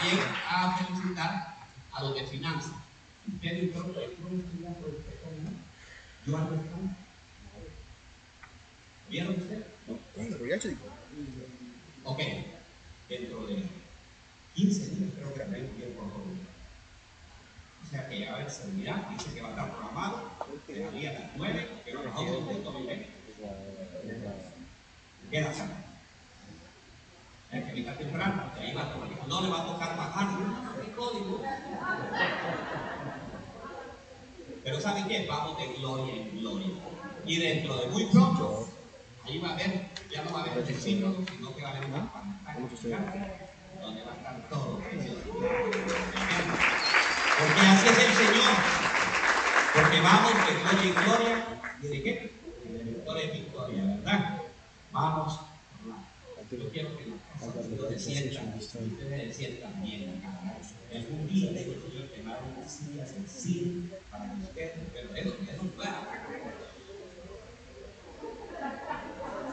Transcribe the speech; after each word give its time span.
también 0.00 0.24
a 0.48 0.76
felicitar 0.78 1.56
a 1.92 2.02
los 2.02 2.14
de 2.14 2.26
finanzas. 2.26 2.72
Creo 3.40 3.54
que 3.54 3.72
yo 6.26 6.36
algo 6.36 6.54
están. 6.54 6.96
¿Vieron 9.08 9.34
ustedes? 9.34 9.66
Ok, 12.04 12.18
dentro 13.08 13.46
de 13.46 13.62
15 14.54 14.86
días 14.86 15.10
creo 15.16 15.34
que 15.34 15.40
tenemos 15.40 15.76
que 15.76 15.82
ir 15.86 15.94
por 15.94 16.10
todo. 16.10 16.22
O 17.82 17.90
sea 17.90 18.08
que 18.08 18.20
ya 18.20 18.32
va 18.32 18.38
a 18.38 18.50
seguridad, 18.50 19.08
dice 19.10 19.34
que 19.34 19.42
va 19.42 19.48
a 19.48 19.50
estar 19.50 19.70
programado, 19.70 20.30
que 20.66 20.86
a 20.86 21.12
las 21.12 21.30
9, 21.36 21.68
que 21.84 21.92
no 21.92 22.02
El 27.52 27.64
venga 27.64 27.96
temprano, 27.96 28.44
que 28.54 28.60
ahí 28.60 28.72
va 28.72 28.82
a 28.82 28.92
tomar, 28.92 29.08
no 29.26 29.40
le 29.40 29.48
va 29.48 29.62
a 29.62 29.66
tocar 29.66 29.96
bajar 29.96 30.28
el 30.84 30.92
código. 30.92 31.42
Pero 34.62 34.80
¿saben 34.80 35.08
qué? 35.08 35.26
Vamos 35.28 35.58
de 35.58 35.66
gloria 35.74 36.14
en 36.14 36.38
gloria. 36.38 36.68
Y 37.26 37.38
dentro 37.40 37.76
de 37.76 37.88
muy 37.88 38.04
pronto, 38.06 38.68
ahí 39.24 39.40
va 39.40 39.48
a 39.48 39.54
haber, 39.54 39.88
ya 40.12 40.22
no 40.22 40.32
va 40.32 40.40
a 40.40 40.42
haber 40.44 40.64
vecinos, 40.64 41.16
sino 41.28 41.56
que 41.56 41.62
va 41.62 41.70
a 41.70 41.72
haber 41.76 41.86
una 41.86 42.12
pantalla 42.12 42.60
donde 43.80 44.04
va 44.04 44.12
a 44.12 44.16
estar 44.16 44.48
todo 44.48 44.78
Porque 47.38 47.60
así 47.66 47.88
es 47.88 47.98
el 47.98 48.12
Señor. 48.14 48.54
Porque 49.74 50.00
vamos 50.00 50.32
de 50.34 50.54
gloria 50.60 50.82
en 50.84 50.94
gloria. 50.94 51.46
¿Y 51.82 51.86
de 51.88 52.02
qué? 52.02 52.32
De 52.64 52.84
victoria 52.84 53.24
en 53.24 53.32
victoria, 53.32 53.84
¿verdad? 53.84 54.38
Vamos 54.92 55.40
yo 56.56 56.68
quiero 56.70 56.96
que 56.96 57.04
ustedes 57.46 58.04
sientan, 58.04 58.54
ustedes 58.58 59.36
sientan 59.36 59.82
bien 59.82 60.22
Es 60.90 61.06
un 61.10 61.28
día 61.28 61.52
de 61.52 61.64
que 61.64 61.72
te 61.72 62.22
va 62.22 62.32
a 62.32 62.34
dar 62.34 62.42
unas 62.56 62.70
sillas 62.70 63.10
sencillas 63.10 64.00
para 64.10 64.34
ustedes, 64.42 64.72
pero 64.92 65.14
eso, 65.14 65.36
eso 65.50 65.62
no 65.62 65.70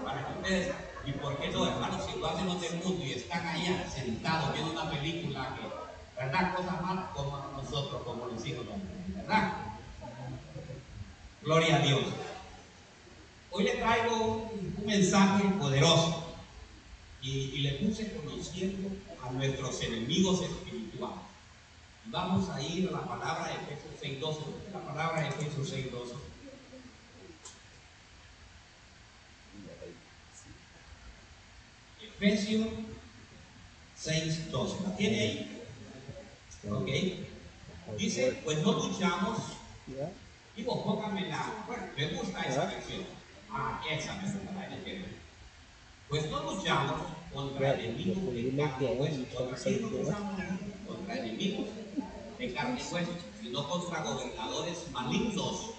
Para 0.03 0.27
que 0.27 0.33
ustedes, 0.39 0.73
y 1.05 1.11
por 1.13 1.37
qué 1.39 1.49
no, 1.49 1.67
hermanos, 1.67 2.05
si 2.05 2.19
lo 2.19 2.27
hacen 2.27 2.47
los 2.47 2.61
del 2.61 2.81
y 3.01 3.11
están 3.13 3.47
allá 3.47 3.89
sentados 3.89 4.53
viendo 4.53 4.71
una 4.71 4.89
película 4.91 5.55
que, 5.55 6.21
¿verdad? 6.21 6.55
Cosas 6.55 6.81
más 6.81 7.11
como 7.11 7.37
nosotros, 7.55 8.01
como 8.03 8.25
los 8.25 8.45
hijos, 8.45 8.65
¿verdad? 9.15 9.53
Gloria 11.41 11.77
a 11.77 11.79
Dios. 11.79 12.03
Hoy 13.51 13.63
le 13.63 13.75
traigo 13.75 14.51
un 14.77 14.85
mensaje 14.85 15.45
poderoso 15.57 16.26
y, 17.21 17.57
le 17.59 17.71
puse 17.73 18.13
conociendo 18.13 18.89
a 19.23 19.31
nuestros 19.31 19.81
enemigos 19.83 20.41
espirituales. 20.41 21.19
Vamos 22.05 22.49
a 22.49 22.61
ir 22.61 22.87
a 22.89 22.91
la 22.91 23.05
palabra 23.05 23.47
de 23.47 23.73
Efesios 23.73 24.21
6.12. 24.21 24.37
La 24.73 24.79
palabra 24.81 25.21
de 25.21 25.27
Efesios 25.29 25.73
6.12. 25.73 26.13
Efesios 32.01 32.67
6.12. 34.01 34.83
¿La 34.83 34.95
tiene 34.95 35.19
ahí? 35.19 35.61
Ok. 36.69 37.97
Dice, 37.97 38.41
pues 38.43 38.61
no 38.61 38.73
luchamos. 38.73 39.39
Y 40.55 40.63
vos 40.63 40.79
póngame 40.83 41.27
la. 41.27 41.63
Bueno, 41.67 41.83
me 41.95 42.07
gusta 42.07 42.41
esa 42.41 42.65
versión. 42.65 43.05
Ah, 43.49 43.81
esa 43.89 44.15
me 44.15 44.31
gusta 44.31 44.53
la 44.53 45.26
pues 46.09 46.29
no 46.31 46.43
luchamos 46.43 47.01
contra 47.33 47.73
enemigos 47.73 48.33
de 48.33 48.55
carne 48.55 48.93
y 48.93 48.97
hueso. 48.97 49.17
no 49.81 49.89
luchamos 49.89 50.41
contra 50.87 51.17
enemigos 51.17 51.67
de 52.39 52.53
carne 52.53 52.79
y 52.79 52.93
hueso, 52.93 53.11
sino 53.41 53.69
contra 53.69 54.03
gobernadores 54.03 54.77
malignos 54.91 55.71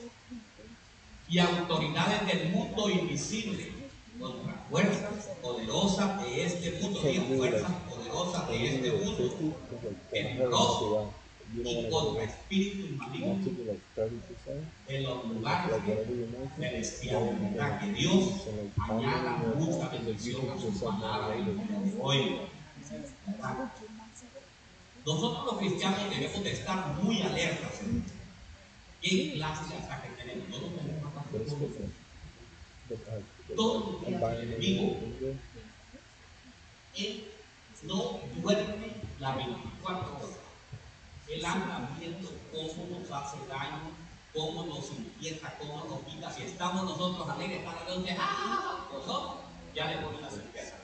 y 1.28 1.38
autoridades 1.38 2.27
del 2.27 2.50
mundo 2.50 2.91
invisible, 2.91 3.72
contra 4.19 4.55
fuerzas 4.71 5.28
poderosas 5.43 6.22
de 6.22 6.44
este 6.44 6.81
mundo, 6.81 7.11
y 7.11 7.19
fuerzas 7.37 7.72
poderosas 7.88 8.49
de 8.49 8.75
este 8.75 8.93
mundo, 8.93 9.55
peligrosas 10.11 11.15
y 11.55 11.91
contra 11.91 12.25
espíritus 12.25 12.91
malignos 12.97 13.39
en 14.89 15.03
los 15.03 15.25
lugares 15.27 15.77
celestiales. 16.57 17.41
¿Verdad? 17.41 17.81
Que 17.81 17.93
Dios 17.93 18.45
añada 18.79 19.43
mucha 19.57 19.89
bendición 19.89 20.51
a 20.51 20.61
su 20.61 20.79
palabra 20.81 21.37
hoy. 22.01 22.37
Nosotros 25.07 25.45
los 25.47 25.59
cristianos 25.59 26.11
debemos 26.11 26.45
de 26.45 26.53
estar 26.53 26.95
muy 27.03 27.23
alertas. 27.23 27.81
¿Qué 29.01 29.33
clase 29.35 29.75
de 29.75 29.81
ataque 29.81 30.09
tenemos? 30.19 30.49
No 30.49 30.69
tenemos 30.69 31.17
ataque 31.17 31.89
todos 33.57 34.03
los 34.03 34.23
enemigo 34.41 34.97
él 36.97 37.25
no 37.85 38.19
duerme 38.43 38.89
la 39.21 39.37
24 39.37 40.17
horas. 40.17 40.48
Él 41.28 41.44
anda 41.44 41.91
viendo 41.99 42.31
cómo 42.53 42.99
nos 42.99 43.11
hace 43.11 43.37
daño, 43.49 43.91
cómo 44.34 44.65
nos 44.65 44.91
inquieta, 44.91 45.56
cómo 45.59 45.84
nos 45.84 46.00
quita. 46.12 46.33
Si 46.33 46.43
estamos 46.43 46.84
nosotros 46.84 47.28
alegres, 47.28 47.62
para 47.65 47.84
donde 47.84 48.16
¡ah! 48.19 48.87
nosotros 48.93 49.37
ya 49.75 49.91
le 49.91 49.99
ponemos 49.99 50.22
la 50.22 50.31
certeza. 50.31 50.77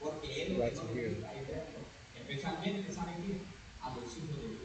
Porque 0.00 0.42
él 0.42 0.58
no 0.58 0.64
especialmente, 0.64 2.92
¿saben 2.92 3.14
qué? 3.26 3.40
A 3.82 3.94
los 3.94 4.16
hijos 4.16 4.36
de 4.36 4.48
Dios. 4.48 4.60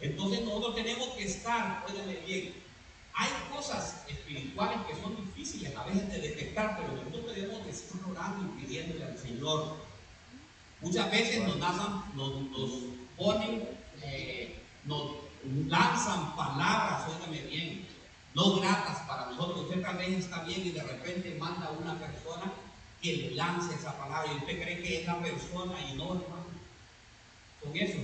Entonces 0.00 0.44
nosotros 0.44 0.74
tenemos 0.74 1.08
que 1.10 1.24
estar, 1.24 1.84
óyeme 1.88 2.16
bien, 2.26 2.54
hay 3.14 3.30
cosas 3.52 4.02
espirituales 4.08 4.78
que 4.86 5.00
son 5.00 5.16
difíciles 5.16 5.74
a 5.76 5.84
veces 5.84 6.08
de 6.08 6.20
detectar, 6.20 6.78
pero 6.78 6.92
nosotros 7.02 7.34
debemos 7.34 7.66
estar 7.66 8.00
orando 8.08 8.54
y 8.54 8.60
pidiéndole 8.60 9.04
al 9.04 9.18
Señor 9.18 9.76
Muchas 10.80 11.10
veces 11.10 11.44
nos, 11.44 11.56
nos, 11.56 12.70
ponen, 13.16 13.68
eh, 14.02 14.60
nos 14.84 15.12
lanzan 15.66 16.36
palabras, 16.36 17.02
óigame 17.08 17.42
bien, 17.42 17.88
no 18.34 18.56
gratas 18.56 18.98
para 19.08 19.26
nosotros. 19.26 19.62
Usted 19.62 19.82
tal 19.82 19.96
vez 19.96 20.10
está 20.10 20.44
bien 20.44 20.66
y 20.66 20.70
de 20.70 20.82
repente 20.82 21.36
manda 21.38 21.66
a 21.66 21.70
una 21.72 21.98
persona 21.98 22.52
que 23.02 23.16
le 23.16 23.30
lance 23.32 23.74
esa 23.74 23.98
palabra 23.98 24.32
y 24.32 24.36
usted 24.36 24.62
cree 24.62 24.82
que 24.82 25.00
es 25.00 25.06
la 25.06 25.20
persona 25.20 25.80
y 25.80 25.96
no, 25.96 26.04
hermano. 26.04 26.46
Son 27.62 27.76
esos, 27.76 28.00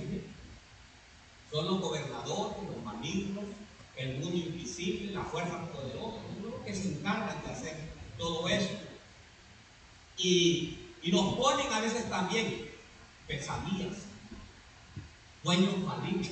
Son 1.49 1.65
los 1.65 1.79
gobernadores, 1.79 2.57
los 2.69 2.83
malignos, 2.83 3.45
el 3.95 4.17
mundo 4.17 4.35
invisible, 4.35 5.13
las 5.13 5.27
fuerzas 5.27 5.69
poderosas, 5.69 6.21
que 6.65 6.75
se 6.75 6.89
encargan 6.89 7.41
de 7.45 7.51
hacer 7.51 7.77
todo 8.17 8.49
eso. 8.49 8.71
Y 10.17 10.84
y 11.05 11.11
nos 11.11 11.35
ponen 11.35 11.71
a 11.71 11.81
veces 11.81 12.09
también 12.09 12.67
pesadillas, 13.27 13.93
sueños 15.43 15.77
malignos. 15.77 16.29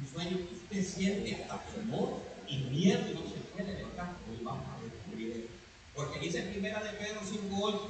Un 0.00 0.08
sueño 0.12 0.36
que 0.36 0.54
usted 0.56 0.84
siente 0.84 1.44
hasta 1.44 1.62
temor 1.70 2.20
y 2.48 2.56
miedo 2.56 3.08
y 3.08 3.14
no 3.14 3.20
se 3.20 3.36
puede 3.54 3.72
levantar. 3.74 4.16
Hoy 4.28 4.42
vamos 4.42 4.64
a 4.66 4.82
descubrir 4.82 5.48
Porque 5.94 6.18
dice 6.18 6.42
primera 6.42 6.82
de 6.82 6.90
Pedro 6.94 7.20
5.8, 7.20 7.80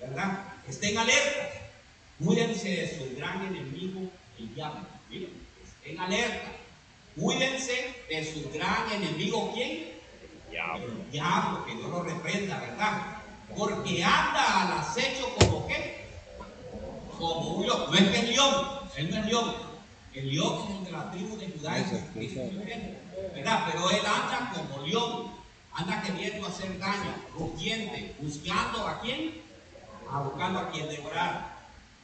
¿verdad? 0.00 0.54
Estén 0.66 0.98
alerta. 0.98 1.52
Cuídense 2.18 2.68
de 2.68 2.98
su 2.98 3.16
gran 3.16 3.46
enemigo, 3.46 4.10
el 4.40 4.54
diablo. 4.56 4.88
Miren, 5.08 5.30
estén 5.64 6.00
alerta. 6.00 6.50
Cuídense 7.14 7.94
de 8.08 8.24
su 8.24 8.50
gran 8.50 8.90
enemigo, 8.90 9.52
¿quién? 9.54 9.95
El 10.56 11.10
diablo, 11.10 11.66
que 11.66 11.74
no 11.74 11.88
lo 11.88 12.02
reprenda, 12.02 12.58
¿verdad? 12.58 13.18
Porque 13.54 14.02
anda 14.02 14.62
al 14.62 14.78
acecho 14.78 15.34
como 15.38 15.66
qué? 15.66 16.06
Como 17.18 17.56
un 17.56 17.66
león. 17.66 17.84
No 17.90 17.94
es 17.94 18.08
que 18.08 18.18
es 18.18 18.28
león, 18.30 18.66
él 18.96 19.10
no 19.10 19.16
es 19.18 19.26
león. 19.26 19.54
El 20.14 20.30
león 20.30 20.66
es 20.72 20.84
de 20.86 20.92
la 20.92 21.10
tribu 21.10 21.36
de 21.36 21.50
Judá 21.50 21.74
¿verdad? 23.34 23.68
Pero 23.70 23.90
él 23.90 24.00
anda 24.06 24.52
como 24.54 24.86
león, 24.86 25.30
anda 25.74 26.02
queriendo 26.02 26.46
hacer 26.46 26.78
daño, 26.78 27.14
rugiente, 27.34 28.14
buscando 28.18 28.86
a 28.86 29.00
quién? 29.00 29.42
A 30.10 30.20
buscando 30.20 30.60
a 30.60 30.70
quien 30.70 30.88
devorar. 30.88 31.54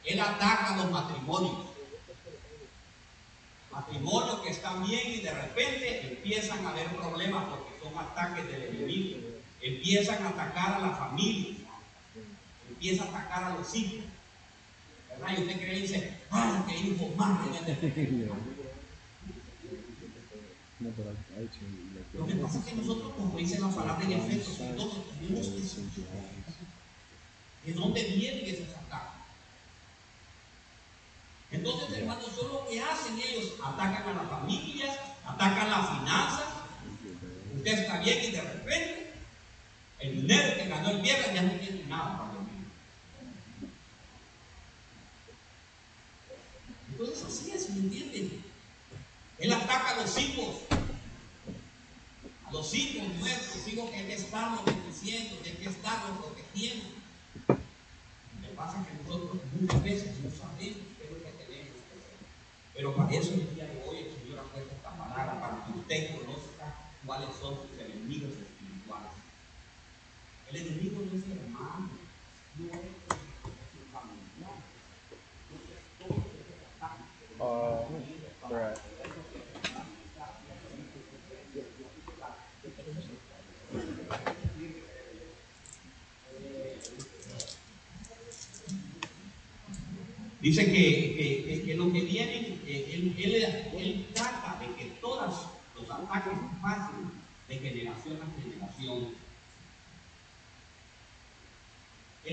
Él 0.03 0.19
ataca 0.19 0.73
a 0.73 0.77
los 0.77 0.91
matrimonios 0.91 1.73
matrimonios 3.71 4.39
que 4.41 4.49
están 4.49 4.85
bien 4.85 5.13
y 5.13 5.21
de 5.21 5.31
repente 5.31 6.07
empiezan 6.07 6.63
a 6.63 6.69
haber 6.69 6.87
problemas 6.95 7.45
porque 7.49 7.72
son 7.93 8.05
ataques 8.05 8.47
del 8.47 8.63
enemigo. 8.63 9.17
Empiezan 9.61 10.25
a 10.25 10.29
atacar 10.29 10.73
a 10.73 10.79
la 10.79 10.91
familia, 10.91 11.55
empieza 12.69 13.03
a 13.03 13.07
atacar 13.07 13.43
a 13.43 13.55
los 13.55 13.75
hijos. 13.75 14.05
¿Verdad? 15.09 15.37
Y 15.37 15.41
usted 15.41 15.55
cree 15.57 15.77
y 15.77 15.81
dice, 15.81 16.17
¡ay, 16.31 16.63
qué 16.67 16.77
hijo 16.77 17.07
más! 17.15 17.39
Lo 22.13 22.27
que 22.27 22.35
pasa 22.35 22.59
es 22.59 22.65
que 22.65 22.75
nosotros, 22.75 23.13
como 23.15 23.37
dice 23.37 23.59
la 23.59 23.69
palabra 23.69 24.03
en 24.03 24.11
Efesios, 24.11 24.59
entonces 24.59 24.99
tenemos 25.19 25.47
que 25.47 26.03
¿De 27.65 27.73
dónde 27.73 28.03
vienen 28.03 28.45
esos 28.45 28.75
ataques? 28.75 29.13
Entonces, 31.51 31.97
hermanos, 31.97 32.25
son 32.35 32.49
lo 32.49 32.67
que 32.67 32.81
hacen 32.81 33.17
ellos. 33.17 33.53
Atacan 33.63 34.09
a 34.09 34.13
las 34.13 34.29
familias, 34.29 34.97
atacan 35.25 35.69
las 35.69 35.89
finanzas. 35.89 36.62
Usted 37.63 37.79
está 37.79 37.99
bien 37.99 38.19
y 38.21 38.31
de 38.31 38.41
repente 38.41 39.13
el 39.99 40.15
dinero 40.21 40.53
que 40.57 40.67
ganó 40.67 40.89
el 40.89 41.01
viernes 41.01 41.33
ya 41.33 41.43
no 41.43 41.53
tiene 41.53 41.85
nada 41.85 42.17
para 42.17 42.33
dormir. 42.33 42.67
Entonces 46.91 47.23
así 47.23 47.51
es, 47.51 47.69
¿me 47.69 47.79
entienden? 47.79 48.43
Él 49.39 49.53
ataca 49.53 49.91
a 49.91 50.01
los 50.01 50.17
hijos, 50.19 50.57
a 52.45 52.51
los 52.51 52.73
hijos 52.73 53.07
nuestros, 53.21 53.65
hijos 53.69 53.89
que 53.91 53.95
hay 53.95 54.07
que 54.07 54.15
estarnos 54.15 54.65
bendiciendo, 54.65 55.41
que 55.41 55.51
hay 55.51 55.55
que 55.55 55.69
protegiendo. 55.69 56.85
Lo 57.47 58.41
que 58.41 58.55
pasa 58.57 58.81
es 58.81 58.87
que 58.87 59.03
nosotros 59.03 59.41
muchas 59.57 59.83
veces 59.83 60.19
no 60.19 60.29
sabemos 60.31 60.83
qué 60.97 61.05
es 61.05 61.11
lo 61.11 61.17
que 61.17 61.31
tenemos 61.31 61.79
que 61.79 61.95
hacer. 61.95 62.17
Pero 62.73 62.93
para 62.93 63.15
eso 63.15 63.35
el 63.35 63.55
día 63.55 63.67
de 63.67 63.81
hoy 63.87 63.99
el 63.99 64.21
Señor 64.21 64.39
ha 64.39 64.51
puesto 64.51 64.75
esta 64.75 64.97
palabra 64.97 65.39
para 65.39 65.65
que 65.65 65.79
usted 65.79 66.19
conozca 66.19 66.83
cuáles 67.13 67.35
son 67.39 67.55
sus 67.55 67.79
enemigos 67.79 68.31
espirituales. 68.31 69.11
El 70.49 70.55
enemigo 70.55 71.01
no 71.01 71.17
es 71.17 71.23
hermano, 71.29 71.89
no 72.57 72.65
es 72.65 72.71
familiar. 73.93 74.51
Uh, 77.39 77.85
right. 78.49 78.77
Dice 90.41 90.65
que, 90.65 91.63
que, 91.65 91.75
lo 91.75 91.91
que 91.93 92.01
viene, 92.01 92.59
él, 92.67 93.15
él, 93.17 94.07
trata 94.13 94.59
de 94.59 94.75
que 94.75 94.85
todos 94.99 95.47
los 95.75 95.89
ataques 95.89 96.33
pasen 96.61 97.11
de 97.47 97.59
generación 97.59 98.19
a 98.21 98.41
generación. 98.41 99.15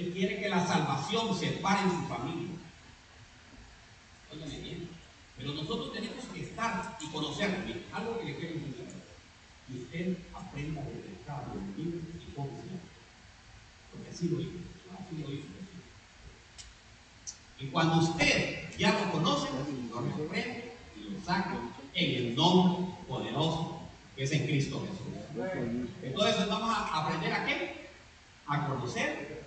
Él 0.01 0.13
quiere 0.15 0.41
que 0.41 0.49
la 0.49 0.67
salvación 0.67 1.39
se 1.39 1.49
pare 1.59 1.83
en 1.83 1.91
su 1.91 2.09
familia. 2.09 2.49
Óyeme 4.33 4.59
bien. 4.61 4.89
Pero 5.37 5.53
nosotros 5.53 5.93
tenemos 5.93 6.25
que 6.33 6.41
estar 6.41 6.97
y 6.99 7.07
conocer 7.09 7.83
algo 7.93 8.19
que 8.19 8.25
le 8.25 8.37
quiero 8.37 8.55
decir. 8.55 8.77
Que 9.67 9.79
usted 9.79 10.17
aprenda 10.33 10.81
del 10.83 11.01
pecado, 11.01 11.53
del 11.53 11.85
y 11.85 12.29
hipocresía. 12.29 12.81
Porque 13.93 14.09
así 14.09 14.29
lo 14.31 14.41
hizo. 14.41 14.59
Así 14.95 15.23
lo 15.23 15.33
hizo. 15.35 15.49
Y 17.59 17.67
cuando 17.67 17.99
usted 17.99 18.77
ya 18.79 18.93
lo 18.93 19.13
conoce, 19.13 19.49
lo 19.91 20.01
reprende 20.01 20.77
y 20.97 21.11
lo 21.11 21.23
saca 21.23 21.59
en 21.93 22.17
el 22.17 22.35
nombre 22.35 22.95
poderoso 23.07 23.83
que 24.17 24.25
es 24.25 24.33
en 24.33 24.47
Cristo 24.47 24.81
Jesús. 24.81 25.91
Entonces 26.03 26.49
vamos 26.49 26.71
a 26.75 27.03
aprender 27.03 27.35
a 27.35 27.45
qué? 27.45 27.91
A 28.47 28.67
conocer 28.67 29.40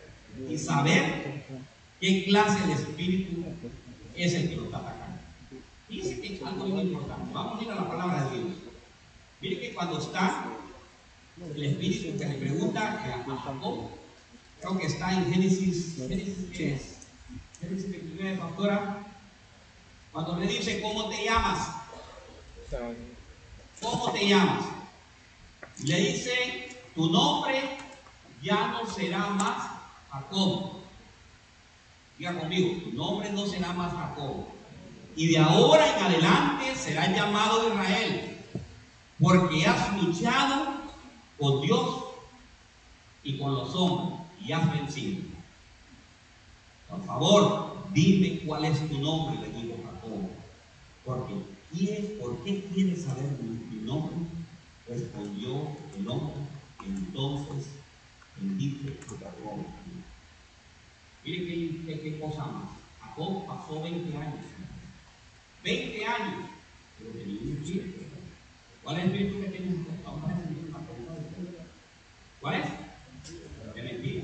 y 0.49 0.57
saber 0.57 1.43
qué 1.99 2.25
clase 2.25 2.67
de 2.67 2.73
espíritu 2.73 3.43
es 4.15 4.33
el 4.33 4.49
que 4.49 4.55
lo 4.55 4.65
está 4.65 4.77
atacando. 4.77 5.19
Fíjense 5.87 6.21
que 6.21 6.35
es 6.35 6.43
algo 6.43 6.65
muy 6.65 6.81
importante. 6.81 7.33
Vamos 7.33 7.59
a 7.59 7.63
ir 7.63 7.71
a 7.71 7.75
la 7.75 7.87
palabra 7.87 8.29
de 8.29 8.37
Dios. 8.37 8.51
Mire 9.41 9.59
que 9.59 9.73
cuando 9.73 9.99
está 9.99 10.45
el 11.55 11.63
espíritu 11.63 12.17
que 12.17 12.25
le 12.25 12.35
pregunta 12.35 12.93
a 12.93 13.23
creo 14.59 14.77
que 14.77 14.85
está 14.87 15.13
en 15.13 15.33
Génesis, 15.33 15.97
Génesis 15.97 16.49
dice 16.49 18.37
pastora, 18.39 19.03
cuando 20.11 20.37
le 20.37 20.47
dice, 20.47 20.81
¿cómo 20.81 21.09
te 21.09 21.25
llamas? 21.25 21.69
¿Cómo 23.81 24.11
te 24.11 24.27
llamas? 24.27 24.65
Le 25.83 25.97
dice, 25.97 26.77
tu 26.95 27.09
nombre 27.09 27.77
ya 28.41 28.67
no 28.67 28.85
será 28.89 29.29
más 29.29 29.72
Jacob. 30.13 30.73
Diga 32.19 32.39
conmigo, 32.39 32.83
tu 32.83 32.91
nombre 32.91 33.31
no 33.31 33.47
será 33.47 33.73
más 33.73 33.91
Jacob. 33.91 34.45
Y 35.15 35.27
de 35.27 35.39
ahora 35.39 35.97
en 35.97 36.03
adelante 36.03 36.75
será 36.75 37.11
llamado 37.11 37.67
Israel, 37.67 38.37
porque 39.19 39.65
has 39.65 40.01
luchado 40.01 40.73
con 41.39 41.61
Dios 41.61 42.03
y 43.23 43.37
con 43.37 43.55
los 43.55 43.73
hombres 43.75 44.19
y 44.39 44.51
has 44.51 44.71
vencido. 44.71 45.23
Por 46.89 47.05
favor, 47.05 47.77
dime 47.91 48.41
cuál 48.45 48.65
es 48.65 48.87
tu 48.87 48.99
nombre, 48.99 49.39
le 49.39 49.49
dijo 49.49 49.77
Jacob. 49.83 50.29
Porque, 51.05 52.19
¿por 52.19 52.43
qué 52.43 52.63
quieres 52.73 53.03
saber 53.03 53.25
mi, 53.41 53.81
nombre? 53.81 54.15
Respondió 54.87 55.69
el 55.97 56.07
hombre. 56.07 56.35
Entonces 56.85 57.65
bendice 58.37 58.89
a 58.89 59.25
Jacob. 59.25 59.65
Mire 61.23 61.45
qué, 61.85 61.99
qué, 62.01 62.19
cosa 62.19 62.45
más. 62.45 62.69
Jacob 63.01 63.47
pasó 63.47 63.81
20 63.81 64.17
años. 64.17 64.45
20 65.63 66.05
años. 66.05 66.49
Pero 66.99 67.11
tenía 67.11 67.41
un 67.41 67.57
espíritu. 67.57 67.99
¿Cuál 68.83 68.97
es 68.97 69.03
el 69.03 69.11
espíritu 69.11 69.41
que 69.41 69.47
tiene 69.49 69.85
¿Cuál 72.41 72.55
es? 72.55 73.73
De 73.73 73.83
mentira 73.83 74.23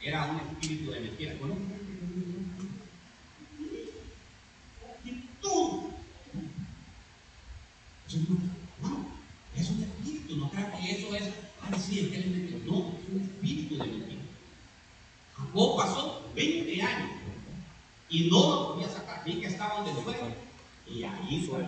era 0.00 0.26
un 0.26 0.36
espíritu 0.36 0.90
de 0.92 1.00
mentira. 1.00 1.38
¿Conoce? 1.38 1.84
tú. 5.40 5.82
No, 8.80 9.06
es 9.56 9.70
un 9.70 9.82
espíritu, 9.82 10.36
no 10.36 10.50
creo 10.50 10.70
que 10.70 10.90
eso 10.92 11.14
es, 11.16 11.22
ay, 11.62 11.80
sí, 11.80 12.00
es 12.00 12.08
que 12.08 12.16
él 12.16 12.54
es 12.54 12.66
No, 12.66 12.94
es 13.00 13.12
un 13.12 13.22
espíritu. 13.22 13.63
Jacob 15.54 15.76
pasó 15.76 16.22
20 16.34 16.82
años 16.82 17.10
y 18.08 18.28
no 18.28 18.50
lo 18.50 18.72
podía 18.72 18.88
sacar, 18.88 19.22
ni 19.24 19.40
que 19.40 19.46
estaba 19.46 19.82
donde 19.82 20.02
fue. 20.02 20.16
Y 20.86 21.04
ahí 21.04 21.46
fue 21.48 21.64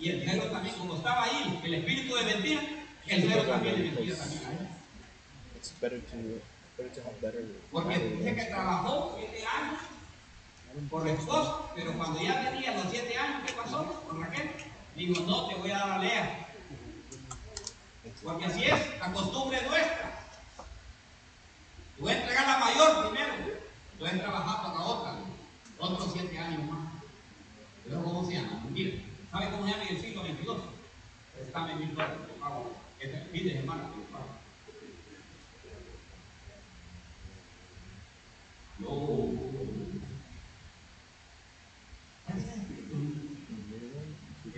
Y 0.00 0.08
el 0.08 0.22
cero 0.24 0.48
también, 0.52 0.74
como 0.76 0.96
estaba 0.96 1.24
ahí, 1.24 1.60
el 1.64 1.74
espíritu 1.74 2.14
de 2.14 2.24
mentira, 2.24 2.62
el 3.08 3.28
cero 3.28 3.44
también 3.48 3.76
de 3.76 3.90
mentira 3.90 4.16
también. 4.16 4.68
Porque 7.70 7.98
dice 7.98 8.34
que 8.36 8.44
trabajó 8.44 9.16
siete 9.18 9.44
años 9.46 9.80
por 10.90 11.06
esposo, 11.08 11.70
pero 11.74 11.92
cuando 11.94 12.20
ya 12.22 12.50
tenía 12.50 12.74
los 12.74 12.90
siete 12.90 13.16
años, 13.16 13.42
¿qué 13.46 13.52
pasó 13.52 13.84
con 14.08 14.22
Raquel? 14.22 14.50
Digo, 14.96 15.24
no, 15.26 15.48
te 15.48 15.54
voy 15.56 15.70
a 15.70 15.78
dar 15.78 15.90
a 15.90 15.98
Lea. 15.98 16.48
Porque 18.22 18.44
así 18.44 18.64
es, 18.64 18.98
la 19.00 19.12
costumbre 19.12 19.60
nuestra. 19.68 20.23
Voy 21.98 22.10
a 22.10 22.20
entregar 22.20 22.46
la 22.46 22.58
mayor 22.58 23.08
primero. 23.08 23.34
Voy 23.98 24.08
a 24.08 24.18
trabajar 24.18 24.62
para 24.62 24.84
otra, 24.84 25.14
otros 25.78 26.12
siete 26.12 26.38
años 26.38 26.70
más. 26.70 26.92
Pero 27.84 28.02
¿cómo 28.02 28.26
se 28.26 28.34
llama? 28.34 28.64
Mira, 28.70 29.00
¿sabe 29.30 29.50
cómo 29.50 29.64
se 29.64 29.70
llama 29.70 29.84
en 29.84 29.96
el 29.96 30.02
siglo 30.02 30.22
XXII? 30.22 30.74
Préstame 31.34 31.76
mil 31.76 31.94
dólares, 31.94 32.18
por 32.28 32.38
favor. 32.40 32.72
Este 32.98 33.20
fin 33.26 33.44
de 33.44 33.60
semana, 33.60 33.82
por 33.92 34.06
favor. 34.10 34.34
No. 38.78 39.54
Ese 42.28 42.48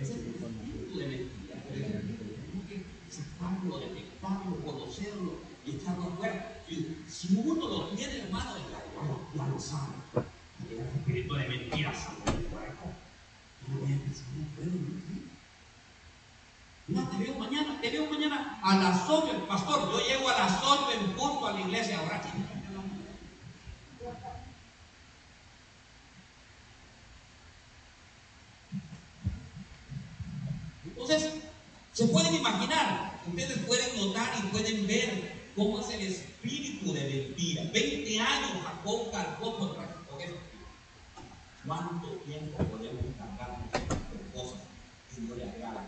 es 0.01 0.09
el 0.09 0.25
espíritu 0.25 0.99
de 0.99 1.07
mentira. 1.07 1.63
Tenemos 1.69 2.67
que 2.67 2.83
sacarlo, 3.11 3.79
detectarlo, 3.79 4.55
conocerlo 4.65 5.33
y 5.65 5.75
echarlo 5.75 6.11
fuera. 6.17 6.57
Si 7.09 7.35
uno 7.35 7.67
lo 7.67 7.87
tiene, 7.89 8.19
hermano, 8.19 8.55
ya, 9.33 9.47
lo 9.47 9.59
sabe. 9.59 9.93
El 10.69 10.79
espíritu 10.79 11.35
de 11.35 11.47
mentira 11.47 11.93
sale 11.93 12.39
por 12.49 12.61
acá. 12.61 12.73
No 13.67 13.79
voy 13.79 13.93
a 13.93 13.97
pensar, 13.97 14.25
no 14.35 14.45
puedo 14.55 14.71
mentir. 14.71 15.29
No, 16.87 17.09
te 17.09 17.17
veo 17.17 17.39
mañana, 17.39 17.79
te 17.81 17.89
veo 17.89 18.09
mañana 18.09 18.59
a 18.61 18.75
las 18.77 19.09
8, 19.09 19.47
pastor, 19.47 19.91
yo 19.91 20.05
llego 20.05 20.29
a 20.29 20.37
las 20.37 20.63
8 20.63 20.91
en 20.99 21.11
punto 21.13 21.47
a 21.47 21.53
la 21.53 21.61
iglesia 21.61 21.99
ahora. 21.99 22.21
Entonces, 30.85 31.33
se 31.93 32.07
pueden 32.07 32.35
imaginar, 32.35 33.19
ustedes 33.27 33.59
pueden 33.59 33.95
notar 33.97 34.33
y 34.39 34.47
pueden 34.47 34.87
ver 34.87 35.51
cómo 35.55 35.79
es 35.79 35.89
el 35.89 36.01
de 36.93 37.03
mentira. 37.03 37.63
20 37.73 38.19
años 38.19 38.51
Jacob 39.37 39.57
cargó 39.57 39.57
contra 39.59 39.83
esto. 39.83 40.37
¿Cuánto 41.65 42.07
tiempo 42.25 42.57
podemos 42.63 43.03
cargar 43.17 43.57
con 43.71 44.41
cosas 44.41 44.61
que 45.09 45.15
si 45.15 45.21
no 45.21 45.35
le 45.35 45.49
agrada. 45.49 45.85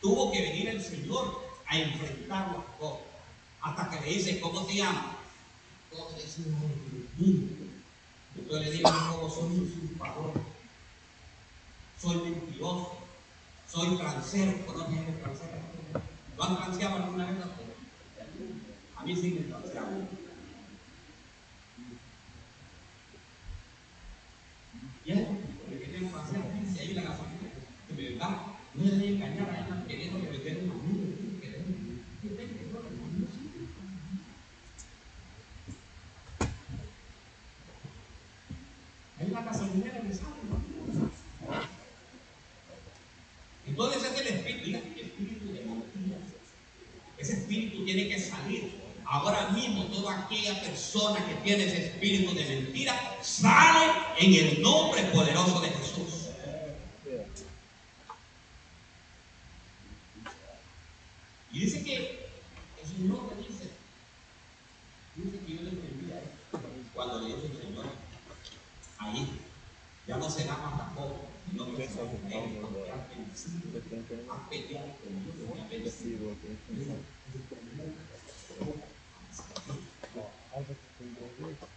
Tuvo 0.00 0.30
que 0.30 0.42
venir 0.42 0.68
el 0.68 0.82
Señor 0.82 1.40
a 1.66 1.78
enfrentarlo 1.78 2.58
a 2.58 2.64
Jacob. 2.72 2.98
Hasta 3.62 3.90
que 3.90 4.06
le 4.06 4.16
dice, 4.16 4.40
¿cómo 4.40 4.66
te 4.66 4.74
llamas? 4.74 5.16
Jacob 5.90 6.16
le 6.16 6.22
dice, 6.22 6.42
Entonces 8.36 8.68
le 8.68 8.76
digo, 8.76 8.90
Jacob, 8.90 9.34
soy 9.34 9.44
un 9.44 9.60
usurpador, 9.60 10.32
soy 12.00 12.16
mentiroso, 12.16 12.98
soy 13.70 13.96
transero. 13.96 14.66
¿Conoces 14.66 15.08
el 15.08 15.20
transero? 15.20 15.50
¿Lo 16.36 16.44
han 16.44 16.56
transeado 16.56 16.96
alguna 16.96 17.30
vez? 17.30 17.36
A 18.96 19.04
mí 19.04 19.16
sí 19.16 19.30
me 19.30 19.40
transearon. 19.48 20.08
Y 25.04 25.12
es 25.12 25.26
porque 25.66 25.86
tenemos 25.86 26.12
que 26.12 26.20
hacer, 26.20 26.40
y 26.74 26.78
ahí 26.78 26.94
la 26.94 27.02
gasolina, 27.02 27.48
que 27.88 27.94
de 27.94 28.10
verdad, 28.10 28.36
no 28.74 28.84
se 28.84 28.90
debe 28.90 29.08
engañar 29.08 29.50
a 29.50 29.66
ella 29.66 29.84
queriendo 29.88 30.20
que 30.20 30.30
meter 30.30 30.58
un 30.58 30.70
amigo, 30.70 31.40
que 31.40 31.50
deben, 31.50 32.04
que 32.20 32.28
deben, 32.28 32.48
que 32.48 32.64
no, 32.66 32.80
no, 32.80 33.26
Hay 39.18 39.29
una 39.40 39.50
gasolinera 39.50 40.00
que 40.00 40.14
sale. 40.14 40.30
Entonces 43.66 44.02
es 44.02 44.20
el 44.20 44.26
espíritu, 44.26 44.68
el 44.68 45.06
espíritu 45.06 45.52
de 45.52 45.60
mentira. 45.64 46.18
Ese 47.18 47.32
espíritu 47.34 47.84
tiene 47.84 48.08
que 48.08 48.20
salir. 48.20 48.80
Ahora 49.04 49.48
mismo 49.48 49.84
toda 49.86 50.24
aquella 50.24 50.60
persona 50.62 51.24
que 51.26 51.34
tiene 51.36 51.64
ese 51.64 51.86
espíritu 51.88 52.34
de 52.34 52.44
mentira 52.44 53.18
sale 53.22 53.92
en 54.18 54.34
el 54.34 54.62
nombre 54.62 55.02
poderoso 55.04 55.60
de 55.60 55.68
Jesús. 55.68 56.28
Y 61.52 61.58
dice 61.58 61.82
que 61.82 61.96
el 61.96 62.88
Señor 62.88 63.34
le 63.36 63.42
dice, 63.42 63.70
dice 65.16 65.38
que 65.44 65.52
yo 65.52 65.62
le 65.62 65.70
entendí 65.70 66.12
a 66.12 66.18
él 66.20 66.28
cuando 66.94 67.20
le 67.20 67.34
dice 67.34 67.46
el 67.46 67.58
Señor, 67.60 67.86
ahí 68.98 69.28
ya 70.06 70.16
no 70.16 70.30
será 70.30 70.56
más 70.58 70.78
tampoco, 70.78 71.26
sino 71.50 71.76
que 71.76 71.88
será 71.88 72.04
un 72.04 72.30
rey, 72.30 72.58
porque 72.60 72.90
ha 72.90 73.08
vencido, 73.08 73.80
ha 74.30 74.48
peleado 74.48 74.90
conmigo 75.02 75.56
y 75.56 75.60
ha 75.60 75.68
vencido. 75.68 76.36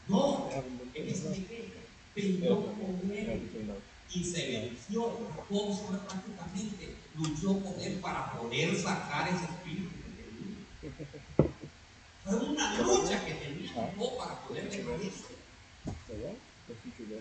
No, 0.07 0.49
él 0.93 1.07
es 1.09 1.19
que 1.21 1.73
peleó 2.13 2.65
con 2.65 3.11
él 3.11 3.49
y 4.13 4.23
se 4.23 4.47
venció. 4.51 5.17
Jacob 5.49 6.07
prácticamente 6.07 6.95
luchó 7.15 7.59
con 7.63 7.79
él 7.81 7.99
para 8.23 8.39
poder 8.39 8.75
sacar 8.81 9.27
ese 9.27 9.45
espíritu 9.45 9.89
que 10.81 10.89
tenía. 10.89 11.53
Fue 12.23 12.35
una 12.35 12.79
lucha 12.79 13.25
que 13.25 13.33
tenía 13.33 13.71
Jacob 13.73 14.17
para 14.17 14.39
poder 14.41 14.69
dejar 14.69 14.99
eso. 15.01 15.33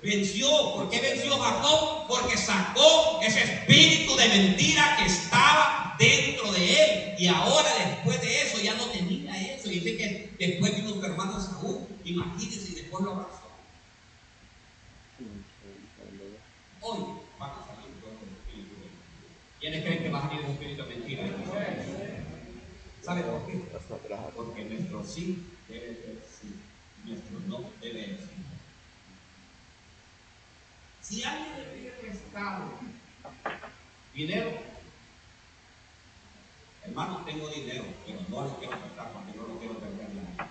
Venció. 0.03 0.49
¿Por 0.75 0.91
qué 0.91 1.01
venció 1.01 1.39
Jacob? 1.39 2.07
Porque 2.09 2.37
sacó 2.37 3.21
ese 3.23 3.43
espíritu 3.43 4.17
de 4.17 4.29
mentira 4.29 4.97
que 4.99 5.07
estaba 5.07 5.97
dentro 5.99 6.53
de 6.53 6.85
él. 6.85 7.15
Y 7.19 7.27
ahora 7.29 7.69
después 7.79 8.21
de 8.21 8.43
eso 8.43 8.61
ya 8.61 8.75
no 8.75 8.87
tenía 8.87 9.55
eso. 9.55 9.71
Y 9.71 9.81
dice 9.81 9.97
que 9.97 10.35
después 10.39 10.77
vino 10.77 10.91
su 10.91 11.05
hermano 11.05 11.41
Saúl. 11.41 11.87
Imagínense, 12.05 12.73
y 12.73 12.75
después 12.75 13.05
lo 13.05 13.13
abrazó. 13.13 13.43
Hoy 16.81 16.99
van 17.39 17.51
a 17.51 17.67
salir 17.67 18.01
todos 18.01 18.15
los 18.15 18.33
espíritus 18.39 18.79
de 18.79 18.87
mentira. 18.91 19.31
¿Quiénes 19.61 19.85
creen 19.85 20.03
que 20.03 20.11
va 20.11 20.19
a 20.19 20.29
salir 20.29 20.45
un 20.45 20.51
espíritu 20.53 20.83
de 20.83 20.89
mentira? 20.89 21.23
¿Sabe 23.03 23.23
por 23.23 23.47
qué? 23.47 23.61
Porque 24.37 24.65
nuestro 24.65 25.05
sí 25.05 25.45
debe 25.69 25.89
ser 25.97 26.25
sí. 26.41 26.55
Nuestro 27.05 27.41
no 27.49 27.71
debe 27.81 28.07
ser 28.07 28.19
sí. 28.19 28.43
Si 31.03 31.25
alguien 31.25 31.59
le 31.59 31.65
pide 31.65 31.91
prestado 32.01 32.71
dinero, 34.15 34.53
hermano, 36.85 37.25
tengo 37.25 37.49
dinero, 37.49 37.85
pero 38.07 38.21
no 38.29 38.45
le 38.45 38.55
quiero 38.61 38.81
prestar 38.81 39.13
porque 39.13 39.37
no 39.37 39.49
lo 39.49 39.59
quiero 39.59 39.79
perder 39.81 40.09
nada. 40.15 40.51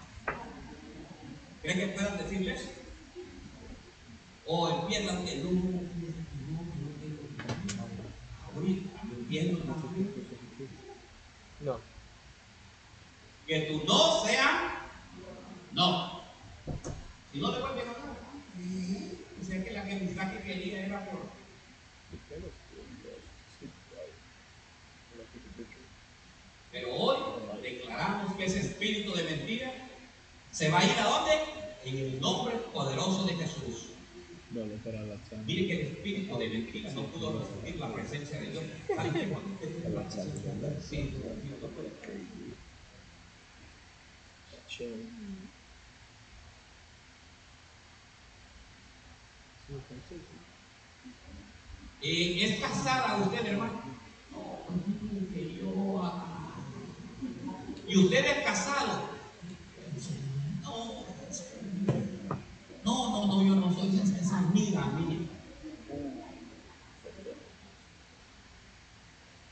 ¿Creen 1.61 1.79
que 1.79 1.87
puedan 1.87 2.17
decirle 2.17 2.53
eso? 2.53 2.69
O 4.45 4.81
empiezan 4.81 5.15
no, 5.15 5.21
no, 5.21 5.25
no, 5.25 5.81
no 6.51 6.59
dinero. 6.99 7.21
Ahorita, 8.53 9.03
no 9.05 9.13
entiendo 9.13 9.63
nada. 9.63 9.81
No. 9.81 10.20
Que 13.51 13.59
tu 13.63 13.83
no 13.83 14.23
sea 14.23 14.79
no. 15.73 16.21
Si 17.33 17.39
no 17.39 17.51
le 17.51 17.59
vuelves 17.59 17.85
a 17.85 17.91
hablar, 17.91 18.15
o 19.41 19.45
sea 19.45 19.61
que 19.61 19.71
la 19.71 19.81
amistad 19.81 20.31
que 20.31 20.43
quería 20.43 20.85
era 20.85 21.05
por. 21.05 21.19
Pero 26.71 26.95
hoy 26.95 27.17
declaramos 27.61 28.35
que 28.37 28.45
ese 28.45 28.61
espíritu 28.61 29.13
de 29.13 29.23
mentira 29.23 29.73
se 30.53 30.69
va 30.69 30.79
a 30.79 30.85
ir 30.85 30.97
a 30.97 31.09
dónde? 31.09 31.31
En 31.83 31.97
el 31.97 32.21
nombre 32.21 32.55
poderoso 32.71 33.25
de 33.25 33.35
Jesús. 33.35 33.87
Mire 35.45 35.67
que 35.67 35.73
el 35.73 35.87
espíritu 35.87 36.37
de 36.37 36.47
mentira 36.47 36.89
no 36.91 37.03
pudo 37.07 37.37
recibir 37.37 37.81
la 37.81 37.93
presencia 37.93 38.39
de 38.39 38.51
Dios. 38.51 38.63
¿Saben 38.95 39.11
qué? 39.11 39.27
Cuando 39.27 39.53
usted 39.55 39.75
tiene 39.75 39.89
la 39.93 40.03
presencia 40.03 40.53
de 40.53 40.57
Dios, 40.57 40.85
sí, 40.89 41.13
no 41.59 41.67
puede 41.67 41.89
creer. 44.77 45.21
Eh, 52.01 52.43
¿Es 52.43 52.59
casada 52.59 53.17
usted, 53.17 53.45
hermano? 53.45 53.81
No, 54.31 54.65
yo. 55.61 56.13
¿Y 57.87 57.97
usted 57.97 58.25
es 58.25 58.43
casado? 58.43 59.11
No, 62.83 63.09
no, 63.11 63.27
no, 63.27 63.43
yo 63.43 63.55
no 63.55 63.73
soy 63.73 63.99
esa, 63.99 64.17
esa 64.17 64.37
amiga 64.39 64.85
mía. 64.87 65.19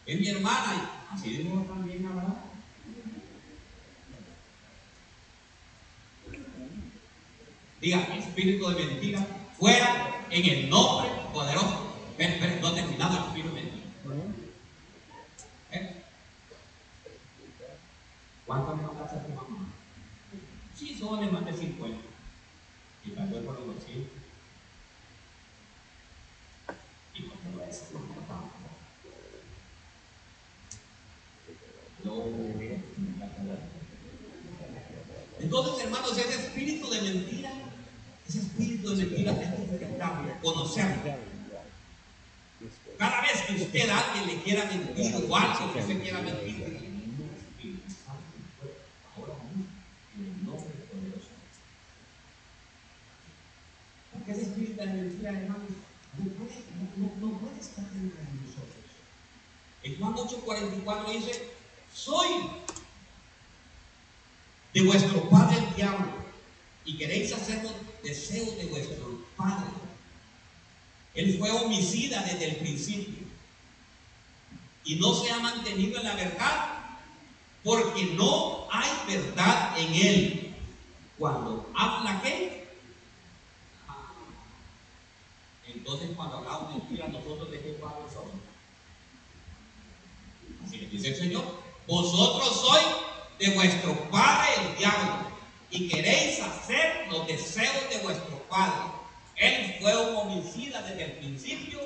Es 0.06 0.20
mi 0.20 0.28
hermana 0.28 0.90
así 1.12 1.48
también 1.68 2.06
ahora. 2.08 2.50
Espíritu 7.94 8.70
de 8.70 8.86
mentira, 8.86 9.26
fuera 9.58 10.26
en 10.30 10.46
el 10.46 10.70
nombre 10.70 11.10
poderoso. 11.34 11.88
Ven, 12.18 12.62
no 12.62 12.74
terminado 12.74 13.18
el 13.18 13.24
espíritu 13.26 13.56
de 13.56 13.62
mentira. 13.62 13.86
¿Eh? 15.72 16.04
¿Cuánto 18.46 18.76
me 18.76 18.84
mandaste 18.84 19.16
a 19.16 19.24
tu 19.24 19.30
mamá? 19.30 19.70
Sí, 20.78 20.96
solo 21.00 21.22
le 21.22 21.32
mandé 21.32 21.54
50. 21.54 21.98
Y 23.06 23.10
cayó 23.12 23.46
por 23.46 23.56
los 23.56 23.66
bolsillos. 23.68 24.08
Y 27.16 27.24
cuando 27.24 27.58
lo 27.58 27.66
es, 27.66 27.84
no 27.92 28.20
Entonces, 35.40 35.86
hermanos, 35.86 36.18
ese 36.18 36.36
espíritu 36.36 36.90
de 36.90 37.02
mentira, 37.02 37.49
ese 38.94 39.04
espíritu 39.04 39.30
de 39.30 39.36
mentira 39.40 39.64
es 39.64 39.70
enfrentarlo, 39.72 40.34
conocerlo. 40.42 41.30
Cada 42.98 43.22
vez 43.22 43.42
que 43.48 43.54
usted 43.64 43.90
a 43.90 43.98
alguien 44.00 44.28
le 44.28 44.44
quiera 44.44 44.66
mentir 44.66 45.16
o 45.16 45.36
algo 45.36 45.74
que 45.74 45.80
usted 45.80 46.02
quiera 46.02 46.22
mentir, 46.22 46.56
dígale, 46.58 46.80
"No, 47.18 47.26
Espíritu 47.40 47.90
Santo, 48.06 48.36
ahora 49.16 49.34
mismo, 49.46 49.66
en 50.18 50.26
el 50.26 50.46
nombre 50.46 50.74
poderoso 50.92 51.30
de 51.32 51.40
Jesús". 51.48 51.64
Porque 54.12 54.32
ese 54.34 54.42
espíritu 54.42 54.76
de 54.82 54.86
mentira, 54.88 55.30
hermanos, 55.32 55.70
no 56.18 56.26
puede, 56.36 56.56
no, 56.98 57.28
no- 57.28 57.40
puede 57.40 57.60
estar 57.62 57.86
dentro 57.92 58.20
de 58.20 58.34
nosotros. 58.44 58.86
En 59.84 59.98
Juan 59.98 60.14
8:44 60.18 61.12
dice, 61.14 61.48
soy 61.94 62.28
de 64.74 64.82
vuestro 64.84 65.30
padre 65.30 65.58
el 65.58 65.76
diablo 65.76 66.12
y 66.86 66.98
queréis 66.98 67.32
hacer 67.34 67.62
los 68.02 68.10
deseos 68.10 68.58
de 68.58 68.66
vuestro 68.66 69.20
padre. 69.36 69.70
Él 71.16 71.38
fue 71.40 71.52
homicida 71.52 72.22
desde 72.24 72.50
el 72.50 72.56
principio 72.58 73.28
y 74.86 74.96
no 74.96 75.14
se 75.14 75.32
ha 75.32 75.40
mantenido 75.40 76.00
en 76.00 76.06
la 76.06 76.16
verdad 76.16 76.70
porque 77.64 78.06
no 78.14 78.68
hay 78.72 78.90
verdad 79.08 79.78
en 79.80 79.94
él. 79.94 80.56
Cuando 81.18 81.70
habla 81.76 82.22
qué? 82.22 82.68
Entonces 85.68 86.10
cuando 86.16 86.38
hablamos 86.38 86.76
mentira 86.76 87.08
nosotros 87.08 87.52
de 87.52 87.60
qué 87.60 87.70
padre 87.74 88.04
somos. 88.14 88.32
dice 90.92 91.08
el 91.10 91.16
Señor, 91.16 91.44
vosotros 91.88 92.62
sois 92.62 92.88
de 93.40 93.56
vuestro 93.56 93.94
padre 94.10 94.50
el 94.60 94.78
diablo 94.78 95.39
y 95.72 95.88
queréis 95.88 96.42
hacer 96.42 97.08
los 97.12 97.28
deseos 97.28 97.90
de 97.90 98.00
vuestro 98.00 98.38
padre. 98.50 98.92
Él 99.36 99.76
fue 99.80 99.96
un 100.10 100.16
homicida 100.18 100.82
desde 100.82 101.06
el 101.06 101.12
principio 101.14 101.80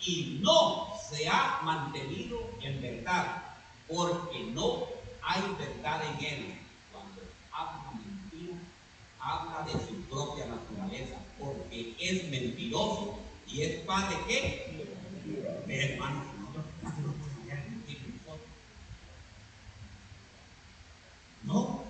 y 0.00 0.38
no 0.40 0.94
se 1.10 1.28
ha 1.28 1.60
mantenido 1.62 2.38
en 2.62 2.80
verdad, 2.80 3.42
porque 3.88 4.40
no 4.52 4.86
hay 5.22 5.42
verdad 5.58 6.02
en 6.04 6.24
él. 6.24 6.58
Cuando 6.92 7.22
habla 7.52 7.92
mentira, 7.92 8.56
habla 9.20 9.66
de 9.66 9.72
su 9.72 10.00
propia 10.08 10.46
naturaleza, 10.46 11.16
porque 11.38 11.94
es 11.98 12.24
mentiroso 12.28 13.18
y 13.46 13.62
es 13.62 13.80
padre 13.80 14.16
que 14.26 14.86
de 15.66 15.92
hermano. 15.92 16.38
No, 21.44 21.87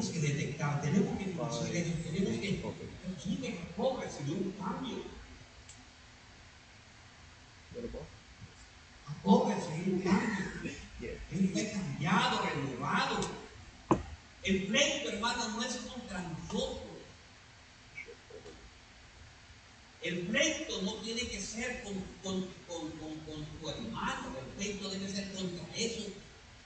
tenemos 0.00 0.08
que 0.10 0.20
detectar, 0.20 0.80
tenemos 0.80 1.18
que 1.18 1.32
conocer 1.32 1.72
tenemos 1.72 2.40
que 2.40 2.62
pobre 3.76 4.06
recibió 4.06 4.34
un 4.34 4.52
cambio. 4.52 4.96
Jacob 9.06 9.48
recibió 9.48 9.94
un 9.94 10.00
cambio. 10.00 10.46
Él 11.32 11.50
fue 11.52 11.70
cambiado, 11.70 12.42
renovado. 12.42 13.20
El 14.42 14.66
pleito, 14.66 15.10
hermano, 15.10 15.48
no 15.50 15.62
es 15.62 15.76
contra 15.76 16.22
nosotros. 16.22 16.80
El 20.02 20.20
pleito 20.20 20.82
no 20.82 20.94
tiene 20.94 21.28
que 21.28 21.40
ser 21.40 21.82
con, 21.82 21.94
con, 22.22 22.48
con, 22.66 22.90
con, 22.90 23.44
tu 23.60 23.68
hermano, 23.68 24.38
el 24.38 24.46
pleito 24.56 24.88
debe 24.88 25.08
ser 25.10 25.30
contra 25.32 25.62
esos 25.76 26.06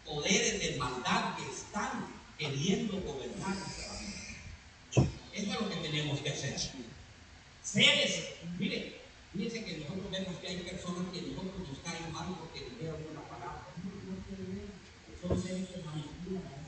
poderes 0.04 0.60
de 0.60 0.76
maldad 0.78 1.36
que 1.36 1.50
están 1.50 2.23
queriendo 2.38 3.00
gobernar 3.00 3.56
nuestra 3.56 3.98
vida. 4.00 5.10
Eso 5.32 5.52
es 5.52 5.60
lo 5.60 5.68
que 5.68 5.76
tenemos 5.76 6.20
que 6.20 6.30
hacer. 6.30 6.56
Seres, 7.62 8.28
mire, 8.58 9.00
fíjense 9.32 9.64
que 9.64 9.78
nosotros 9.78 10.10
vemos 10.10 10.36
que 10.36 10.48
hay 10.48 10.56
personas 10.58 11.12
que 11.12 11.22
nosotros 11.22 11.68
nos 11.68 11.78
caen 11.78 12.12
mal 12.12 12.36
porque 12.38 12.68
dijeron 12.70 13.00
una 13.10 13.22
palabra. 13.22 13.66
Son 15.20 15.42
seres 15.42 15.68
que 15.68 15.82
manipulan 15.82 16.64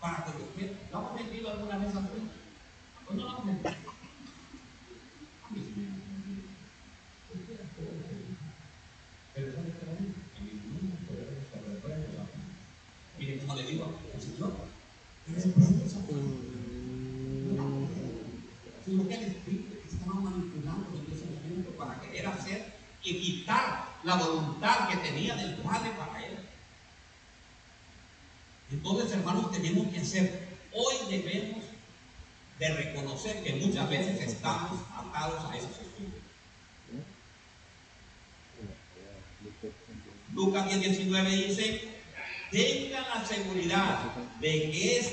para 0.00 0.24
que 0.24 0.42
usted, 0.42 0.72
¿lo 0.92 0.98
hemos 0.98 1.14
mentido 1.14 1.50
alguna 1.50 1.78
vez 1.78 1.94
a 1.94 1.98
¿O 3.08 3.14
no 3.14 3.22
lo 3.22 3.28
hemos 3.28 3.44
mentido? 3.44 3.74
Pero 9.34 9.52
Miren 13.18 13.38
cómo 13.40 13.54
le 13.54 13.62
digo 13.66 13.84
al 14.14 14.20
Señor, 14.20 14.52
eres 15.28 15.46
precioso. 15.46 16.02
Sino 18.84 19.08
que 19.08 19.14
el 19.14 19.22
Espíritu 19.24 19.82
que 19.82 19.88
estaba 19.88 20.14
manipulando 20.20 20.86
en 20.94 21.12
ese 21.12 21.24
momento 21.26 21.70
para 21.72 22.00
querer 22.00 22.26
hacer 22.28 22.72
y 23.02 23.20
quitar 23.20 23.95
la 24.06 24.14
voluntad 24.14 24.88
que 24.88 24.96
tenía 24.98 25.34
del 25.34 25.56
Padre 25.56 25.90
para 25.98 26.24
él. 26.24 26.38
Entonces, 28.70 29.12
hermanos, 29.12 29.50
tenemos 29.50 29.88
que 29.92 30.00
hacer, 30.00 30.48
hoy 30.72 30.94
debemos 31.10 31.64
de 32.60 32.68
reconocer 32.68 33.42
que 33.42 33.54
muchas 33.54 33.90
veces 33.90 34.20
estamos 34.20 34.80
atados 34.96 35.50
a 35.50 35.56
esos 35.56 35.70
estudios. 35.72 36.22
Lucas 40.32 40.68
10, 40.68 40.80
19 40.80 41.30
dice, 41.30 41.88
tengan 42.52 43.04
la 43.08 43.26
seguridad 43.26 43.98
de 44.38 44.70
que 44.70 44.98
es, 44.98 45.12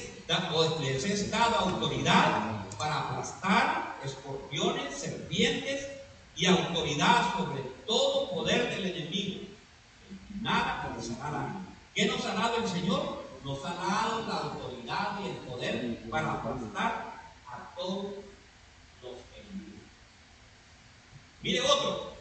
les 0.82 1.03
es 1.03 1.32
dada 1.32 1.58
autoridad 1.58 2.63
para 2.77 2.99
aplastar 2.99 3.99
escorpiones, 4.03 4.95
serpientes 4.95 5.92
y 6.36 6.46
autoridad 6.46 7.34
sobre 7.38 7.62
todo 7.86 8.32
poder 8.32 8.69
del 8.69 8.96
enemigo. 8.96 9.48
Nada 10.41 10.84
hará 11.22 11.32
daño. 11.32 11.65
¿Qué 11.93 12.06
nos 12.06 12.26
ha 12.26 12.34
dado 12.34 12.58
el 12.58 12.67
Señor? 12.67 13.24
Nos 13.43 13.63
ha 13.65 13.74
dado 13.74 14.26
la 14.28 14.38
autoridad 14.38 15.19
y 15.24 15.28
el 15.28 15.36
poder 15.38 16.10
para 16.10 16.34
aplastar 16.34 17.13
a 17.48 17.76
todos 17.76 18.06
los 19.02 19.15
enemigos. 19.36 19.82
Mire 21.41 21.62
otro. 21.62 22.13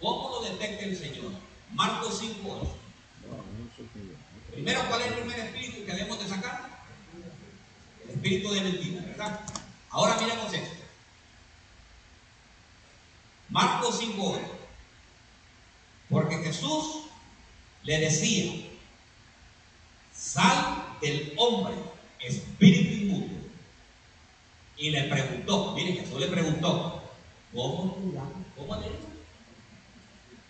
¿Cómo 0.00 0.30
lo 0.30 0.42
detecta 0.42 0.84
el 0.84 0.96
Señor? 0.96 1.32
Marcos 1.72 2.18
5, 2.20 2.76
Primero, 4.52 4.80
¿cuál 4.88 5.00
es 5.00 5.06
el 5.08 5.14
primer 5.14 5.38
espíritu 5.38 5.86
que 5.86 5.92
debemos 5.92 6.18
de 6.18 6.28
sacar? 6.28 6.68
El 8.04 8.10
espíritu 8.10 8.52
de 8.52 8.60
mentira, 8.60 9.02
¿verdad? 9.02 9.40
Ahora 9.90 10.16
miremos 10.20 10.52
esto. 10.52 10.81
Marcos 13.52 13.98
5, 13.98 14.40
Porque 16.08 16.36
Jesús 16.36 17.02
le 17.82 17.98
decía, 17.98 18.66
sal 20.14 20.96
del 21.02 21.34
hombre, 21.36 21.74
espíritu 22.18 22.94
inmundo. 22.94 23.34
Y 24.78 24.88
le 24.88 25.02
preguntó, 25.02 25.74
miren, 25.74 25.98
Jesús 25.98 26.18
le 26.18 26.28
preguntó, 26.28 27.02
¿cómo 27.54 27.94
te 27.96 28.06
llamas? 28.06 28.46
¿Cómo 28.56 28.78
te 28.78 28.86
llamas? 28.86 29.00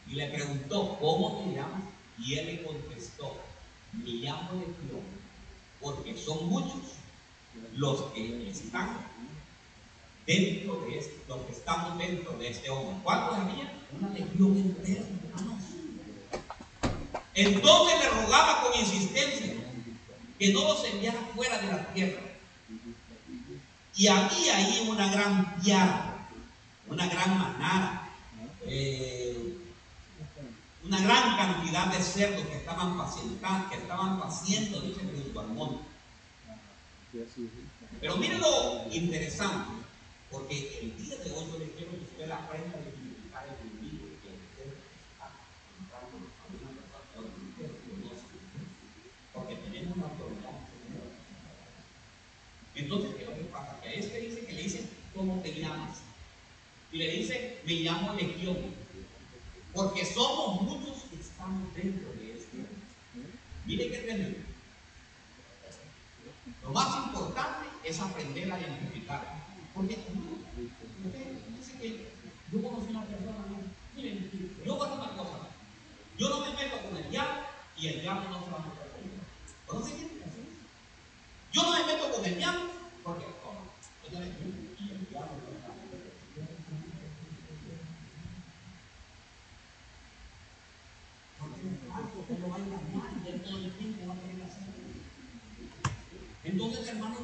Y 0.06 0.14
le 0.14 0.26
preguntó, 0.28 0.96
¿cómo 1.00 1.42
te 1.42 1.56
llamas? 1.56 1.82
Y 2.20 2.34
él 2.34 2.46
le 2.46 2.62
contestó, 2.62 3.36
me 3.94 4.10
llamo 4.10 4.52
legión, 4.52 5.02
porque 5.80 6.16
son 6.16 6.48
muchos 6.48 6.92
los 7.74 8.12
que 8.12 8.48
están 8.48 8.96
dentro 10.26 10.80
de 10.86 10.98
este, 10.98 11.16
los 11.28 11.38
que 11.42 11.52
estamos 11.52 11.98
dentro 11.98 12.32
de 12.32 12.48
este 12.48 12.70
hombre. 12.70 12.96
¿Cuántos 13.02 13.38
había? 13.38 13.72
Una 13.98 14.08
legión 14.10 14.56
entera, 14.56 15.02
Entonces 17.34 17.98
le 17.98 18.08
rogaba 18.10 18.62
con 18.62 18.80
insistencia 18.80 19.54
que 20.38 20.52
no 20.52 20.62
los 20.62 20.84
enviara 20.84 21.20
fuera 21.34 21.58
de 21.58 21.66
la 21.66 21.86
tierra. 21.92 22.20
Y 23.94 24.06
había 24.06 24.56
ahí 24.56 24.86
una 24.88 25.12
gran 25.12 25.60
piara, 25.60 26.28
una 26.88 27.06
gran 27.06 27.38
manada. 27.38 28.08
Eh, 28.66 29.58
una 30.84 31.00
gran 31.00 31.36
cantidad 31.36 31.86
de 31.86 32.02
cerdos 32.02 32.46
que 32.46 32.56
estaban 32.56 32.98
pacientando, 32.98 33.70
que 33.70 33.76
estaban 33.76 34.20
paciendo, 34.20 34.80
dice 34.80 35.00
junto 35.00 35.42
monte. 35.44 35.84
Pero 38.00 38.16
miren 38.16 38.40
lo 38.40 38.84
interesante, 38.90 39.70
porque 40.32 40.80
el 40.80 40.96
día 40.96 41.16
de 41.18 41.30
hoy 41.30 41.44
yo 41.52 41.58
le 41.58 41.70
quiero 41.72 41.90
que 41.92 42.08
usted 42.08 42.30
aprenda 42.30 42.78
a 42.78 42.80
identificar 42.80 43.44
el 43.46 43.68
enemigo 43.68 44.08
que 44.24 44.32
usted 44.32 44.72
está 45.12 45.28
encontrando 45.28 46.16
a 46.16 46.56
una 46.72 46.84
persona 46.88 47.28
que 47.36 47.44
usted 47.52 47.68
conoce, 47.84 48.24
porque 49.34 49.54
tenemos 49.56 49.96
una 49.98 50.06
autoridad. 50.06 50.56
Entonces, 52.74 53.14
¿qué 53.14 53.22
es 53.22 53.28
lo 53.28 53.36
que 53.36 53.44
pasa? 53.44 53.78
Que 53.82 53.88
a 53.88 53.92
este 53.92 54.20
dice 54.20 54.46
que 54.46 54.52
le 54.54 54.62
dice, 54.62 54.88
¿cómo 55.14 55.42
te 55.42 55.52
llamas? 55.52 55.98
Y 56.90 56.96
le 56.96 57.10
dice, 57.10 57.60
me 57.66 57.74
llamo 57.74 58.14
Legión. 58.14 58.56
Porque 59.74 60.04
somos 60.04 60.62
muchos 60.62 61.02
que 61.10 61.16
estamos 61.16 61.74
dentro 61.74 62.10
de 62.14 62.32
este. 62.32 62.56
Mire 63.66 63.90
qué 63.90 63.98
tremendo. 63.98 64.38
Lo 66.62 66.70
más 66.70 67.06
importante 67.06 67.68
es 67.84 68.00
aprender 68.00 68.50
a 68.50 68.60
identificar. 68.60 69.41
Porque 69.74 69.94
usted 71.04 71.26
dice 71.56 71.78
que 71.78 72.12
yo 72.52 72.62
conocí 72.62 72.90
una 72.90 73.06
persona, 73.06 73.44
miren, 73.96 74.30
yo 74.64 74.76
voy 74.76 74.88
a 74.88 74.92
una 74.92 75.16
cosa. 75.16 75.38
Yo 76.18 76.28
no 76.28 76.40
me 76.40 76.50
meto 76.50 76.82
con 76.82 76.96
el 76.96 77.10
diablo 77.10 77.42
y 77.78 77.86
el 77.88 78.00
diablo 78.02 78.28
no 78.28 78.44
se 78.44 78.50
va 78.50 78.58
a 78.58 78.66
meter 78.66 78.90
conmigo. 78.92 79.22
¿Conoce 79.66 79.94
quién? 79.94 80.10
Yo 81.52 81.62
no 81.62 81.72
me 81.72 81.84
meto 81.84 82.12
con 82.12 82.24
el 82.24 82.36
diablo 82.36 82.70
porque, 83.02 83.24
oh, 83.44 83.64
y 84.10 84.90
el 84.90 85.08
diablo 85.08 85.32
no 85.36 85.62
Entonces, 96.44 96.88
hermanos, 96.88 97.18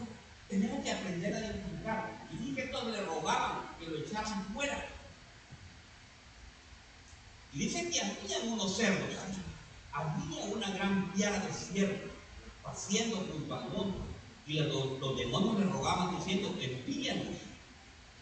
tenemos 0.48 0.82
que 0.82 0.92
aprender 0.92 1.34
a 1.34 1.40
identificar. 1.40 2.10
Y 2.32 2.36
dije 2.36 2.64
estos 2.64 2.86
le 2.86 3.02
rogaban 3.02 3.60
que 3.78 3.86
lo 3.86 3.98
echaran 3.98 4.44
fuera. 4.54 4.86
Y 7.52 7.58
dice 7.58 7.90
que 7.90 8.00
había 8.00 8.52
unos 8.52 8.76
cerdos. 8.76 9.14
Había 9.92 10.44
una 10.44 10.70
gran 10.70 11.12
piara 11.12 11.40
de 11.40 11.52
ciervos 11.52 12.10
paseando 12.62 13.16
junto 13.16 13.54
al 13.54 13.68
monte. 13.70 13.98
Y 14.46 14.60
los, 14.60 15.16
demonios 15.18 15.60
le 15.60 15.66
rogaban 15.66 16.16
diciendo, 16.16 16.54
envíanos, 16.58 17.26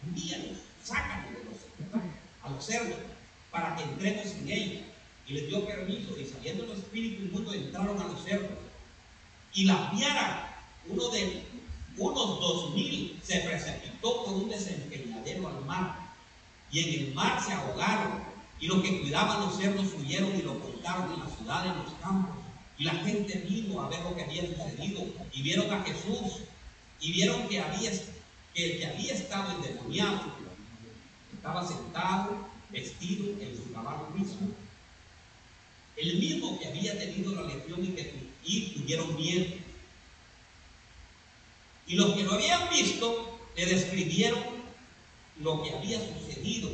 envíanos, 0.05 0.57
sácanos 0.83 1.31
de 1.31 1.43
los, 1.45 2.01
a 2.43 2.49
los 2.49 2.65
cerdos 2.65 2.97
para 3.51 3.75
que 3.75 3.83
entremos 3.83 4.25
en 4.25 4.49
ellos. 4.49 4.83
Y 5.27 5.33
les 5.33 5.47
dio 5.47 5.65
permiso 5.65 6.17
y 6.17 6.25
saliendo 6.25 6.65
los 6.65 6.79
espíritus 6.79 7.25
inmundos 7.25 7.55
entraron 7.55 7.99
a 7.99 8.05
los 8.05 8.23
cerdos. 8.23 8.57
Y 9.53 9.65
la 9.65 9.91
piara, 9.91 10.63
uno 10.87 11.09
de 11.09 11.46
unos 11.97 12.39
dos 12.39 12.73
mil, 12.73 13.19
se 13.23 13.39
precipitó 13.39 14.23
por 14.23 14.33
un 14.35 14.49
desempeñadero 14.49 15.47
al 15.47 15.65
mar. 15.65 16.07
Y 16.71 16.79
en 16.79 17.07
el 17.07 17.13
mar 17.13 17.41
se 17.43 17.53
ahogaron. 17.53 18.23
Y 18.59 18.67
los 18.67 18.81
que 18.81 19.01
cuidaban 19.01 19.41
los 19.41 19.57
cerdos 19.57 19.93
huyeron 19.99 20.35
y 20.35 20.41
lo 20.41 20.59
contaron 20.59 21.13
en 21.13 21.19
la 21.19 21.29
ciudad, 21.29 21.65
en 21.67 21.83
los 21.83 21.93
campos. 22.01 22.35
Y 22.77 22.83
la 22.83 22.93
gente 22.93 23.45
vino 23.47 23.81
a 23.81 23.89
ver 23.89 24.01
lo 24.01 24.15
que 24.15 24.23
había 24.23 24.43
sucedido 24.43 25.05
y 25.33 25.41
vieron 25.41 25.71
a 25.73 25.83
Jesús 25.83 26.41
y 26.99 27.11
vieron 27.11 27.47
que 27.47 27.59
había 27.59 27.91
que 28.53 28.71
el 28.71 28.79
que 28.79 28.85
había 28.87 29.13
estado 29.13 29.51
endemoniado 29.55 30.21
estaba 31.33 31.67
sentado, 31.67 32.47
vestido 32.71 33.39
en 33.39 33.55
su 33.55 33.71
caballo 33.71 34.09
mismo. 34.15 34.49
El 35.95 36.19
mismo 36.19 36.59
que 36.59 36.67
había 36.67 36.97
tenido 36.97 37.33
la 37.35 37.43
legión 37.43 37.83
y 37.83 37.89
que 37.89 38.27
y 38.43 38.69
tuvieron 38.71 39.15
miedo. 39.15 39.45
Y 41.87 41.95
los 41.95 42.13
que 42.13 42.23
lo 42.23 42.33
habían 42.33 42.69
visto 42.69 43.39
le 43.55 43.65
describieron 43.65 44.43
lo 45.39 45.63
que 45.63 45.73
había 45.73 45.99
sucedido. 45.99 46.69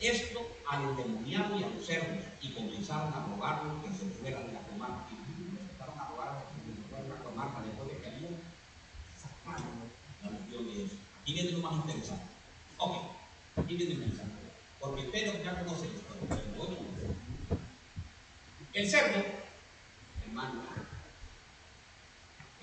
Esto 0.00 0.40
al 0.68 0.82
endemoniado 0.82 1.58
y 1.58 1.62
a 1.62 1.68
los 1.68 1.86
cerdos, 1.86 2.24
y 2.42 2.50
comenzaron 2.50 3.14
a 3.14 3.26
rogarle 3.26 3.70
que 3.82 3.96
se 3.96 4.10
fueran 4.20 4.48
de 4.48 4.54
la 4.54 4.60
comarca. 4.62 5.06
Y 5.10 5.60
empezaron 5.60 5.98
a 5.98 6.08
rogar 6.08 6.44
que 6.50 6.72
se 6.72 6.88
fueran 6.88 7.08
de 7.08 7.14
la 7.14 7.22
comarca 7.22 7.62
después 7.62 7.88
de 7.88 7.98
que 7.98 8.08
habían 8.08 8.36
sacado 9.16 9.64
la 10.22 10.30
legión 10.30 10.66
de 10.66 10.84
eso. 10.84 10.96
Aquí 11.22 11.32
viene 11.32 11.50
lo 11.52 11.58
más 11.58 11.74
interesante. 11.76 12.24
Ok, 12.78 12.96
aquí 13.56 13.76
viene 13.76 13.94
lo 13.94 14.02
interesante. 14.02 14.34
Porque 14.80 15.02
Pedro 15.04 15.42
ya 15.42 15.60
conoce 15.60 15.86
la 15.86 15.94
historia. 15.94 16.26
pero 16.28 16.76
El 18.74 18.90
cerdo, 18.90 19.24
hermano, 20.26 20.62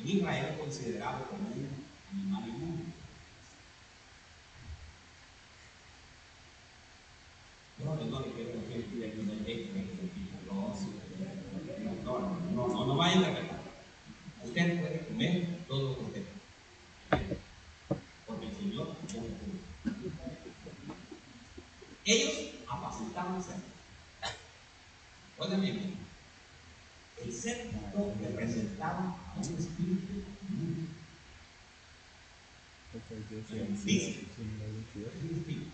Israel 0.05 0.57
considerado 0.59 1.25
como 1.27 1.49
un 1.49 1.69
animal 2.11 2.49
inmundo. 2.49 2.83
No, 7.83 7.95
no, 7.95 8.23
quiero 8.33 8.61
decir 8.61 8.85
que 8.89 9.23
no 9.23 9.33
no, 12.03 12.19
no, 12.51 12.67
no, 12.67 12.85
no 12.85 12.95
vaya 12.95 13.13
a 13.13 13.17
interpretar. 13.17 13.59
Usted 14.43 14.81
puede 14.81 15.07
comer 15.07 15.47
todo 15.67 15.89
lo 15.89 15.95
que 15.95 16.03
usted. 16.03 16.23
Porque 18.27 18.47
el 18.47 18.55
Señor 18.55 18.87
no 18.87 18.93
lo 18.93 19.31
Ellos 22.05 22.33
apacentaban 22.67 23.43
cerdo. 23.43 23.61
Oigan 25.37 25.61
bien, 25.61 25.95
el 27.23 27.33
cerdo 27.33 28.13
representaba 28.21 29.15
a 29.41 29.49
un 29.49 29.57
espíritu 29.57 30.21
inmundo. 30.49 30.85
Dice, 33.85 34.21
es 34.21 35.23
un 35.23 35.37
espíritu. 35.37 35.71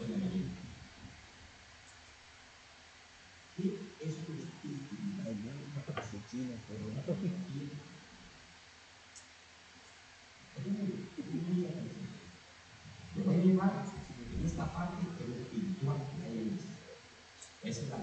Oigan 0.00 0.20
bien. 0.30 0.48
¿Qué 3.56 3.64
es 4.06 4.14
un 4.28 4.38
espíritu 4.38 4.94
Te 13.14 13.22
voy 13.22 13.34
a 13.34 13.38
llevar 13.38 13.72
en 14.38 14.46
esta 14.46 14.72
parte 14.72 15.02
espiritual. 15.02 15.96
Es 17.62 17.76
la 17.88 17.96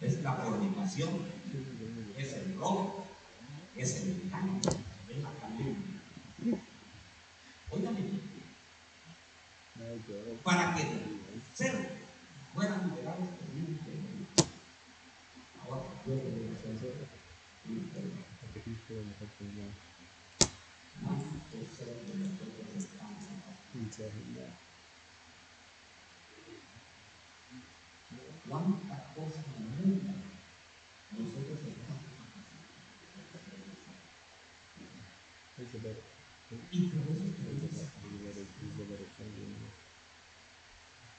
es 0.00 0.22
la 0.22 0.36
es 2.18 2.32
el 2.34 2.56
robo, 2.56 2.93
es 3.76 4.02
el 4.02 4.30
la 4.30 5.32
calumnia. 5.40 5.76
Óigame 7.70 8.00
bien. 8.00 8.22
Para 10.42 10.74
que 10.74 10.82
ser 11.54 11.90
fueran 12.54 12.88
liberados. 12.88 13.28
Ahora, 15.64 15.82
yo 16.06 16.14
te 16.14 16.30
voy 16.30 16.48
a 16.48 16.52
hacer 16.52 16.74
¿Cuántos 21.00 21.66
seres 21.76 22.06
de 22.06 22.14
nosotros 22.14 22.62
estamos 22.76 23.24
acá? 23.24 23.50
¿Cuántas 28.48 29.02
cosas 29.14 29.44
estamos 29.58 30.04
Y 35.74 36.80
por 36.86 37.02
eso 37.02 37.24
te 37.34 37.50
digo, 37.50 37.66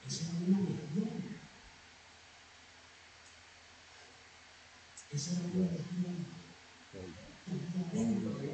esa 0.08 0.22
es 0.22 0.30
una 0.48 0.60
legión. 0.60 1.10
Esa 5.12 5.32
es 5.32 5.40
una 5.40 5.66
legión. 5.72 6.26
Dentro 7.92 8.30
de 8.34 8.48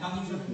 kann 0.00 0.18
ich 0.22 0.28
schon. 0.28 0.49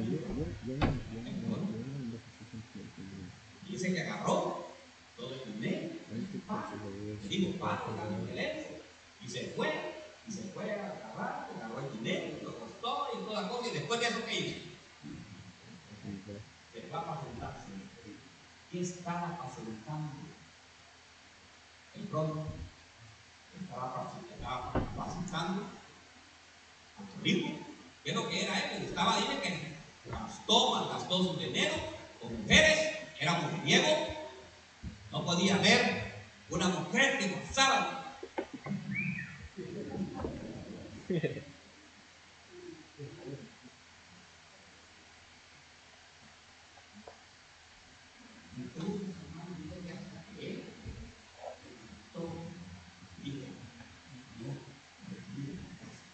Estaba 28.96 29.18
diciendo 29.18 29.42
que 29.42 29.76
gastó, 30.10 30.70
malgastó 30.70 31.22
su 31.22 31.36
dinero 31.38 31.74
con 32.18 32.34
mujeres, 32.40 32.96
era 33.20 33.34
mujeriego, 33.34 33.94
no 35.12 35.22
podía 35.22 35.58
ver 35.58 36.14
una 36.48 36.68
mujer 36.68 37.18
que 37.18 37.26
pasara. 37.28 38.16
Entonces, 48.56 49.08
hermano, 49.20 49.56
dice 49.62 49.76
que 49.84 49.92
hasta 49.92 50.24
que 50.38 50.46
él 50.46 50.64
todo 52.14 52.32
dijo, 53.22 53.44
yo 54.40 54.48
me 54.48 55.16
fui 55.20 55.42
de 55.44 55.52
la 55.52 55.68
casa. 55.80 56.06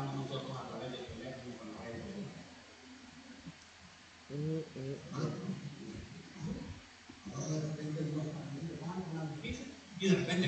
Ya 0.00 0.06
pasamos 0.06 0.14
nosotros 0.16 0.56
a 0.56 0.68
través 0.68 0.92
del 0.92 1.04
teléfono 1.06 1.56
con 1.58 1.68
la 1.68 1.80
de 7.48 7.60
repente 7.60 7.98
una 9.12 9.24
noticia 9.24 9.66
y 9.98 10.08
de 10.08 10.14
repente 10.14 10.46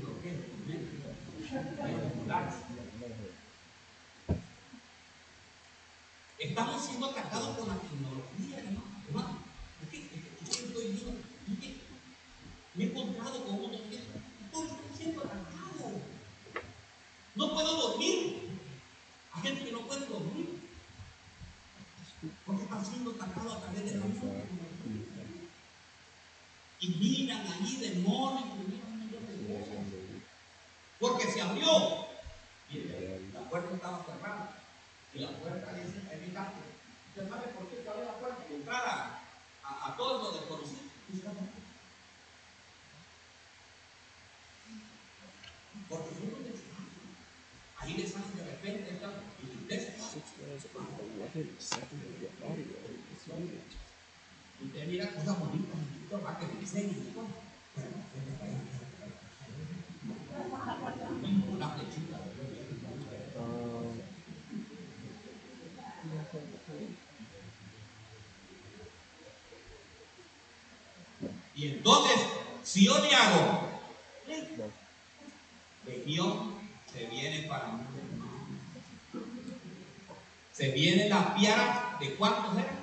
bloqueo, 0.00 0.38
Estamos 6.38 6.84
siendo 6.84 7.06
atacados 7.10 7.56
por 7.56 7.68
la 7.68 7.74
tecnología, 7.78 8.58
hermano. 8.58 8.82
hermano. 9.08 9.38
Es 9.82 9.88
que, 9.88 9.96
es 9.98 10.10
que 10.10 10.44
yo 10.44 10.66
estoy 10.66 10.86
viendo, 10.92 11.10
es 11.10 11.58
que 11.58 11.76
me 12.74 12.84
he 12.84 12.86
encontrado 12.88 13.44
con 13.44 13.54
uno 13.54 13.70
que 13.70 13.96
estoy 13.96 14.68
siendo 14.96 15.20
atacado. 15.20 16.00
No 17.34 17.52
puedo 17.52 17.88
dormir. 17.88 18.58
Hay 19.32 19.42
gente 19.42 19.64
que 19.64 19.72
no 19.72 19.86
puede 19.86 20.06
dormir. 20.06 20.60
Porque 22.44 22.62
está 22.62 22.84
siendo 22.84 23.10
atacado 23.12 23.52
a 23.52 23.60
través 23.60 23.84
de 23.84 23.98
la 23.98 24.06
tecnología. 24.06 24.44
Y 26.80 26.88
miran 26.88 27.46
Porque 31.00 31.30
se 31.30 31.40
abrió. 31.40 32.06
Mire, 32.70 33.20
la 33.32 33.40
puerta 33.48 33.74
estaba 33.74 34.04
cerrada. 34.04 34.50
Y 35.14 35.20
la 35.20 35.30
puerta 35.30 35.72
dice, 35.72 36.02
en 36.12 36.26
mi 36.26 36.34
casa. 36.34 36.52
¿Usted 37.08 37.28
sabe 37.28 37.46
por 37.48 37.66
qué 37.68 37.82
se 37.82 37.88
abre 37.88 38.04
la 38.04 38.14
puerta? 38.14 38.44
Y 38.50 38.54
entrar 38.54 38.84
a, 38.84 39.20
a, 39.64 39.92
a 39.92 39.96
todo 39.96 40.22
lo 40.22 40.32
desconocido. 40.38 40.82
Y 41.12 41.18
se 41.18 41.28
abre. 41.28 41.40
Porque 45.88 46.10
los 46.10 46.44
descansos. 46.44 46.68
Ahí 47.78 48.06
salen 48.06 48.36
de 48.36 48.44
repente 48.44 48.90
esta 48.90 49.08
y 49.38 49.42
usted 54.66 54.86
mira 54.88 55.12
cosas 55.12 55.38
bonitas, 55.38 55.78
va 56.12 56.38
le 56.40 56.60
enseñan 56.60 56.90
y. 56.90 56.92
Pero 57.74 57.88
no, 57.90 57.96
vete 58.14 58.32
para 58.38 58.50
allá. 58.50 58.60
Una 61.50 61.68
flechita. 61.68 62.18
Um, 63.38 63.94
Y 71.58 71.66
entonces, 71.66 72.20
si 72.62 72.86
yo 72.86 72.96
le 73.00 73.12
hago, 73.12 73.68
legión 75.84 76.54
se 76.92 77.06
viene 77.06 77.48
para 77.48 77.72
mí. 77.72 77.82
Se 80.52 80.70
viene 80.70 81.08
la 81.08 81.34
piara 81.34 81.96
de 81.98 82.14
cuántos 82.14 82.52
eran? 82.52 82.78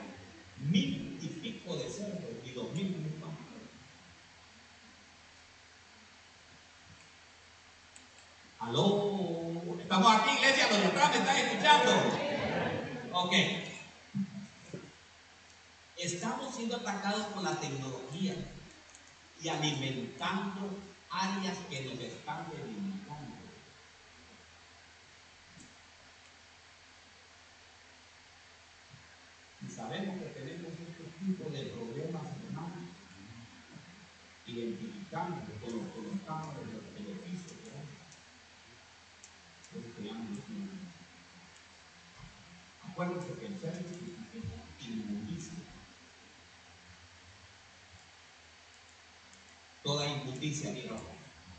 Mil 0.60 1.18
y 1.22 1.28
pico 1.28 1.78
de 1.78 1.90
cerdos 1.90 2.20
y 2.46 2.52
dos 2.52 2.70
mil 2.74 2.90
mil 2.90 3.18
más. 3.22 3.30
Aló, 8.60 9.78
estamos 9.80 10.16
aquí, 10.16 10.32
iglesia, 10.36 10.68
los 10.70 10.82
de 10.82 10.88
atrás 10.88 11.12
me 11.12 11.18
están 11.20 11.38
escuchando. 11.38 11.92
Ok. 13.14 13.34
Estamos 15.96 16.54
siendo 16.54 16.76
atacados 16.76 17.28
por 17.28 17.42
la 17.42 17.58
tecnología 17.58 18.36
y 19.46 19.50
alimentando 19.50 20.76
que 21.54 21.82
nos 21.86 22.00
están 22.00 22.50
delimitando. 22.50 23.36
Y 29.62 29.70
sabemos 29.72 30.20
que 30.22 30.30
tenemos 30.30 30.72
este 30.74 31.04
tipo 31.20 31.50
de 31.50 31.66
problemas, 31.66 32.24
hermanos, 32.48 32.90
identificando, 34.48 35.42
con 35.62 35.74
los 35.78 35.88
colocamos 35.94 36.56
en 36.62 36.74
los 36.74 36.94
beneficios, 36.94 37.58
¿verdad? 37.64 37.86
Pues 39.72 39.86
creamos 39.98 40.40
un- 40.50 40.86
Acuérdense 42.90 43.34
que 43.40 43.46
el 43.48 43.60
ser 43.60 43.74
significa 43.76 44.40
inmundicia. 44.80 45.54
Toda 49.84 50.08
inmundicia, 50.08 50.72
mira, 50.72 50.96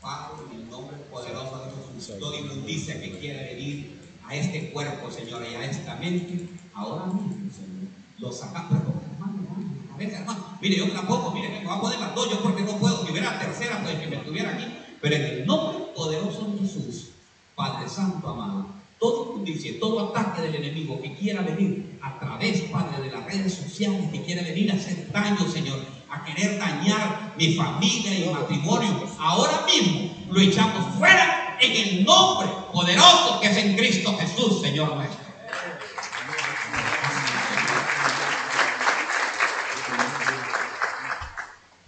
Padre, 0.01 0.45
en 0.51 0.61
el 0.61 0.69
nombre 0.69 0.97
poderoso 1.11 1.65
de 1.65 1.99
Jesús, 1.99 2.19
toda 2.19 2.37
inmundicia 2.37 2.99
que 3.01 3.17
quiera 3.19 3.41
venir 3.43 3.99
a 4.27 4.35
este 4.35 4.71
cuerpo, 4.71 5.09
Señor, 5.09 5.43
y 5.49 5.55
a 5.55 5.65
esta 5.65 5.95
mente, 5.95 6.49
ahora 6.73 7.05
mismo, 7.05 7.51
Señor, 7.51 7.87
lo 8.19 8.31
sacamos, 8.31 8.81
pero 8.83 9.01
hermano, 9.13 9.47
a 9.93 9.97
veces, 9.97 10.19
hermano, 10.19 10.57
mire, 10.61 10.77
yo 10.77 10.91
tampoco, 10.91 11.31
mire, 11.31 11.49
me 11.49 11.65
voy 11.65 11.77
a 11.77 11.81
poner 11.81 11.99
las 11.99 12.15
dos, 12.15 12.29
yo 12.29 12.41
porque 12.41 12.63
no 12.63 12.77
puedo, 12.77 13.05
si 13.05 13.11
hubiera 13.11 13.33
la 13.33 13.39
tercera, 13.39 13.81
pues 13.83 13.95
que 13.95 14.07
me 14.07 14.17
estuviera 14.17 14.53
aquí, 14.53 14.65
pero 15.01 15.15
en 15.15 15.23
el 15.23 15.45
nombre 15.45 15.85
poderoso 15.95 16.45
de 16.45 16.59
Jesús, 16.59 17.09
Padre 17.55 17.89
Santo 17.89 18.27
amado, 18.27 18.67
todo 18.99 19.31
inmundicia, 19.31 19.79
todo 19.79 20.09
ataque 20.09 20.41
del 20.41 20.55
enemigo 20.55 21.01
que 21.01 21.15
quiera 21.15 21.41
venir 21.41 21.97
a 22.01 22.19
través, 22.19 22.61
Padre, 22.63 23.03
de 23.03 23.11
las 23.11 23.25
redes 23.25 23.53
sociales, 23.53 24.11
que 24.11 24.23
quiera 24.23 24.43
venir 24.43 24.71
a 24.71 24.75
hacer 24.75 25.11
daño, 25.11 25.49
Señor, 25.49 25.79
querer 26.23 26.57
dañar 26.57 27.33
mi 27.37 27.53
familia 27.55 28.13
y 28.13 28.21
mi 28.25 28.29
matrimonio, 28.33 29.09
ahora 29.19 29.65
mismo 29.65 30.15
lo 30.29 30.39
echamos 30.39 30.95
fuera 30.95 31.57
en 31.59 31.71
el 31.71 32.05
nombre 32.05 32.49
poderoso 32.71 33.39
que 33.41 33.47
es 33.47 33.57
en 33.57 33.75
Cristo 33.75 34.15
Jesús, 34.17 34.61
Señor 34.61 34.95
nuestro. 34.95 35.27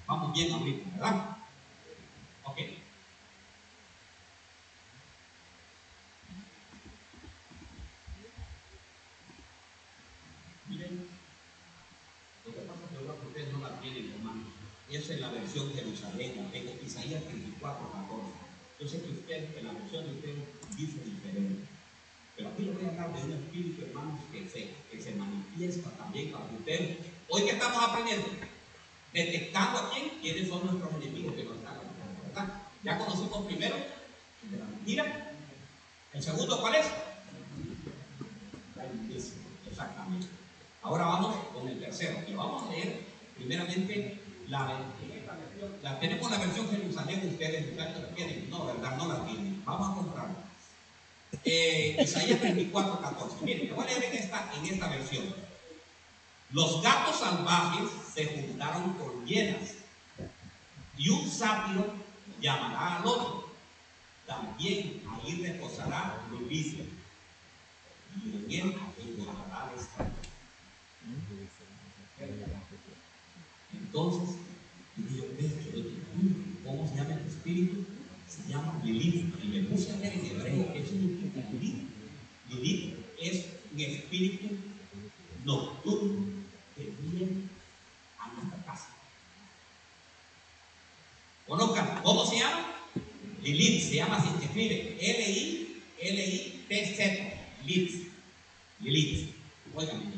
Vamos 0.07 0.33
bien 0.33 0.51
ahorita, 0.51 0.89
¿verdad? 0.95 1.37
Ok. 2.45 2.57
Miren, 10.67 11.07
lo 12.45 12.53
que 12.53 12.59
pasa 12.61 12.79
es 12.83 12.89
que 12.89 12.97
ahora 12.97 13.13
ustedes 13.27 13.53
no 13.53 13.59
la 13.59 13.79
tienen, 13.79 14.11
hermanos. 14.15 14.47
Esa 14.89 15.13
es 15.13 15.19
la 15.19 15.29
versión 15.29 15.71
Jerusalén, 15.75 16.33
la 16.37 16.51
tengo 16.51 16.71
Isaías 17.09 17.25
34, 17.25 17.91
14. 17.91 18.23
Yo 18.79 18.87
sé 18.87 19.01
que 19.01 19.09
usted, 19.09 19.57
en 19.57 19.65
la 19.65 19.73
versión 19.73 20.05
de 20.05 20.13
ustedes, 20.13 20.45
dice 20.77 21.03
diferente. 21.03 21.65
Pero 22.35 22.49
aquí 22.49 22.63
le 22.63 22.71
voy 22.73 22.85
a 22.85 22.89
hablar 22.89 23.13
de 23.17 23.23
un 23.23 23.31
espíritu, 23.33 23.81
hermanos, 23.81 24.19
que 24.31 24.47
se, 24.47 24.69
que 24.91 25.01
se 25.01 25.15
manifiesta 25.15 25.89
también 25.97 26.31
para 26.31 26.45
usted. 26.45 26.99
Hoy 27.29 27.45
que 27.45 27.51
estamos 27.51 27.81
aprendiendo, 27.81 28.27
detectando 29.11 29.79
a 29.79 29.91
quién, 29.91 30.19
quiénes 30.21 30.49
son 30.49 30.65
nuestros 30.67 30.93
enemigos 31.01 31.33
que 31.33 31.43
nos 31.45 31.57
están 31.57 31.77
atacando, 31.77 32.21
¿verdad? 32.27 32.61
Ya 32.83 32.97
conocimos 32.99 33.45
primero 33.47 33.75
el 33.75 34.51
de 34.51 34.57
la 34.57 34.65
mentira. 34.65 35.31
El 36.13 36.23
segundo, 36.23 36.61
¿cuál 36.61 36.75
es? 36.75 36.85
La 38.75 38.85
injusticia, 38.85 39.33
exactamente. 39.67 40.27
Ahora 40.83 41.05
vamos 41.05 41.35
con 41.53 41.67
el 41.67 41.79
tercero, 41.79 42.19
y 42.27 42.33
vamos 42.33 42.67
a 42.67 42.71
leer 42.71 43.01
primeramente 43.35 44.19
la. 44.47 44.79
Tenemos 45.99 46.29
la 46.29 46.37
versión 46.37 46.69
Jerusalén, 46.69 47.29
ustedes 47.31 47.75
la 47.77 48.15
tienen, 48.15 48.49
no, 48.49 48.65
verdad, 48.65 48.97
no 48.97 49.07
la 49.07 49.25
tienen. 49.25 49.63
Vamos 49.65 49.89
a 49.89 49.95
comprarla. 49.95 50.35
Eh, 51.43 51.97
Isaías 52.01 52.41
24, 52.41 53.01
14. 53.01 53.45
Miren, 53.45 53.67
le 53.67 53.73
voy 53.73 53.85
a 53.85 53.87
leer 53.87 54.03
en 54.05 54.13
esta, 54.13 54.51
en 54.55 54.65
esta 54.65 54.87
versión. 54.89 55.25
Los 56.51 56.81
gatos 56.81 57.19
salvajes 57.19 57.89
se 58.13 58.25
juntaron 58.25 58.93
con 58.93 59.25
hienas, 59.25 59.75
y 60.97 61.09
un 61.09 61.29
sátiro 61.31 61.93
llamará 62.41 62.97
al 62.97 63.05
otro. 63.07 63.49
También 64.27 65.01
ahí 65.09 65.41
reposará 65.41 66.21
Lupicia, 66.29 66.83
y 68.23 68.29
en 68.29 68.65
él 68.67 68.75
encontrará 68.97 69.71
descanso. 69.75 70.13
Entonces, 73.71 74.35
dije 74.97 75.15
yo, 75.15 75.23
"Ve, 75.37 75.49
yo 75.65 75.71
dije, 75.71 75.97
"Mm, 76.15 76.65
¿cómo 76.65 76.87
se 76.87 76.95
llama 76.95 77.15
este 77.15 77.29
espíritu? 77.29 77.85
Se 78.49 78.55
llama 78.55 78.81
Lilith. 78.83 79.35
Y 79.43 79.47
me 79.47 79.61
puse 79.67 79.91
a 79.91 79.97
ver 79.97 80.11
en 80.11 80.25
hebreo 80.25 80.73
qué 80.73 80.83
significa 80.83 81.47
Lilith. 81.51 81.83
Lilith 82.49 82.95
es 83.21 83.45
un 83.71 83.79
espíritu 83.79 84.47
nocturno 85.45 86.25
que 86.75 86.91
viene 86.99 87.43
a 88.17 88.33
nuestra 88.33 88.57
casa. 88.65 88.87
Conozcan, 91.47 92.01
¿cómo 92.01 92.25
se 92.25 92.39
llama? 92.39 92.73
Lilith, 93.43 93.83
se 93.83 93.97
llama 93.97 94.17
así, 94.17 94.29
se 94.39 94.45
escribe 94.45 94.97
L-I-L-I-T-Z, 94.99 97.03
Lilith. 97.67 98.07
Lilith. 98.81 99.29
Oigan. 99.75 100.11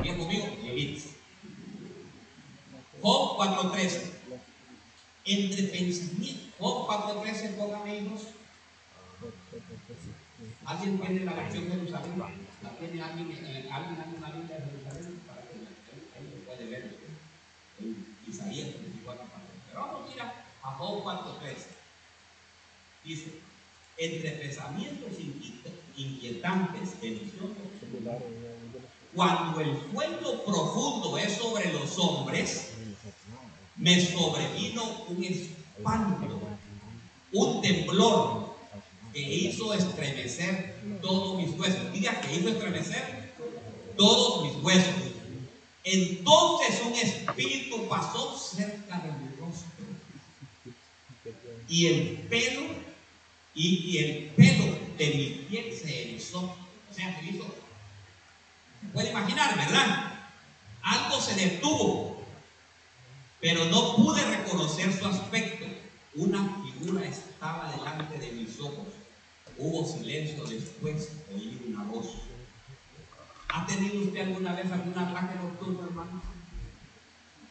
¿Bien 0.00 0.16
conmigo? 0.16 0.46
Lilith. 0.62 1.04
Job 3.02 3.36
4.13. 3.36 4.21
Entre 5.24 5.62
pensamientos. 5.64 6.52
Job 6.58 6.86
4.13, 6.88 7.56
póngame 7.56 7.98
hijos. 7.98 8.22
¿Alguien 10.64 10.98
tiene 11.00 11.24
la 11.24 11.32
versión 11.32 11.64
de 11.64 11.70
Jerusalén? 11.70 12.22
¿La 12.62 12.70
tiene 12.78 13.02
alguien, 13.02 13.30
eh, 13.30 13.68
alguien, 13.70 14.00
alguien, 14.00 14.24
alguien 14.24 14.48
de 14.48 14.54
Jerusalén? 14.54 15.20
Para 15.26 15.42
que 15.42 15.54
ahí 16.16 16.30
lo 16.34 16.44
puede 16.44 16.70
ver 16.70 16.96
Isaías 18.28 18.68
24. 18.80 19.24
Pero 19.68 19.80
vamos 19.80 20.10
a 20.10 20.14
ir 20.14 20.22
a 20.22 20.70
Job 20.72 21.04
4.13. 21.04 21.82
Dice, 23.04 23.32
entre 23.96 24.30
pensamientos 24.32 25.12
inquietantes, 25.96 27.00
deliciosos, 27.00 27.56
cuando 29.14 29.60
el 29.60 29.76
sueño 29.90 30.42
profundo 30.44 31.18
es 31.18 31.32
sobre 31.34 31.72
los 31.72 31.98
hombres, 31.98 32.71
me 33.82 34.00
sobrevino 34.00 35.06
un 35.08 35.24
espanto, 35.24 36.40
un 37.32 37.60
temblor 37.60 38.56
que 39.12 39.20
hizo 39.20 39.74
estremecer 39.74 40.76
todos 41.02 41.36
mis 41.42 41.58
huesos. 41.58 41.92
Diga 41.92 42.20
que 42.20 42.36
hizo 42.36 42.48
estremecer 42.50 43.32
todos 43.96 44.44
mis 44.44 44.62
huesos. 44.62 44.94
Entonces 45.82 46.80
un 46.86 46.94
espíritu 46.94 47.88
pasó 47.88 48.38
cerca 48.38 48.98
de 49.00 49.08
mi 49.08 49.36
rostro 49.40 49.84
y 51.68 51.86
el 51.86 52.18
pelo 52.30 52.62
y, 53.56 53.98
el 53.98 54.26
pelo 54.36 54.78
de 54.96 55.06
mi 55.08 55.46
piel 55.50 55.76
se 55.76 56.02
erizó. 56.02 56.38
O 56.40 56.94
sea, 56.94 57.18
se 57.18 57.26
hizo. 57.26 57.52
Puede 58.92 59.10
imaginar, 59.10 59.56
¿verdad? 59.56 60.12
Algo 60.82 61.20
se 61.20 61.34
detuvo, 61.34 62.11
pero 63.42 63.66
no 63.66 63.96
pude 63.96 64.24
reconocer 64.24 64.90
su 64.98 65.06
aspecto. 65.06 65.66
Una 66.14 66.62
figura 66.64 67.04
estaba 67.04 67.70
delante 67.76 68.18
de 68.18 68.32
mis 68.32 68.58
ojos. 68.58 68.88
Hubo 69.58 69.86
silencio 69.86 70.44
después, 70.46 71.10
oí 71.34 71.62
una 71.68 71.84
voz. 71.84 72.06
¿Ha 73.48 73.66
tenido 73.66 74.00
usted 74.00 74.20
alguna 74.20 74.54
vez 74.54 74.72
algún 74.72 74.98
ataque 74.98 75.34
nocturno, 75.34 75.84
hermano? 75.84 76.22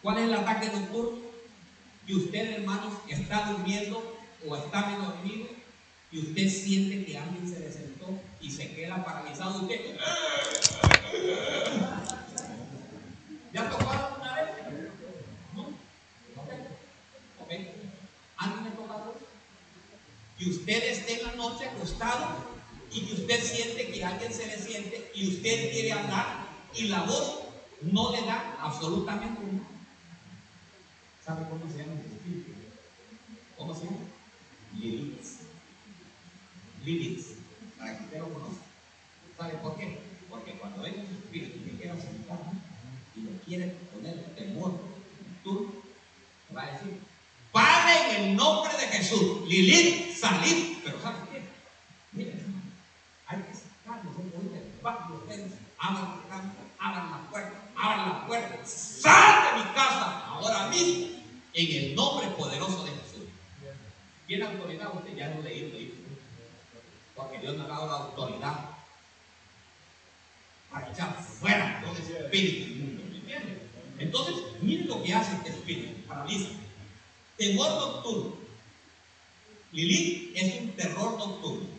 ¿Cuál 0.01 0.17
es 0.17 0.23
el 0.23 0.33
ataque 0.33 0.71
nocturno? 0.71 1.31
y 2.11 2.15
usted, 2.15 2.53
hermanos, 2.57 2.93
está 3.07 3.51
durmiendo 3.51 4.17
o 4.45 4.55
está 4.57 4.85
medio 4.87 5.03
dormido 5.03 5.47
y 6.11 6.19
usted 6.19 6.49
siente 6.49 7.05
que 7.05 7.17
alguien 7.17 7.47
se 7.47 7.59
le 7.59 7.71
sentó 7.71 8.19
y 8.41 8.51
se 8.51 8.73
queda 8.75 9.03
paralizado. 9.03 9.61
Usted. 9.61 9.97
¿Ya 13.53 13.69
tocado 13.69 14.17
una 14.19 14.35
vez? 14.35 14.49
¿No? 15.55 15.61
Ok. 17.39 17.51
¿Alguien 18.37 18.63
le 18.65 18.71
tocado? 18.71 19.15
Y 20.41 20.49
usted 20.49 20.83
esté 20.89 21.21
en 21.21 21.27
la 21.27 21.35
noche 21.35 21.65
acostado 21.65 22.35
y 22.91 23.01
que 23.01 23.13
usted 23.13 23.43
siente 23.43 23.91
que 23.91 24.03
alguien 24.03 24.33
se 24.33 24.47
le 24.47 24.57
siente 24.57 25.11
y 25.13 25.27
usted 25.35 25.71
quiere 25.71 25.93
hablar 25.93 26.47
y 26.75 26.85
la 26.87 27.03
voz 27.03 27.41
no 27.83 28.11
le 28.11 28.23
da 28.23 28.57
absolutamente 28.59 29.39
nada. 29.39 29.67
¿Sabe 31.23 31.45
cómo 31.47 31.71
se 31.71 31.77
llama 31.77 31.93
el 31.93 32.11
espíritu? 32.11 32.53
¿Cómo 33.55 33.75
se 33.75 33.85
llama? 33.85 33.97
Lilith. 34.79 35.27
Lilith. 36.83 37.27
Para 37.77 37.97
que 37.99 38.03
usted 38.05 38.17
lo 38.17 38.33
conozca. 38.33 38.63
¿Sabe 39.37 39.53
por 39.59 39.77
qué? 39.77 39.99
Porque 40.27 40.53
cuando 40.53 40.83
hay 40.83 40.93
un 40.93 41.17
espíritu 41.17 41.63
que 41.63 41.77
quiere 41.77 42.01
sentar 42.01 42.39
y 43.15 43.21
lo 43.21 43.31
quiere 43.45 43.75
poner 43.93 44.35
temor, 44.35 44.79
tú 45.43 45.83
va 46.55 46.63
a 46.63 46.71
decir, 46.71 47.10
Padre 47.51 48.15
en 48.17 48.23
el 48.23 48.35
nombre 48.35 48.73
de 48.77 48.87
Jesús, 48.87 49.47
Lilith, 49.47 50.15
salid. 50.15 50.77
Pero 50.83 51.01
¿sabe 51.01 51.17
qué? 51.31 51.41
Miren, 52.13 52.73
hay 53.27 53.37
que 53.41 53.53
sacarlos 53.53 54.15
barrio, 54.81 55.15
ustedes 55.15 55.51
abran 55.77 56.03
la 56.03 56.29
casa, 56.29 56.53
abran 56.79 57.11
la 57.11 57.29
puerta, 57.29 57.61
abran 57.75 58.09
la 58.09 58.27
puerta, 58.27 58.65
sal 58.65 59.43
de 59.43 59.63
mi 59.63 59.73
casa 59.73 60.25
ahora 60.27 60.69
mismo 60.69 61.21
en 61.53 61.83
el 61.83 61.95
nombre 61.95 62.27
poderoso 62.29 62.83
de 62.83 62.91
Jesús. 62.91 63.27
¿Tiene 64.27 64.45
autoridad? 64.45 64.95
Usted 64.95 65.15
ya 65.15 65.29
lo 65.29 65.41
leí, 65.41 65.71
leí. 65.71 66.05
Porque 67.15 67.39
Dios 67.39 67.57
nos 67.57 67.65
ha 67.65 67.69
dado 67.69 67.87
la 67.87 67.93
autoridad 67.93 68.69
para 70.71 70.89
echar 70.89 71.21
fuera 71.21 71.81
todo 71.83 71.93
ese 71.93 72.17
espíritu 72.17 72.71
inmundo. 72.71 73.03
¿Me 73.11 73.17
entiende? 73.17 73.61
Entonces, 73.99 74.35
miren 74.61 74.87
lo 74.87 75.03
que 75.03 75.13
hace 75.13 75.35
este 75.35 75.49
espíritu. 75.49 76.07
Paraliza. 76.07 76.49
Temor 77.41 77.71
nocturno. 77.71 78.35
Lilith 79.71 80.37
es 80.37 80.61
un 80.61 80.75
terror 80.75 81.17
nocturno. 81.17 81.69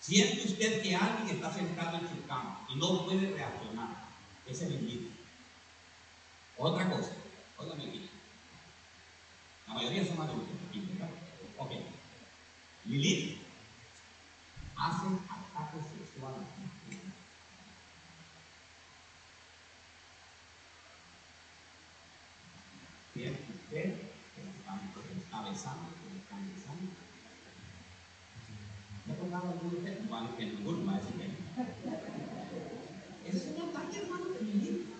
Siente 0.00 0.42
usted 0.46 0.82
que 0.82 0.96
alguien 0.96 1.36
está 1.36 1.54
sentado 1.54 1.98
en 1.98 2.08
su 2.08 2.26
cama 2.26 2.66
y 2.68 2.74
no 2.74 3.04
puede 3.04 3.30
reaccionar. 3.30 4.08
Ese 4.46 4.64
es 4.64 4.70
Lilith. 4.72 5.12
Otra 6.58 6.90
cosa. 6.90 7.12
Óigame 7.56 7.84
aquí. 7.84 8.10
La 9.68 9.74
mayoría 9.74 10.04
son 10.04 10.20
adultos. 10.20 10.56
Ok. 11.58 11.70
Lilith 12.86 13.38
hace 14.74 15.06
ataques 15.06 15.86
sexuales. 15.96 16.48
Bien, 23.14 23.38
usted 23.48 23.94
está 25.52 25.74
besando, 25.74 25.90
está 26.16 26.36
besando. 26.36 26.92
¿Me 29.06 29.12
ha 29.12 29.16
tocado 29.16 29.52
alguno 29.52 29.70
de 29.70 29.76
ustedes? 29.76 30.10
No, 30.10 30.36
que 30.36 30.46
ninguno 30.46 30.86
va 30.86 30.96
a 30.96 31.00
decir 31.00 31.16
que 31.16 31.26
Es 33.28 33.46
un 33.46 33.56
ataque, 33.68 33.98
hermano, 33.98 34.24
de 34.26 34.40
Lilith 34.40 34.94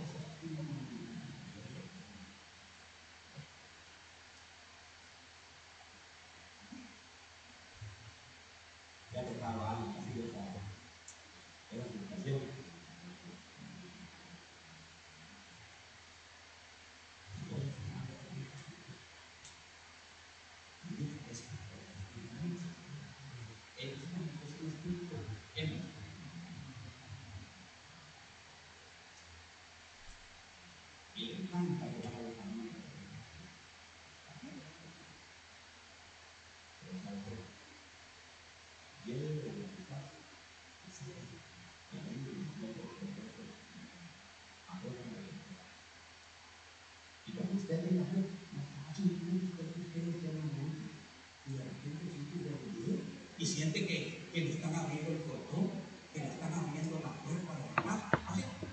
y 53.43 53.45
siente 53.45 53.85
que, 54.33 54.41
le 54.41 54.51
están 54.53 54.75
abriendo 54.75 55.11
el 55.11 55.17
portón, 55.19 55.69
que 56.13 56.19
le 56.19 56.27
están 56.27 56.53
abriendo 56.53 56.99
la 57.03 57.13
puerta 57.21 57.53
de 57.53 57.65
la 57.75 57.83
casa. 57.83 58.09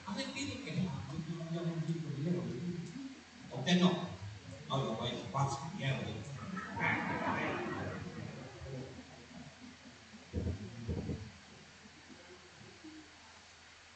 Hace 0.06 0.24
tiene 0.32 0.64
que 0.64 0.72
no, 0.72 0.90
yo 1.52 1.60
no 1.62 1.74
entiendo 1.74 2.10
dinero. 2.16 2.42
Usted 3.52 3.80
no. 3.80 4.10
No, 4.68 4.84
yo 4.84 4.96
voy 4.96 5.10
a. 5.10 5.40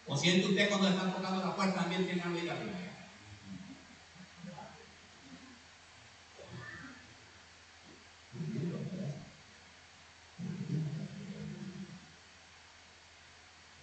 O 0.07 0.17
siente 0.17 0.47
usted 0.47 0.69
cuando 0.69 0.89
le 0.89 0.95
están 0.95 1.12
tocando 1.15 1.45
la 1.45 1.57
puerta 1.57 1.81
también 1.81 2.05
tiene 2.05 2.23
hambre 2.23 2.51
arriba. 2.51 2.85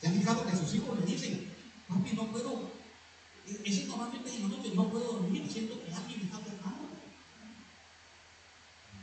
¿Se 0.02 0.08
han 0.08 0.16
fijado 0.16 0.48
que 0.48 0.56
sus 0.56 0.74
hijos 0.74 1.00
le 1.00 1.06
dicen, 1.06 1.54
papi, 1.88 2.14
no 2.14 2.26
puedo, 2.32 2.72
ese 3.64 3.86
normalmente 3.86 4.36
en 4.36 4.42
la 4.42 4.48
noche 4.58 4.72
no 4.74 4.90
puedo 4.90 5.14
dormir, 5.14 5.48
siento 5.48 5.80
que 5.84 5.94
alguien 5.94 6.20
me 6.22 6.26
está 6.26 6.40
tocando. 6.40 6.90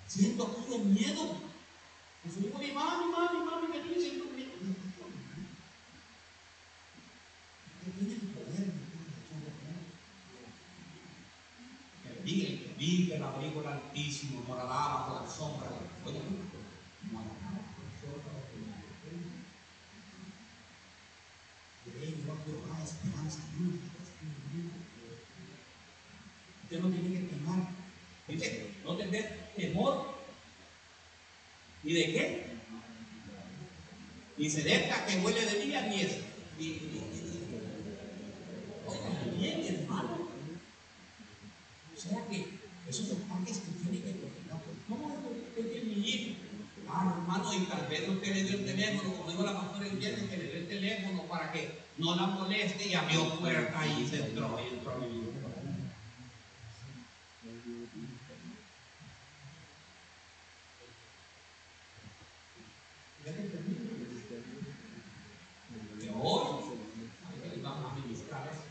Siento 0.08 0.44
aquello 0.44 0.78
miedo. 0.98 1.36
Y 2.24 2.30
su 2.30 2.40
hijo 2.46 2.58
dice, 2.58 2.74
mami, 2.74 3.06
mami, 3.12 3.38
mami, 3.46 3.68
me 3.68 3.82
dice, 3.82 4.00
siento 4.00 4.24
miedo. 4.34 4.50
Que 7.84 7.90
tienen 7.92 8.34
poder 8.34 8.66
que 12.02 12.08
bendiga 12.14 12.48
el 12.48 12.58
que 12.58 12.74
vive 12.74 13.16
el 13.16 13.22
abrigo 13.22 13.62
del 13.62 13.72
Altísimo, 13.72 14.42
morará 14.46 14.68
bajo 14.68 15.24
la 15.24 15.30
sombra 15.30 15.68
del 15.70 15.88
fuego. 16.02 16.20
Morará 17.12 17.48
bajo 17.54 17.78
la 17.80 17.92
sombra 18.00 18.32
del 18.34 18.66
fuego. 19.00 19.30
De 21.84 21.90
él 22.04 22.14
no 22.26 22.32
habrá 22.32 22.84
esperanza 22.84 23.40
nunca. 23.58 23.98
Usted 26.64 26.80
no 26.82 26.90
tiene 26.90 27.20
que 27.20 27.26
temar. 27.28 27.60
Dice, 28.28 28.74
no 28.84 28.96
tener 28.96 29.52
temor. 29.56 30.18
¿Y 31.82 31.94
de 31.94 32.04
qué? 32.12 32.46
Y 34.48 34.50
se 34.50 34.62
deja 34.62 35.04
que 35.04 35.18
huele 35.18 35.44
de 35.44 35.62
día 35.62 35.82
ni 35.82 36.00
es. 36.00 36.20
Oigan 38.86 39.38
bien, 39.38 39.62
hermano. 39.62 40.26
O 41.94 42.00
sea 42.00 42.26
que 42.30 42.48
esos 42.88 43.08
ataques 43.10 43.58
que 43.58 43.70
tiene 43.82 43.98
que 44.02 44.12
proteger. 44.12 44.56
¿Cómo 44.88 45.20
es 45.54 45.66
que 45.66 45.80
mi 45.84 46.08
hijo? 46.08 46.36
Ah, 46.88 47.14
hermano, 47.14 47.52
y 47.52 47.66
tal 47.66 47.86
vez 47.88 48.08
usted 48.08 48.34
le 48.34 48.44
dio 48.44 48.56
el 48.56 48.64
teléfono, 48.64 49.12
como 49.18 49.30
dijo 49.30 49.42
la 49.42 49.60
pastora 49.60 49.86
el 49.86 49.98
viernes, 49.98 50.30
que 50.30 50.36
le 50.38 50.44
dio 50.44 50.56
el 50.56 50.68
teléfono 50.68 51.24
para 51.24 51.52
que 51.52 51.70
no 51.98 52.16
la 52.16 52.28
moleste 52.28 52.88
y 52.88 52.94
abrió 52.94 53.38
puerta 53.38 53.86
y 53.86 54.08
se 54.08 54.16
entró 54.24 54.58
y 54.64 54.74
entró 54.74 54.92
a 54.92 54.96
mi 54.96 55.08
vida. 55.08 55.48
Que 66.00 66.10
hoy, 66.10 66.46
hoy 67.44 67.60
vamos 67.62 67.92
a 67.92 67.94
ministrar 67.96 68.48
eso. 68.48 68.64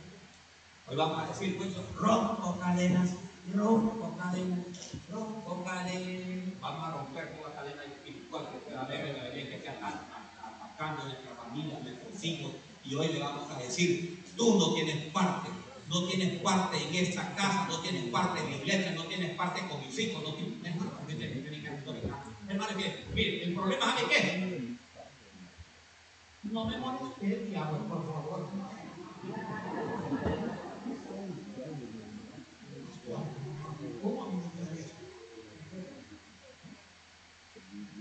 Hoy 0.86 0.86
vamos 0.97 1.23
a 1.23 1.27
decir, 1.27 1.57
pues, 1.57 1.69
rompo 1.95 2.57
cadenas, 2.59 3.11
rompo 3.55 4.17
cadenas, 4.17 4.65
rompo 5.11 5.63
cadenas. 5.63 6.59
Vamos 6.59 6.87
a 6.87 6.91
romper 6.91 7.37
toda 7.37 7.55
cadena 7.55 7.83
espiritual 7.83 8.49
que 8.49 8.73
la 8.73 8.83
vida 8.83 9.31
que 9.31 9.55
esté 9.55 9.69
atacando 9.69 11.01
a 11.01 11.05
nuestra 11.05 11.35
familia, 11.35 11.77
a 11.77 11.83
nuestros 11.83 12.23
hijos. 12.23 12.51
Y 12.83 12.95
hoy 12.95 13.07
le 13.09 13.19
vamos 13.19 13.49
a 13.51 13.59
decir, 13.59 14.23
tú 14.35 14.57
no 14.57 14.73
tienes 14.73 15.11
parte, 15.11 15.49
no 15.87 16.03
tienes 16.07 16.41
parte 16.41 16.77
en 16.77 16.95
esta 16.95 17.35
casa, 17.35 17.67
no 17.69 17.79
tienes 17.79 18.05
parte 18.11 18.39
en 18.41 18.51
la 18.51 18.57
iglesia, 18.57 18.91
no 18.93 19.03
tienes 19.03 19.35
parte 19.35 19.67
con 19.67 19.79
mis 19.85 19.97
hijos, 19.99 20.23
no 20.23 20.33
tienes, 20.33 20.57
hermano, 22.49 22.71
mire, 23.13 23.43
el 23.43 23.53
problema 23.53 23.95
es 23.97 24.03
qué. 24.05 24.77
No 26.43 26.65
me 26.65 26.77
moleste, 26.77 27.45
diablo, 27.49 27.77
por 27.87 28.05
favor. 28.05 28.49
¿Cómo 34.01 34.23
a 34.23 34.27
mí 34.27 34.35
no 34.35 34.65
me 34.65 34.79
eso? 34.79 34.93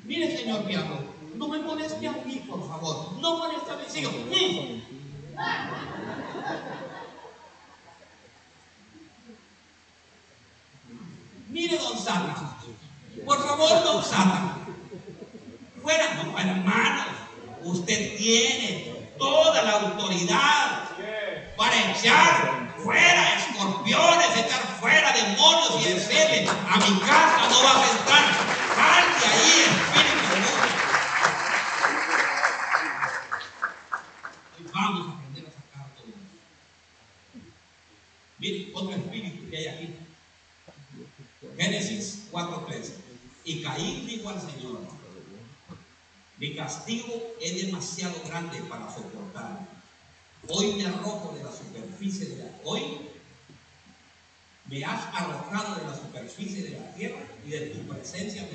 Mire, 0.05 0.36
señor 0.36 0.66
diablo, 0.66 0.99
no 1.36 1.49
me 1.49 1.59
moleste 1.59 2.07
a 2.07 2.12
mí, 2.12 2.44
por 2.49 2.68
favor. 2.68 3.12
No 3.20 3.38
moleste 3.38 3.70
a 3.70 3.76
mis 3.76 3.97
hijos. 3.97 4.14
Mm. 4.14 4.97
Mire, 11.51 11.78
don 11.78 11.99
Sata. 11.99 12.57
Por 13.24 13.38
favor, 13.47 13.84
don 13.84 14.05
Sata. 14.05 14.59
Fuera, 15.82 16.14
no, 16.14 16.38
hermanos. 16.38 17.07
Usted 17.62 18.16
tiene 18.16 19.11
toda 19.18 19.62
la 19.62 19.72
autoridad 19.72 20.88
para 21.57 21.90
echar 21.90 22.66
fuera 22.86 23.34
escorpiones, 23.34 24.36
echar 24.36 24.78
fuera 24.78 25.12
demonios 25.12 25.80
y 25.80 25.94
decirle, 25.94 26.49
a 26.49 26.76
mi 26.76 27.01
casa 27.01 27.49
no 27.51 27.62
vas 27.64 27.76
a 27.76 27.99
entrar. 27.99 28.24
Salte 28.76 29.26
ahí, 29.26 29.64
espíritu 29.66 30.36
inmundo. 30.36 30.66
Y 34.61 34.62
vamos 34.72 35.09
a 35.09 35.12
aprender 35.18 35.47
a 35.47 35.51
sacar 35.51 35.94
todo 35.97 36.07
eso. 36.07 36.16
Miren, 38.38 38.70
otro 38.72 38.94
espíritu 38.94 39.51
que 39.51 39.57
hay 39.57 39.66
aquí. 39.66 39.94
Génesis 41.59 42.28
4.13. 42.30 42.92
Y 43.44 43.62
Caín 43.62 44.07
dijo 44.07 44.28
al 44.28 44.40
Señor, 44.40 44.80
mi 46.38 46.55
castigo 46.55 47.34
es 47.40 47.66
demasiado 47.66 48.14
grande 48.26 48.59
para 48.68 48.92
soportar. 48.94 49.66
Hoy 50.49 50.74
me 50.74 50.86
arrojo 50.86 51.34
de 51.36 51.42
la 51.42 51.51
superficie 51.51 52.26
de 52.26 52.44
la 52.44 52.51
hoy 52.64 53.01
me 54.68 54.84
has 54.84 55.14
arrojado 55.14 55.76
de 55.76 55.84
la 55.84 55.97
superficie 55.97 56.64
de 56.64 56.78
la 56.78 56.92
tierra 56.94 57.20
y 57.47 57.51
de 57.51 57.61
tu 57.70 57.86
presencia 57.86 58.49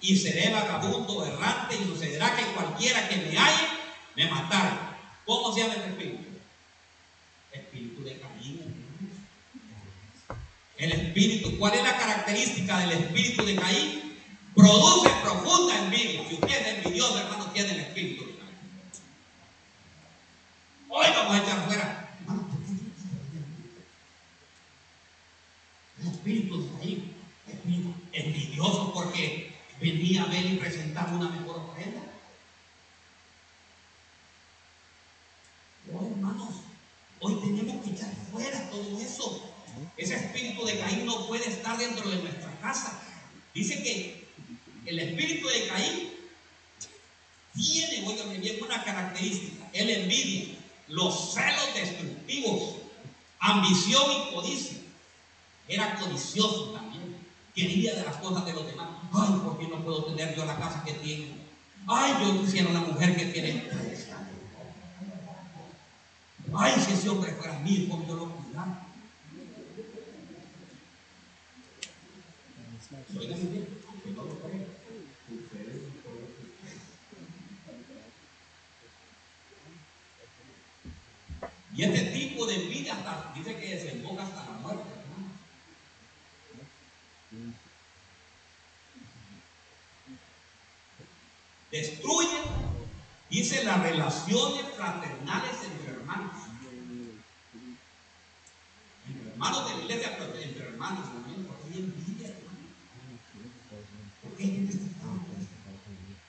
y 0.00 0.16
seré 0.16 0.50
vagabundo 0.50 1.24
errante 1.24 1.76
y 1.76 1.84
sucederá 1.84 2.34
que 2.36 2.44
cualquiera 2.54 3.08
que 3.08 3.16
me 3.16 3.36
halle 3.38 3.68
me 4.16 4.26
matará. 4.30 4.98
¿Cómo 5.24 5.52
se 5.52 5.60
llama 5.60 5.74
el 5.74 5.82
espíritu? 5.82 6.24
Espíritu 7.52 8.02
de 8.02 8.18
Caín. 8.18 8.82
El 10.76 10.92
espíritu, 10.92 11.58
¿cuál 11.58 11.74
es 11.74 11.82
la 11.84 11.96
característica 11.96 12.78
del 12.80 12.92
espíritu 12.92 13.44
de 13.44 13.56
Caín? 13.56 14.18
Produce 14.54 15.10
profunda 15.22 15.78
envidia. 15.78 16.28
Si 16.28 16.34
usted 16.34 16.48
es 16.50 16.78
envidioso, 16.78 17.18
hermano, 17.18 17.50
tiene 17.52 17.70
el 17.72 17.80
espíritu 17.80 18.24
de 18.26 18.32
Caín. 18.32 18.56
Hoy 20.88 21.06
vamos 21.14 21.34
a 21.34 21.42
echar 21.42 21.66
fuera. 21.66 22.16
Hermano, 22.20 22.48
¿por 22.48 22.58
qué 22.58 22.66
tiene 22.66 22.80
que 22.80 23.00
ser 23.00 23.10
El 26.00 26.08
espíritu 26.12 26.62
de 26.62 26.78
Caín, 26.78 27.14
espíritu 27.46 27.94
envidioso 28.12 28.92
porque 28.92 29.52
venía 29.80 30.22
a 30.22 30.26
ver 30.26 30.44
y 30.44 30.56
presentar 30.56 31.12
una 31.12 31.28
mejor 31.28 31.58
ofrenda. 31.58 32.00
Oh, 35.92 36.06
hermanos, 36.06 36.54
hoy 37.20 37.34
tenemos 37.40 37.84
que 37.84 37.90
echar 37.92 38.14
fuera 38.30 38.70
todo 38.70 38.98
eso. 39.00 39.48
Ese 39.96 40.14
espíritu 40.14 40.64
de 40.64 40.78
Caín 40.78 41.06
no 41.06 41.26
puede 41.26 41.48
estar 41.48 41.76
dentro 41.78 42.08
de 42.08 42.16
nuestra 42.16 42.58
casa. 42.60 43.02
Dice 43.54 43.82
que 43.82 44.28
el 44.86 44.98
espíritu 44.98 45.48
de 45.48 45.66
Caín 45.66 46.12
tiene, 47.54 48.06
oiganme 48.06 48.38
bien, 48.38 48.62
una 48.62 48.82
característica, 48.82 49.68
el 49.72 49.90
envidia, 49.90 50.56
los 50.88 51.34
celos 51.34 51.74
destructivos, 51.74 52.76
ambición 53.38 54.04
y 54.10 54.34
codicia. 54.34 54.78
Era 55.68 55.96
codicioso 55.96 56.72
también, 56.72 56.91
quería 57.54 57.94
de 57.94 58.04
las 58.04 58.16
cosas 58.16 58.44
de 58.46 58.52
los 58.52 58.66
demás. 58.66 58.88
Ay, 59.12 59.40
¿por 59.44 59.58
qué 59.58 59.68
no 59.68 59.84
puedo 59.84 60.04
tener 60.04 60.34
yo 60.36 60.44
la 60.44 60.56
casa 60.56 60.82
que 60.84 60.92
tiene? 60.94 61.42
Ay, 61.86 62.14
yo 62.20 62.40
quisiera 62.40 62.70
una 62.70 62.80
mujer 62.80 63.16
que 63.16 63.26
tiene. 63.26 63.68
Ay, 66.54 66.74
si 66.80 66.92
ese 66.92 67.08
hombre 67.08 67.32
fuera 67.32 67.58
mío, 67.60 67.88
como 67.88 68.06
yo 68.06 68.14
lo 68.14 68.30
cuidara. 68.30 68.86
Y 81.74 81.84
este 81.84 82.00
tipo 82.10 82.46
de 82.46 82.54
envidia 82.54 82.92
hasta, 82.92 83.32
dice 83.34 83.56
que 83.56 83.74
desemboca 83.74 84.24
hasta 84.24 84.44
la 84.44 84.58
muerte. 84.58 84.82
hermano. 84.82 85.32
Destruye, 91.72 92.28
dice, 93.30 93.64
las 93.64 93.80
relaciones 93.80 94.66
fraternales 94.76 95.52
entre 95.64 95.94
hermanos. 95.94 96.32
Entre 99.08 99.30
hermanos 99.30 99.70
de 99.70 99.76
la 99.76 99.82
iglesia, 99.82 100.18
pero 100.18 100.38
entre 100.38 100.66
hermanos 100.68 101.06
también, 101.10 101.46
porque 101.46 101.72
hay 101.72 101.78
envidia, 101.78 102.28
hermano. 102.28 102.58
¿Por 104.20 104.36
qué 104.36 104.42
hay 104.44 104.50
gente 104.50 104.72
que 104.72 104.84
está 104.84 105.06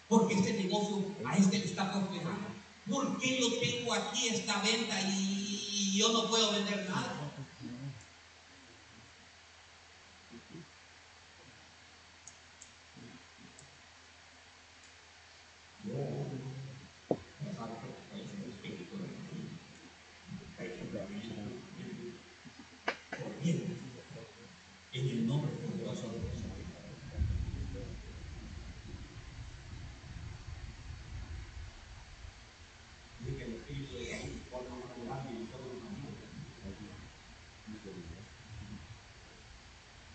Porque 0.07 0.33
este 0.35 0.53
negocio 0.53 1.13
a 1.25 1.35
este 1.35 1.59
le 1.59 1.65
está 1.65 1.91
prosperando. 1.91 2.47
¿Por 2.89 3.19
qué 3.19 3.41
yo 3.41 3.59
tengo 3.59 3.93
aquí 3.93 4.29
esta 4.29 4.61
venta 4.61 5.01
y 5.01 5.97
yo 5.97 6.13
no 6.13 6.29
puedo 6.29 6.53
vender 6.53 6.89
nada? 6.89 7.12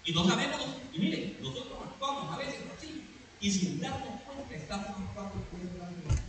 Y 0.08 0.12
no 0.12 0.26
sabemos, 0.26 0.62
y 0.94 0.98
miren, 1.00 1.36
nosotros 1.38 1.80
actuamos 1.84 2.32
a 2.32 2.38
veces 2.38 2.60
así, 2.74 3.04
y 3.42 3.50
sin 3.50 3.78
darnos 3.78 4.22
cuenta 4.22 4.56
estamos 4.56 4.88
actuando 4.88 5.34
de 5.52 5.58
Dios. 6.00 6.20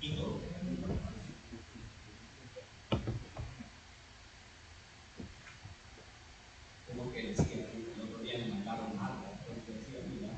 Y 0.00 0.08
no 0.08 0.22
lo 0.22 0.36
tenemos 0.36 0.68
en 0.68 0.76
cuenta. 0.76 1.10
Como 6.88 7.12
que 7.12 7.22
decía, 7.24 7.68
el 7.74 8.02
otro 8.02 8.22
día 8.22 8.38
le 8.38 8.46
mandaron 8.46 8.98
algo, 8.98 9.36
que 9.66 9.72
decía, 9.72 10.00
mira, 10.08 10.32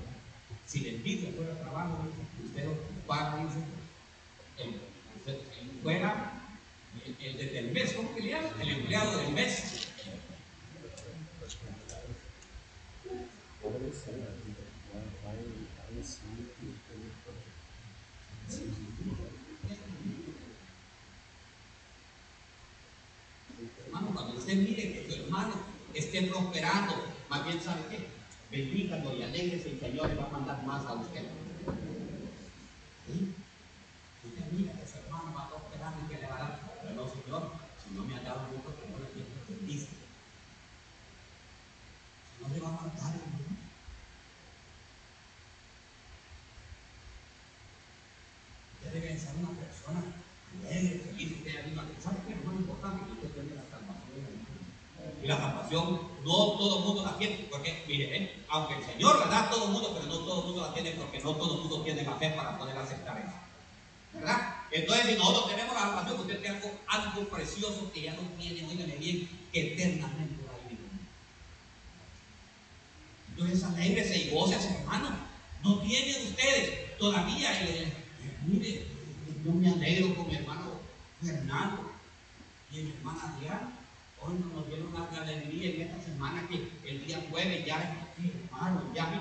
si 0.67 0.81
le 0.81 0.97
envidia 0.97 1.31
fuera 1.37 1.61
trabajo, 1.61 2.09
usted 2.45 2.65
lo 2.65 2.75
paga, 3.07 3.45
dice, 3.45 3.63
el, 4.59 4.71
el 5.33 5.83
fuera 5.85 6.33
el, 7.07 7.27
el 7.27 7.37
desde 7.37 7.59
el 7.61 7.71
mes, 7.71 7.93
¿cómo 7.93 8.13
que 8.13 8.23
le 8.23 8.31
llaman? 8.31 8.61
El 8.61 8.71
empleado 8.71 9.19
del 9.19 9.35
mes. 9.35 9.87
What 13.63 13.75
are 13.77 13.79
they 13.79 13.93
saying? 13.93 14.19
Why, 14.91 15.01
why, 15.23 15.39
why 15.39 16.01
is 16.01 16.19
he 16.19 16.43
Hermano, 23.87 24.09
cuando 24.13 24.37
usted 24.37 24.57
mire 24.57 24.93
que 24.93 25.07
su 25.09 25.23
hermano 25.23 25.55
esté 26.13 26.31
prosperando, 26.31 27.07
más 27.31 27.45
bien 27.47 27.63
sabe 27.63 27.81
qué, 27.89 28.07
bendígalo 28.51 29.17
y 29.17 29.23
alégrese 29.23 29.71
el 29.71 29.81
Señor 29.81 30.11
le 30.11 30.17
va 30.17 30.27
a 30.27 30.31
mandar 30.31 30.63
más 30.65 30.85
a 30.85 30.93
usted. 30.93 31.25
¿Sí? 33.07 33.35
Usted 34.23 34.53
mira 34.53 34.75
que 34.75 34.87
su 34.87 34.99
hermano 34.99 35.33
va 35.35 35.49
prosperando 35.49 36.05
y 36.05 36.09
que 36.15 36.21
le 36.21 36.29
va 36.29 36.37
a 36.37 36.39
dar, 36.39 36.61
pero 36.83 36.95
no, 36.95 37.09
Señor, 37.09 37.53
si 37.83 37.95
no 37.95 38.05
me 38.05 38.17
ha 38.17 38.21
dado 38.21 38.43
mucho, 38.53 38.77
que 38.77 38.91
no 38.93 38.99
le 38.99 39.09
quiero 39.09 39.29
que 39.47 39.55
bendice. 39.55 39.89
Si 42.29 42.43
no 42.43 42.49
le 42.53 42.61
va 42.61 42.69
a 42.69 42.73
mandar, 42.73 43.15
hermano. 43.17 43.57
Usted 48.77 48.93
debe 48.93 49.19
ser 49.19 49.35
una 49.37 49.51
persona 49.59 50.03
alegre, 50.61 50.99
feliz, 51.09 51.33
usted 51.39 51.57
ha 51.57 51.63
venido 51.63 51.81
a 51.81 51.85
pensar 51.87 52.17
que 52.27 52.33
es 52.35 52.45
más 52.45 52.55
importante 52.55 53.07
que 53.07 53.13
usted 53.13 53.31
tenga 53.31 53.55
la 53.55 53.71
salvación. 53.71 54.29
hermano. 54.29 54.53
Y 55.23 55.27
la 55.27 55.37
salvación 55.37 56.01
no 56.25 56.33
todo 56.33 56.79
el 56.79 56.85
mundo 56.85 57.05
la 57.05 57.17
tiene, 57.17 57.47
porque 57.51 57.85
mire, 57.87 58.17
¿eh? 58.17 58.45
aunque 58.49 58.75
el 58.75 58.85
Señor 58.85 59.21
la 59.21 59.27
da 59.27 59.47
a 59.47 59.51
todo 59.51 59.67
el 59.67 59.71
mundo, 59.71 59.93
pero 59.95 60.07
no 60.07 60.19
todo 60.19 60.41
el 60.41 60.47
mundo 60.47 60.63
la 60.67 60.75
tiene 60.75 60.91
porque 60.93 61.21
no 61.21 61.33
todo 61.37 61.55
el 61.55 61.61
mundo 61.61 61.83
tiene 61.83 62.03
la 62.03 62.17
fe 62.17 62.31
para 62.31 62.59
poder 62.59 62.77
aceptar 62.77 63.19
eso. 63.19 63.33
¿Verdad? 64.15 64.57
Entonces, 64.71 65.07
si 65.07 65.15
nosotros 65.17 65.49
tenemos 65.49 65.75
la 65.75 65.81
salvación, 65.81 66.21
usted 66.21 66.41
tiene 66.41 66.61
algo, 66.89 67.29
precioso 67.29 67.91
que 67.93 68.03
ya 68.03 68.15
no 68.15 68.23
tiene, 68.39 68.67
oígame 68.67 68.97
bien, 68.97 69.29
que 69.53 69.73
eternamente 69.75 70.45
va 70.45 70.55
a 70.55 70.69
vivir. 70.69 70.87
Entonces, 73.31 73.65
alégrese 73.65 74.19
y 74.19 74.31
goce, 74.31 74.57
hermano. 74.57 75.11
No 75.63 75.79
tienen 75.81 76.27
ustedes 76.27 76.99
todavía 76.99 77.61
el- 77.61 77.93
mire, 78.45 78.87
yo 79.45 79.53
me 79.53 79.69
alegro 79.71 80.17
con 80.17 80.29
mi 80.29 80.35
hermano 80.35 80.81
Fernando 81.23 81.93
y 82.73 82.79
mi 82.79 82.91
hermana 82.91 83.35
Adriana. 83.37 83.82
Hoy 84.25 84.35
nos 84.55 84.69
dieron 84.69 84.95
una 84.95 85.21
alegría 85.21 85.71
en 85.71 85.81
esta 85.83 86.01
semana 86.01 86.47
que 86.49 86.71
el 86.89 87.05
día 87.05 87.19
jueves 87.29 87.67
ya, 87.67 88.07
sí, 88.17 88.33
hermano, 88.45 88.83
ya 88.95 89.07
vi. 89.07 89.19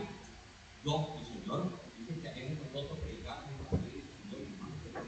Yo, 0.86 1.16
el 1.18 1.26
Señor, 1.26 1.70
dice 1.98 2.22
que 2.22 2.30
ayer 2.30 2.52
nosotros 2.52 3.00
predicamos 3.00 3.46
en 3.50 3.58
la 3.58 3.64
iglesia 3.90 4.06
del 4.06 4.22
Señor, 4.22 4.42
hermano, 4.46 4.74
que 4.78 4.90
lo. 4.94 5.02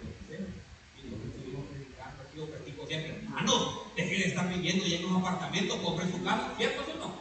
Y 0.98 1.00
nosotros 1.06 1.30
estuvimos 1.30 1.66
predicando, 1.70 2.24
aquí 2.24 2.38
yo 2.38 2.50
predico 2.50 2.88
siempre, 2.88 3.10
hermano, 3.22 3.54
deje 3.96 4.16
de 4.18 4.26
estar 4.26 4.50
viviendo 4.50 4.86
ya 4.88 4.98
en 4.98 5.06
un 5.06 5.18
apartamento, 5.18 5.84
compre 5.84 6.10
su 6.10 6.24
casa, 6.24 6.54
¿cierto 6.58 6.82
o 6.82 6.98
no? 6.98 7.14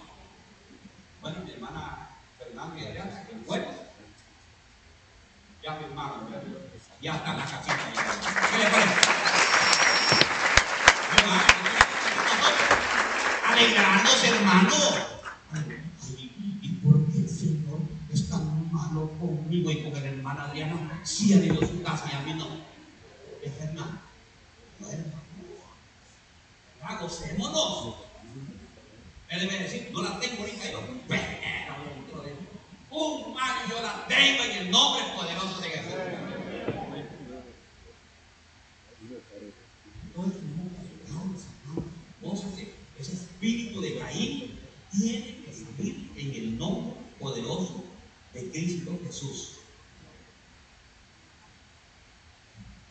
Bueno, 1.20 1.38
mi 1.44 1.50
hermana 1.52 2.08
Fernanda 2.38 2.80
y 2.80 2.86
Adriana, 2.86 3.26
que 3.28 3.34
bueno, 3.46 3.66
ya 5.62 5.76
firmaron, 5.76 6.30
ya, 6.30 6.40
ya 7.02 7.16
está 7.16 7.34
la 7.34 7.44
casita. 7.44 7.76
¿Qué 8.50 8.58
le 8.58 8.70
parece? 8.70 9.12
Bueno, 13.62 13.76
Alegrándose, 13.78 14.26
hermano. 14.28 14.70
¿Y 16.62 16.68
por 16.82 17.12
qué 17.12 17.18
el 17.18 17.28
Señor 17.28 17.78
es 18.12 18.28
tan 18.28 18.72
malo 18.72 19.12
conmigo 19.20 19.70
y 19.70 19.84
con 19.84 19.96
el 19.96 20.04
hermano 20.04 20.40
Adriano? 20.42 20.90
Sí 21.04 21.32
ha 21.32 21.36
ido 21.36 21.62
a 21.62 21.66
su 21.66 21.80
casa 21.82 22.10
y 22.10 22.16
a 22.16 22.20
mí 22.22 22.34
no. 22.34 22.48
Es 23.40 23.52
hermano. 23.60 24.00
No, 24.80 24.88
hermano. 24.88 25.22
Ya, 26.80 26.96
gocémonos. 26.96 27.94
Él 29.28 29.40
debe 29.40 29.58
decir, 29.60 29.90
no 29.92 30.02
la 30.02 30.18
tengo 30.18 30.42
ahorita 30.42 30.70
yo. 30.72 30.80
Bueno, 31.06 31.24
dentro 31.94 32.22
de 32.22 32.34
un 32.90 33.38
año 33.38 33.68
yo 33.70 33.80
la 33.80 34.06
tengo 34.08 34.42
en 34.42 34.50
el 34.58 34.70
nombre 34.72 35.04
poderoso 35.16 35.60
de 35.60 35.70
Jesús. 35.70 35.92
Entonces 40.04 40.40
tenemos 40.40 40.72
que 40.72 40.78
alegrarnos, 40.80 41.42
hermano. 41.62 41.86
Gócese. 42.20 42.72
Ese 42.98 43.31
espíritu 43.42 43.80
de 43.80 43.98
Caín 43.98 44.58
tiene 44.92 45.42
que 45.44 45.52
salir 45.52 46.10
en 46.16 46.30
el 46.32 46.58
nombre 46.58 46.94
poderoso 47.18 47.82
de 48.32 48.48
Cristo 48.50 48.96
Jesús. 49.04 49.54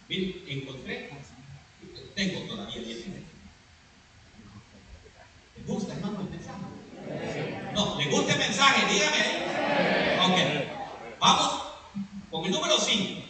Miren, 0.10 0.43
encontré, 0.47 1.10
tengo 2.16 2.41
todavía 2.49 2.82
10 2.82 3.08
minutos. 3.08 3.30
¿Le 5.56 5.64
gusta, 5.64 5.93
hermano, 5.93 6.20
el 6.20 6.30
mensaje? 6.30 7.72
No, 7.74 7.97
¿le 7.97 8.06
gusta 8.10 8.34
el 8.34 8.39
mensaje? 8.39 8.93
Dígame. 8.93 9.22
Ok. 10.26 11.18
Vamos 11.18 11.64
con 12.30 12.45
el 12.45 12.52
número 12.52 12.78
5. 12.78 13.22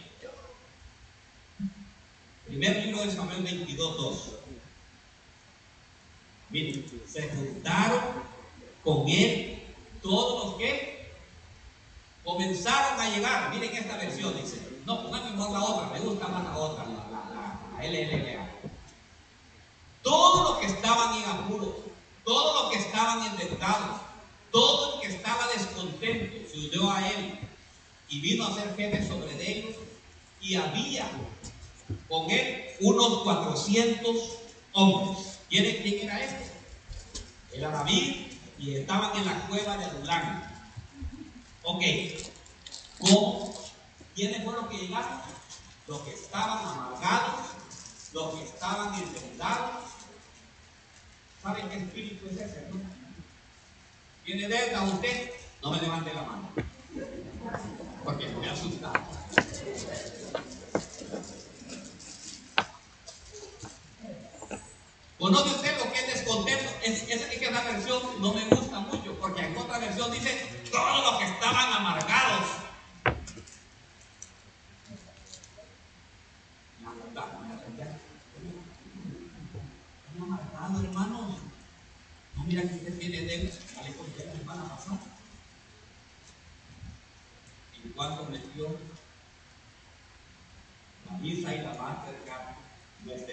Primer 2.48 2.84
libro 2.84 3.04
de 3.04 3.12
Samuel 3.12 3.42
22, 3.44 3.96
2. 3.96 4.31
Miren, 6.52 6.84
se 7.10 7.28
juntaron 7.30 8.00
con 8.84 9.08
él 9.08 9.62
todos 10.02 10.44
los 10.44 10.54
que 10.58 11.08
comenzaron 12.22 13.00
a 13.00 13.08
llegar. 13.08 13.54
Miren 13.54 13.74
esta 13.74 13.96
versión, 13.96 14.36
dice. 14.36 14.60
No, 14.84 15.02
pongan 15.02 15.36
mejor 15.36 15.52
la 15.52 15.64
otra, 15.64 15.98
me 15.98 16.00
gusta 16.00 16.28
más 16.28 16.44
la 16.44 16.56
otra, 16.56 16.84
la, 16.84 16.92
la, 16.92 17.24
la, 17.30 17.82
la 17.82 17.88
LLA. 17.88 18.50
Todos 20.02 20.50
los 20.50 20.58
que 20.58 20.66
estaban 20.66 21.16
en 21.16 21.24
apuros, 21.24 21.74
todos 22.24 22.62
los 22.62 22.72
que 22.72 22.78
estaban 22.80 23.24
endeudados, 23.24 24.00
todo 24.50 24.94
el 24.94 25.00
que 25.00 25.16
estaba 25.16 25.46
descontento 25.56 26.48
se 26.50 26.58
unió 26.58 26.90
a 26.90 27.08
él 27.08 27.38
y 28.08 28.20
vino 28.20 28.44
a 28.44 28.54
ser 28.54 28.76
jefe 28.76 29.06
sobre 29.06 29.50
ellos 29.50 29.76
y 30.40 30.56
había 30.56 31.08
con 32.08 32.30
él 32.30 32.64
unos 32.80 33.22
400 33.22 34.16
hombres. 34.72 35.38
¿Quién, 35.52 35.82
quién 35.82 36.08
era 36.08 36.18
este? 36.24 36.50
Era 37.52 37.68
David 37.68 38.26
y 38.58 38.76
estaban 38.76 39.14
en 39.18 39.26
la 39.26 39.46
cueva 39.48 39.76
de 39.76 39.84
Adulán. 39.84 40.50
Ok, 41.62 41.82
¿cómo? 42.98 43.54
¿Quiénes 44.14 44.42
fueron 44.44 44.62
los 44.62 44.70
que 44.70 44.78
llegaron? 44.78 45.20
Los 45.86 46.00
que 46.00 46.14
estaban 46.14 46.58
amargados, 46.66 47.50
los 48.14 48.34
que 48.34 48.44
estaban 48.44 48.94
endeudados. 48.94 49.90
¿Saben 51.42 51.68
qué 51.68 51.76
espíritu 51.76 52.28
es 52.28 52.36
ese? 52.36 52.68
no? 52.70 52.80
¿Tiene 54.24 54.48
deuda 54.48 54.84
usted? 54.84 55.32
No 55.60 55.72
me 55.72 55.82
levante 55.82 56.14
la 56.14 56.22
mano. 56.22 56.48
Porque 58.04 58.26
me 58.26 58.48
asusta. 58.48 58.90
¿Conoce 65.22 65.54
usted 65.54 65.78
lo 65.78 65.92
que 65.92 66.00
es 66.00 66.06
descontento? 66.14 66.68
Es, 66.82 67.04
es, 67.04 67.22
es 67.22 67.38
que 67.38 67.44
esa 67.44 67.62
versión 67.62 68.02
no 68.20 68.34
me 68.34 68.44
gusta 68.46 68.80
mucho, 68.80 69.16
porque 69.20 69.42
en 69.46 69.56
otra 69.56 69.78
versión 69.78 70.10
dice 70.10 70.64
todos 70.68 71.04
los 71.04 71.20
que 71.20 71.26
estaban 71.26 71.72
amargados. 71.74 72.48
Amargados, 80.20 80.82
hermanos. 80.82 81.36
No, 82.34 82.42
mira 82.42 82.62
que 82.62 82.74
usted 82.74 82.98
tiene 82.98 83.20
deudas. 83.20 83.60
Dale 83.76 83.94
con 83.94 84.06
usted 84.06 84.26
la 84.26 84.32
semana 84.32 84.68
pasada. 84.70 84.98
En 87.84 87.92
cuanto 87.92 88.24
metió 88.24 88.76
la 91.08 91.18
misa 91.18 91.54
y 91.54 91.58
la 91.58 91.74
Mastercard, 91.74 92.56
no 93.04 93.12
es 93.12 93.24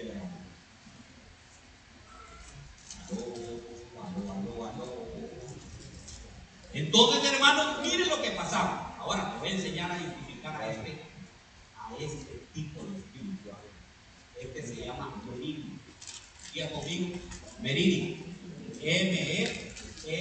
Entonces, 6.72 7.32
hermanos, 7.32 7.78
miren 7.82 8.08
lo 8.08 8.22
que 8.22 8.30
pasaba. 8.30 8.96
Ahora 8.98 9.32
te 9.32 9.38
voy 9.40 9.48
a 9.48 9.52
enseñar 9.52 9.90
a 9.90 10.00
identificar 10.00 10.60
a 10.60 10.70
este, 10.70 10.98
a 11.76 11.90
este 11.98 12.42
tipo 12.54 12.80
de 12.84 12.98
espíritu. 12.98 13.50
Este 14.40 14.62
se 14.62 14.86
llama 14.86 15.14
Meridi. 15.30 15.78
Diga 16.54 16.70
conmigo, 16.70 17.18
Meridi. 17.60 18.24
M-E-R-I-R-I. 18.82 20.14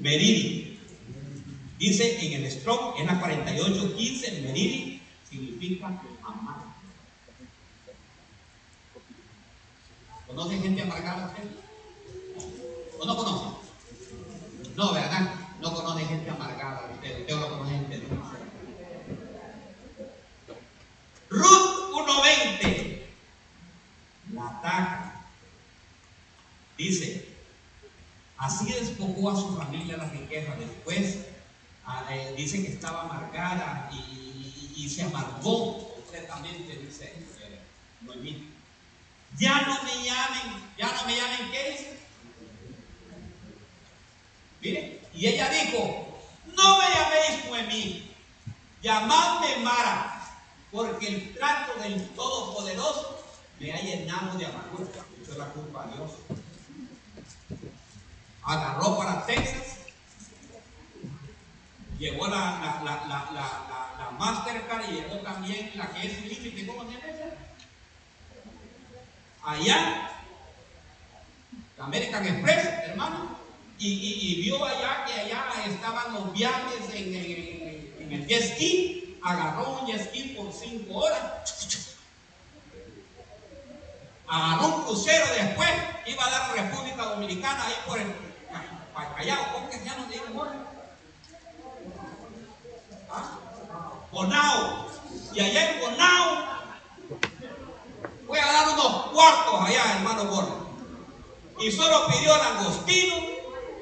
Meriri. 0.00 0.78
Dice 1.78 2.34
en 2.34 2.44
el 2.44 2.50
Strong, 2.50 2.98
en 2.98 3.06
la 3.06 3.20
4815, 3.20 4.42
Meriri 4.42 5.00
significa 5.28 6.00
¿Conoce 10.34 10.58
gente 10.58 10.82
amargada 10.82 11.26
usted? 11.28 11.48
¿O 12.98 13.04
no 13.06 13.16
conoce? 13.16 13.44
No, 14.74 14.92
¿verdad? 14.92 15.32
No 15.60 15.72
conoce 15.72 16.04
gente 16.06 16.28
amargada 16.28 16.90
usted. 16.92 17.20
Usted 17.20 17.36
no 17.36 17.48
conoce 17.50 17.70
gente 17.70 17.98
dulce. 17.98 18.36
Ruth 21.30 21.92
1.20 21.92 23.02
la 24.32 24.48
ataca. 24.48 25.26
Dice, 26.76 27.28
así 28.36 28.72
despojó 28.72 29.30
a 29.30 29.36
su 29.36 29.56
familia 29.56 29.98
la 29.98 30.10
riqueza. 30.10 30.56
Después 30.56 31.18
ah, 31.86 32.06
eh, 32.10 32.34
dice 32.36 32.60
que 32.60 32.72
estaba 32.72 33.02
amargada 33.02 33.88
y, 33.92 34.88
se 34.88 35.02
amargó 35.02 35.94
completamente, 35.94 36.76
dice 36.76 37.06
eh, 37.40 37.58
Noemí. 38.02 38.53
Ya 39.38 39.62
no 39.62 39.82
me 39.82 40.04
llamen, 40.04 40.72
ya 40.78 40.92
no 40.92 41.06
me 41.06 41.16
llamen, 41.16 41.50
¿qué 41.50 41.70
dice? 41.70 41.98
Mire, 44.60 45.00
y 45.12 45.26
ella 45.26 45.50
dijo, 45.50 46.20
no 46.56 46.78
me 46.78 46.84
llaméis 46.88 47.44
Noemí, 47.46 48.10
llamadme 48.82 49.56
Mara, 49.58 50.22
porque 50.70 51.08
el 51.08 51.34
trato 51.34 51.74
del 51.80 52.08
Todopoderoso 52.10 53.22
me 53.60 53.72
ha 53.72 53.80
llenado 53.80 54.38
de 54.38 54.46
amargura. 54.46 54.90
Eso 55.22 55.32
es 55.32 55.38
la 55.38 55.46
culpa 55.46 55.84
de 55.86 55.96
Dios. 55.96 56.10
Agarró 58.42 58.96
para 58.96 59.26
Texas, 59.26 59.78
llevó 61.98 62.26
la, 62.26 62.80
la, 62.82 62.82
la, 62.84 63.06
la, 63.06 63.32
la, 63.32 64.10
Mastercard 64.18 64.90
y 64.90 64.92
llevó 64.92 65.16
también 65.18 65.72
la 65.74 65.90
que 65.90 66.06
es 66.06 66.22
límite, 66.22 66.66
¿cómo 66.66 66.84
se 66.84 66.92
llama? 66.92 67.04
Allá, 69.46 70.08
American 71.78 72.24
Express, 72.26 72.64
hermano, 72.88 73.28
y, 73.78 73.88
y- 73.88 74.40
vio 74.40 74.64
allá 74.64 75.04
que 75.04 75.12
allá 75.12 75.44
estaban 75.66 76.12
los 76.14 76.32
viajes 76.32 76.88
en, 76.90 77.14
en- 77.14 77.92
en- 78.00 78.12
el 78.12 78.26
jet 78.26 78.42
ski, 78.54 79.02
agarró 79.20 79.80
un 79.80 79.86
jet 79.86 80.00
ski 80.08 80.32
por 80.36 80.52
cinco 80.52 80.94
horas, 80.94 81.20
agarró 84.26 84.66
un 84.68 84.82
crucero 84.84 85.26
después, 85.32 85.70
iba 86.06 86.24
a 86.24 86.30
dar 86.30 86.54
República 86.54 87.04
Dominicana 87.04 87.66
ahí 87.66 87.74
por 87.86 87.98
el 88.00 88.14
Ca- 88.50 89.14
Callao, 89.16 89.50
¿cómo 89.52 89.68
llama? 89.70 90.06
¿Se 90.08 90.14
llama? 90.14 90.52
¿Ah? 93.10 93.30
Bonao, 94.10 94.86
y 95.34 95.40
allá 95.40 95.72
en 95.72 95.80
Bonao 95.80 96.44
cuartos 99.12 99.60
allá, 99.60 99.96
hermano 99.96 100.24
Borja. 100.24 100.54
Y 101.60 101.70
solo 101.70 102.06
pidió 102.08 102.36
langostino, 102.36 103.16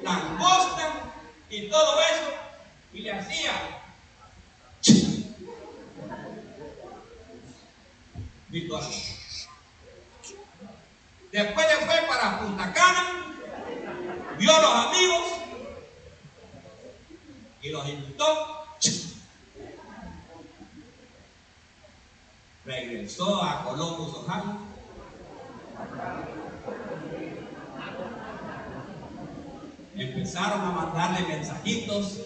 langosta 0.03 1.11
y 1.49 1.69
todo 1.69 1.99
eso. 2.01 2.31
Y 2.93 2.99
le 2.99 3.11
hacía. 3.11 3.79
Después 11.31 11.67
le 11.67 11.85
fue 11.85 12.01
para 12.07 12.39
Punta 12.39 12.71
Cana, 12.73 13.25
vio 14.37 14.55
a 14.55 14.61
los 14.61 14.75
amigos 14.85 15.23
y 17.63 17.69
los 17.69 17.89
invitó. 17.89 18.63
regresó 22.65 23.43
a 23.43 23.63
Columbus, 23.63 24.15
Ohio. 24.15 24.72
Empezaron 29.95 30.61
a 30.61 30.71
mandarle 30.71 31.27
mensajitos 31.27 32.21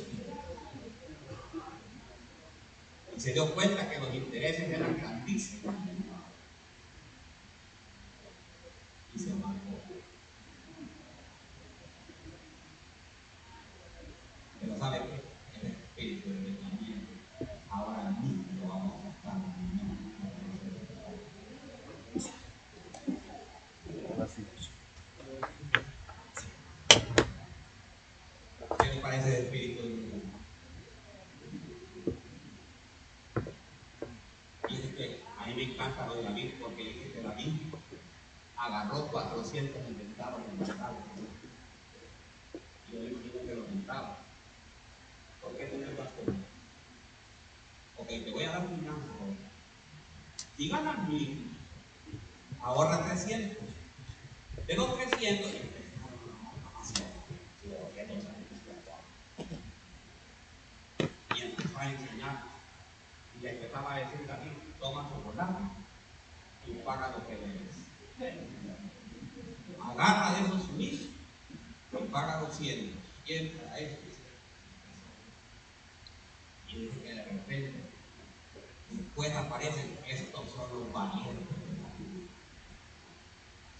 y 3.15 3.19
se 3.19 3.33
dio 3.33 3.53
cuenta 3.55 3.89
que 3.89 3.99
los 3.99 4.13
intereses 4.13 4.69
eran 4.69 4.97
grandísimos. 4.97 5.75
Y 9.15 9.19
se 9.19 9.29
marcó. 9.33 9.57
Pero 14.61 14.77
¿sabe 14.77 14.99
qué? 14.99 15.59
El 15.59 15.73
espíritu 15.73 16.29
de 16.29 16.35
Benjamín 16.35 17.07
ahora 17.69 18.11
mismo 18.21 18.43
lo 18.61 18.67
vamos 18.67 18.93
a 19.05 19.09
estar 19.09 19.37
Así. 24.23 24.43
¿Qué 28.79 28.85
le 28.93 29.01
parece 29.01 29.27
el 29.27 29.45
espíritu 29.45 29.83
de 29.83 29.89
Benjamín? 29.89 30.31
Dice 34.69 34.95
que 34.95 35.23
a 35.37 35.45
mí 35.45 35.53
me 35.53 35.63
encanta 35.63 36.07
lo 36.07 36.15
de 36.15 36.23
David 36.23 36.49
porque 36.59 36.83
dice 36.83 37.11
que 37.13 37.21
David 37.21 37.53
agarró 38.57 39.07
400 39.07 39.87
inventados 39.87 40.41
en 40.43 40.51
el 40.51 40.67
mercado. 40.67 40.95
Y 42.89 42.95
yo 42.95 43.01
digo 43.01 43.19
que 43.45 43.55
lo 43.55 43.61
inventaba. 43.61 44.17
¿Por 45.41 45.55
qué 45.55 45.65
tener 45.65 45.95
bastante? 45.95 46.33
Ok, 47.97 48.07
te 48.07 48.31
voy 48.31 48.43
a 48.43 48.49
dar 48.49 48.65
un 48.65 48.73
ejemplo. 48.73 49.47
Si 50.57 50.69
ganas 50.69 51.07
mil, 51.07 51.55
ahorra 52.61 53.05
300. 53.05 53.57
De 54.65 54.75
los 54.75 54.97
300, 54.97 55.51
y 61.35 61.41
empezó 61.41 61.77
a 61.77 61.91
enseñar. 61.91 62.43
Y 63.37 63.43
le 63.43 63.49
empezaba 63.51 63.93
a 63.93 63.99
decir 63.99 64.25
David, 64.27 64.51
toma 64.79 65.09
chocolate 65.09 65.63
y 66.65 66.71
paga 66.83 67.09
lo 67.09 67.27
que 67.27 67.35
debes. 67.35 68.41
Agarra 69.79 70.33
de 70.33 70.41
esos 70.41 70.71
mil 70.71 71.15
y 71.93 72.07
paga 72.07 72.41
los 72.41 72.57
cien. 72.57 72.93
Y 73.27 73.33
entra 73.33 73.71
a 73.73 73.79
esto. 73.79 74.01
Y 76.69 76.75
dice 76.79 77.01
que 77.01 77.13
de 77.13 77.23
repente 77.23 77.96
después 79.17 79.35
aparecen 79.35 79.97
estos 80.07 80.45
son 80.55 80.79
los 80.79 80.93
valientes. 80.93 81.47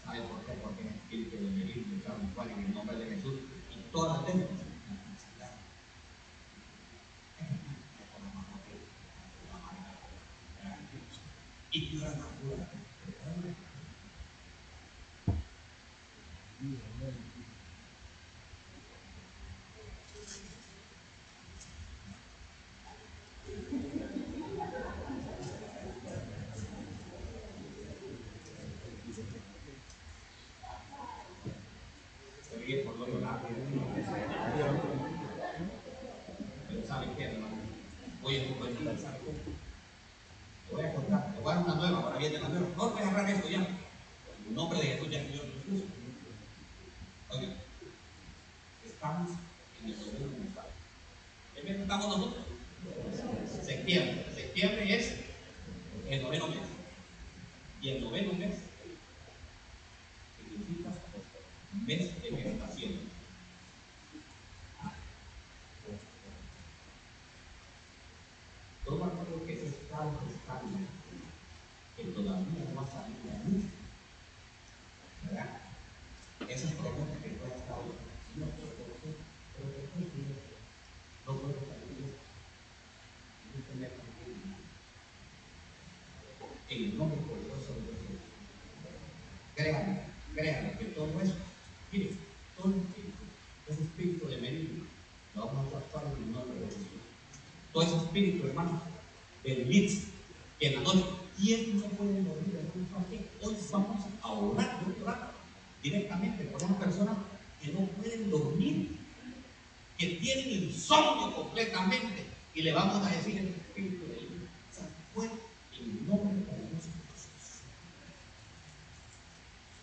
¿Sabe 0.03 0.21
por 0.21 0.43
qué? 0.45 0.53
Porque 0.63 0.81
el 0.81 0.87
espíritu 0.87 1.35
de 1.35 1.95
luchar 1.95 2.15
igual 2.31 2.49
en 2.49 2.65
el 2.65 2.73
nombre 2.73 2.97
de 2.97 3.15
Jesús 3.15 3.33
y 3.71 3.91
todas 3.91 4.17
las 4.17 4.25
veces 4.25 4.49
y 11.71 11.81
pura 11.81 12.07
amargura. 12.07 12.67
Se 32.49 32.57
ríe 32.65 32.83
por 33.41 33.51
lo 33.51 34.57
llorar. 34.57 34.81
Pero 36.67 36.87
¿sabe 36.87 37.07
qué, 37.17 37.23
hermano? 37.23 37.57
Voy 38.21 38.35
a 38.35 38.43
encontrar, 38.43 38.97
¿sabe 38.97 39.19
cómo? 39.25 39.37
Te 40.67 40.75
voy 40.75 40.85
a 40.85 40.93
contar, 40.93 41.33
te 41.33 41.41
voy 41.41 41.51
a 41.51 41.55
dar 41.55 41.63
una 41.65 41.75
nueva, 41.75 41.99
ahora 41.99 42.17
viene 42.17 42.39
la 42.39 42.49
nueva. 42.49 42.67
No 42.75 42.89
voy 42.89 43.01
a 43.01 43.07
agarrar 43.07 43.29
esto 43.29 43.49
ya. 43.49 43.67
En 44.47 44.55
nombre 44.55 44.79
de 44.79 44.85
Jesús 44.85 45.09
ya 45.09 45.19
Señor 45.19 45.45
Jesús. 45.45 45.83
Oiga, 47.29 47.53
estamos 48.85 49.31
en 49.81 49.89
el 49.89 49.95
segundo 49.95 50.37
mes. 50.37 50.47
¿Qué 51.63 51.71
estamos 51.71 52.07
nosotros? 52.07 52.45
Septiembre. 53.63 54.25
Septiembre 54.33 54.95
es 54.95 55.13
el 56.09 56.23
noveno 56.23 56.47
mes. 56.47 56.59
Y 57.81 57.89
el 57.89 58.01
noveno 58.01 58.33
mes 58.33 58.55
significa 60.37 60.89
mes 61.85 62.21
de 62.21 62.29
gestación. 62.31 63.17
Yo 68.85 68.95
me 68.95 69.03
acuerdo 69.03 69.45
que 69.45 69.53
ese 69.53 69.67
estado 69.67 70.11
estable 70.29 70.77
que 71.97 72.03
todavía 72.05 72.71
no 72.73 72.81
ha 72.81 72.87
salido 72.87 73.31
a 73.31 73.49
luz, 73.49 73.65
¿verdad? 75.23 75.59
Esas 76.47 76.71
preguntas 76.71 77.17
que 77.21 77.29
tú 77.29 77.45
has 77.45 77.59
estado, 77.59 77.83
no, 78.37 78.45
pero 78.45 78.67
¿por 78.77 78.95
qué? 79.01 79.11
¿Pero 79.57 79.67
por 79.67 79.81
qué? 79.81 79.97
En 86.69 86.83
el 86.83 86.97
nombre 86.97 87.19
poderoso 87.21 87.73
de 87.75 87.93
Jesús. 87.95 88.21
Créanme, 89.55 90.01
créanme 90.35 90.77
que 90.77 90.85
todo 90.85 91.21
eso, 91.21 91.35
mire, 91.91 92.11
todo 92.57 92.73
ese 93.67 93.81
espíritu 93.83 94.27
de 94.27 94.37
Melilla, 94.37 94.83
lo 95.35 95.45
vamos 95.45 95.67
a 95.67 95.79
tratar 95.79 96.11
en 96.11 96.23
el 96.23 96.31
nombre 96.31 96.59
de 96.59 96.65
Jesús. 96.67 96.83
Todo 97.73 97.83
ese 97.83 97.95
espíritu, 97.97 98.47
hermano, 98.47 98.81
del 99.43 99.67
que 100.59 100.67
en 100.67 100.75
la 100.75 100.81
noche, 100.81 101.05
¿quién 101.37 101.79
no 101.79 101.85
puede 101.87 102.23
dormir? 102.23 102.47
Hoy 103.41 103.55
vamos 103.71 104.05
a 104.21 104.31
orar, 104.31 104.79
orar 105.01 105.31
directamente 105.83 106.43
por 106.45 106.61
esas 106.61 106.75
personas 106.77 107.17
que 107.61 107.71
no 107.71 107.85
pueden 107.85 108.29
dormir, 108.29 108.97
que 109.97 110.07
tienen 110.07 110.63
insomnio 110.63 111.35
completamente, 111.35 112.25
y 112.53 112.61
le 112.63 112.73
vamos 112.73 113.05
a 113.05 113.09
decir 113.09 113.37
el 113.37 113.47
espíritu 113.49 114.07
de 114.07 114.15
Dios, 114.15 114.29
fuera 115.13 115.33
en 115.79 115.91
el 115.91 116.07
nombre 116.07 116.33
de 116.33 116.75
Jesús. 116.75 116.91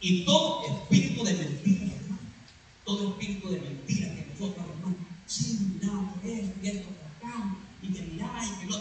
Y 0.05 0.23
todo 0.27 0.67
espíritu 0.67 1.25
de 1.25 1.33
mentira, 1.33 1.95
hermano, 1.97 2.21
todo 2.85 3.09
espíritu 3.09 3.49
de 3.49 3.61
mentira 3.61 4.15
que 4.15 4.27
nosotros, 4.33 4.67
hermano, 4.77 4.97
sí, 5.27 5.79
mira, 5.81 6.13
que 6.21 6.41
esto 6.41 6.53
y 6.63 6.69
esto 6.69 6.89
por 6.91 7.31
acá, 7.31 7.57
y 7.81 7.89
que 7.89 8.03
mirá, 8.03 8.43
y 8.45 8.61
que 8.61 8.67
no. 8.67 8.77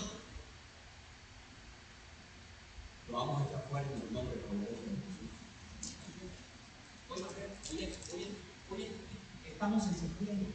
Lo 3.07 3.13
vamos 3.17 3.41
a 3.41 3.45
echar 3.45 3.65
fuera 3.69 3.87
en 3.87 4.01
el 4.01 4.13
nombre 4.13 4.35
poderoso 4.35 4.83
de 4.83 4.99
Jesús. 4.99 5.31
Oye, 7.09 7.23
oye, 7.71 7.93
oye, 8.13 8.27
oye, 8.71 8.91
estamos 9.47 9.83
en 9.87 9.95
septiembre. 9.95 10.47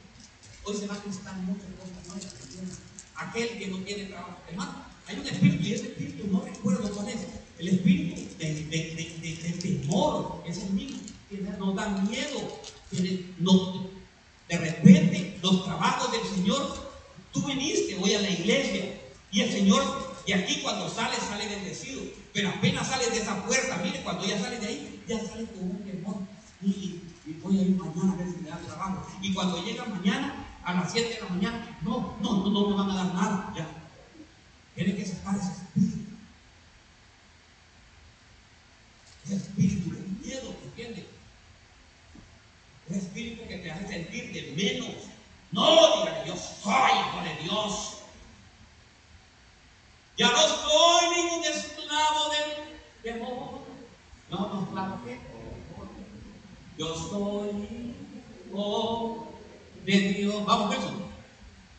Hoy 0.64 0.76
se 0.76 0.86
van 0.86 0.98
a 0.98 1.04
necesitar 1.06 1.36
muchas 1.38 1.70
cosas 1.80 2.06
nuevas. 2.08 2.78
Aquel 3.16 3.58
que 3.58 3.68
no 3.68 3.78
tiene 3.78 4.04
trabajo. 4.04 4.36
Hermano, 4.50 4.84
hay 5.06 5.18
un 5.18 5.26
espíritu 5.26 5.64
y 5.64 5.72
ese 5.72 5.86
espíritu 5.86 6.26
no 6.26 6.42
recuerdo 6.42 6.92
cuál 6.92 7.08
es. 7.08 7.20
El 7.58 7.68
espíritu 7.70 8.36
de, 8.38 8.54
de, 8.54 8.64
de, 8.66 9.18
de, 9.20 9.36
de 9.42 9.52
temor 9.58 10.44
es 10.46 10.58
el 10.58 10.70
mismo. 10.70 11.00
Que 11.28 11.38
nos 11.38 11.74
da 11.74 11.88
miedo. 11.88 12.60
Que 12.90 13.24
nos, 13.38 13.86
de 14.48 14.58
repente, 14.58 15.38
los 15.42 15.64
trabajos 15.64 16.12
del 16.12 16.22
Señor. 16.22 16.88
Tú 17.32 17.44
viniste 17.46 17.96
hoy 17.96 18.14
a 18.14 18.20
la 18.20 18.30
iglesia 18.30 19.00
y 19.32 19.40
el 19.40 19.50
Señor 19.50 20.16
de 20.24 20.34
aquí 20.34 20.60
cuando 20.62 20.88
sales, 20.88 21.18
sale 21.18 21.48
bendecido. 21.48 22.02
Pero 22.32 22.50
apenas 22.50 22.86
sales 22.86 23.10
de 23.10 23.18
esa 23.18 23.44
puerta, 23.44 23.80
mire, 23.82 24.02
cuando 24.02 24.24
ya 24.24 24.38
sales 24.38 24.60
de 24.60 24.66
ahí, 24.68 25.02
ya 25.08 25.18
sales 25.26 25.48
con 25.50 25.70
un 25.70 25.82
temor. 25.82 26.18
Y, 26.62 27.00
y 27.26 27.32
voy 27.42 27.58
a 27.58 27.62
ir 27.62 27.76
mañana 27.76 28.12
a 28.12 28.16
ver 28.16 28.28
si 28.30 28.36
me 28.42 28.50
da 28.50 28.58
trabajo. 28.58 29.04
Llega 29.68 29.84
mañana, 29.84 30.32
a 30.64 30.72
las 30.72 30.92
7 30.92 31.14
de 31.14 31.20
la 31.20 31.28
mañana, 31.28 31.78
no, 31.82 32.16
no, 32.22 32.36
no, 32.38 32.50
no 32.50 32.68
me 32.68 32.74
van 32.74 32.90
a 32.90 32.94
dar 32.94 33.14
nada. 33.14 33.52
Ya. 33.54 33.68
Tienen 34.74 34.96
que 34.96 35.04
sacar 35.04 35.36
ese 35.36 35.52
espíritu. 35.52 36.10
Ese 39.26 39.36
espíritu 39.36 39.90
de 39.90 40.26
miedo, 40.26 40.54
¿entiendes? 40.64 41.04
Ese 42.88 42.98
espíritu 42.98 43.46
que 43.46 43.58
te 43.58 43.70
hace 43.70 43.88
sentir 43.88 44.32
de 44.32 44.52
menos. 44.56 44.94
No, 45.52 45.98
diga 45.98 46.24
yo 46.24 46.34
soy 46.34 46.90
hijo 46.90 47.22
de 47.22 47.42
Dios. 47.42 47.98
Ya 50.16 50.30
no 50.32 50.48
soy 50.48 51.14
ningún 51.14 51.44
esclavo 51.44 52.30
del 52.30 53.02
temor. 53.02 53.60
No, 54.30 54.38
no, 54.38 54.70
claro 54.70 54.98
que 55.04 55.20
yo 56.78 56.94
soy 56.94 57.94
hijo 58.50 59.27
de 59.88 60.12
Dios. 60.12 60.44
Vamos, 60.44 60.76
eso. 60.76 60.92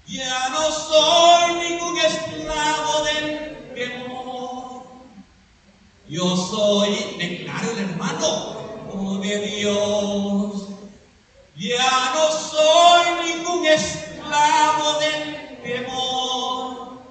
Ya 0.08 0.50
no 0.50 0.72
soy 0.72 1.70
ningún 1.70 1.96
esclavo 1.98 3.04
del 3.04 3.74
temor. 3.76 4.84
Yo 6.10 6.36
soy, 6.36 7.16
declaro 7.20 7.72
el 7.72 7.78
hermano, 7.78 8.60
de 9.22 9.40
Dios. 9.48 10.70
Ya 11.56 12.14
no 12.16 12.32
soy 12.32 13.06
ningún 13.28 13.68
esclavo 13.68 15.00
del 15.00 15.62
temor. 15.62 17.02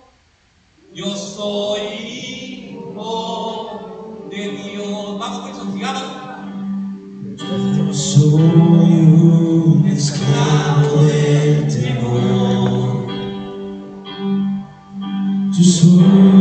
Yo 0.92 1.16
soy 1.16 1.80
hijo 2.72 2.98
de 4.30 4.48
Dios. 4.50 5.18
Vamos, 5.18 5.50
eso, 5.50 5.72
sigamos. 5.72 6.02
Soy 7.96 8.42
un 8.42 9.86
esclavo 9.86 10.87
Yo 15.80 16.37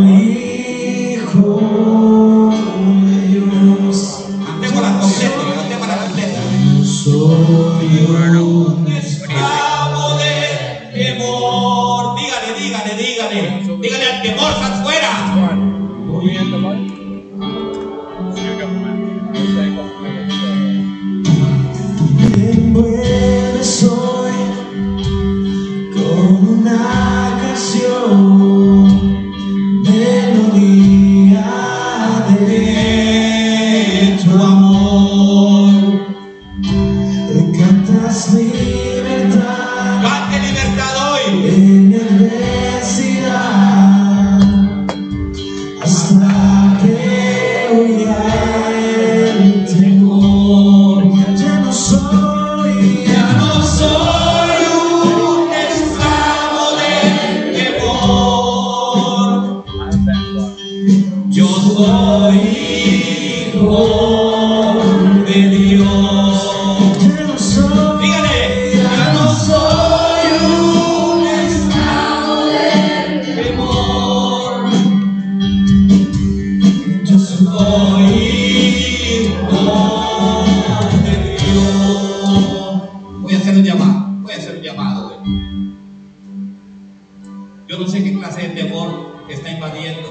temor 89.28 89.34
está 89.34 89.52
invadiendo 89.52 90.08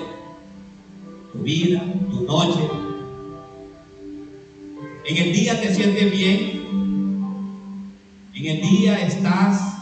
tu 1.33 1.39
vida, 1.39 1.83
tu 2.11 2.23
noche. 2.23 2.61
En 5.09 5.17
el 5.17 5.33
día 5.33 5.61
te 5.61 5.75
sientes 5.75 6.13
bien. 6.13 6.67
En 8.35 8.47
el 8.47 8.61
día 8.61 9.01
estás 9.01 9.79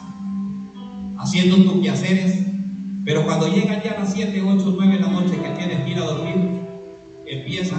haciendo 1.19 1.57
tus 1.57 1.83
quehaceres. 1.83 2.45
Pero 3.05 3.25
cuando 3.25 3.49
llegan 3.49 3.83
ya 3.83 3.99
las 3.99 4.15
7, 4.15 4.41
8, 4.41 4.75
9 4.77 4.93
de 4.93 5.01
la 5.01 5.09
noche 5.09 5.37
que 5.37 5.51
tienes 5.51 5.85
que 5.85 5.91
ir 5.91 5.99
a 5.99 6.05
dormir, 6.05 6.37
empieza 7.27 7.77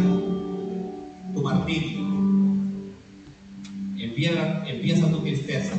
tu 1.33 1.41
martirio. 1.41 2.05
Empieza, 3.97 4.67
empieza 4.67 5.09
tu 5.09 5.19
tristeza. 5.19 5.73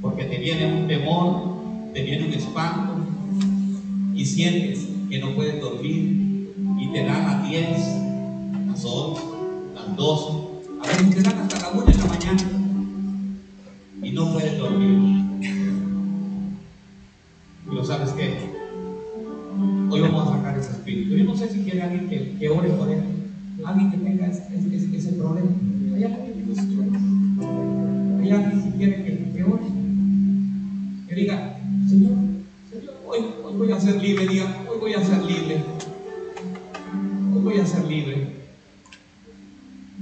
Porque 0.00 0.24
te 0.24 0.38
viene 0.38 0.72
un 0.72 0.88
temor, 0.88 1.92
te 1.92 2.02
viene 2.02 2.26
un 2.26 2.32
espanto 2.32 2.87
y 4.18 4.24
sientes 4.26 4.86
que 5.08 5.18
no 5.20 5.34
puedes 5.34 5.60
dormir 5.60 6.48
y 6.80 6.88
te 6.92 7.04
dan 7.04 7.24
las 7.24 7.48
10, 7.48 7.68
las 8.66 8.84
11, 8.84 9.22
las 9.74 9.96
12, 9.96 10.32
a 10.82 10.86
veces 10.88 11.10
te 11.14 11.22
dan 11.22 11.38
hasta 11.38 11.60
la 11.60 11.68
1 11.70 11.82
de 11.84 11.94
la 11.94 12.04
mañana 12.06 12.42
y 14.02 14.10
no 14.10 14.32
puedes 14.32 14.58
dormir. 14.58 14.98
Pero 17.68 17.84
sabes 17.84 18.10
qué? 18.10 18.34
Hoy 19.90 20.00
vamos 20.00 20.28
a 20.28 20.36
sacar 20.36 20.58
ese 20.58 20.72
espíritu. 20.72 21.16
Yo 21.16 21.24
no 21.24 21.36
sé 21.36 21.48
si 21.50 21.60
quiere 21.60 21.82
alguien 21.82 22.08
que, 22.08 22.36
que 22.38 22.48
ore 22.48 22.70
por 22.70 22.88
él. 22.90 23.00
Alguien 23.64 23.90
que 23.90 23.96
tenga 23.98 24.26
ese, 24.26 24.42
ese- 24.56 24.96
ese- 24.96 25.12
problema. 25.12 25.50
¿Hay 25.94 26.04
alguien? 26.04 26.22
¿Hay 26.36 26.42
Señor, 33.88 34.20
hoy, 34.20 34.40
hoy 34.68 34.78
voy 34.78 34.92
a 34.92 35.02
ser 35.02 35.22
libre. 35.22 35.54
Diga, 35.54 35.64
hoy 37.34 37.42
voy 37.42 37.58
a 37.58 37.66
ser 37.66 37.84
libre. 37.84 38.28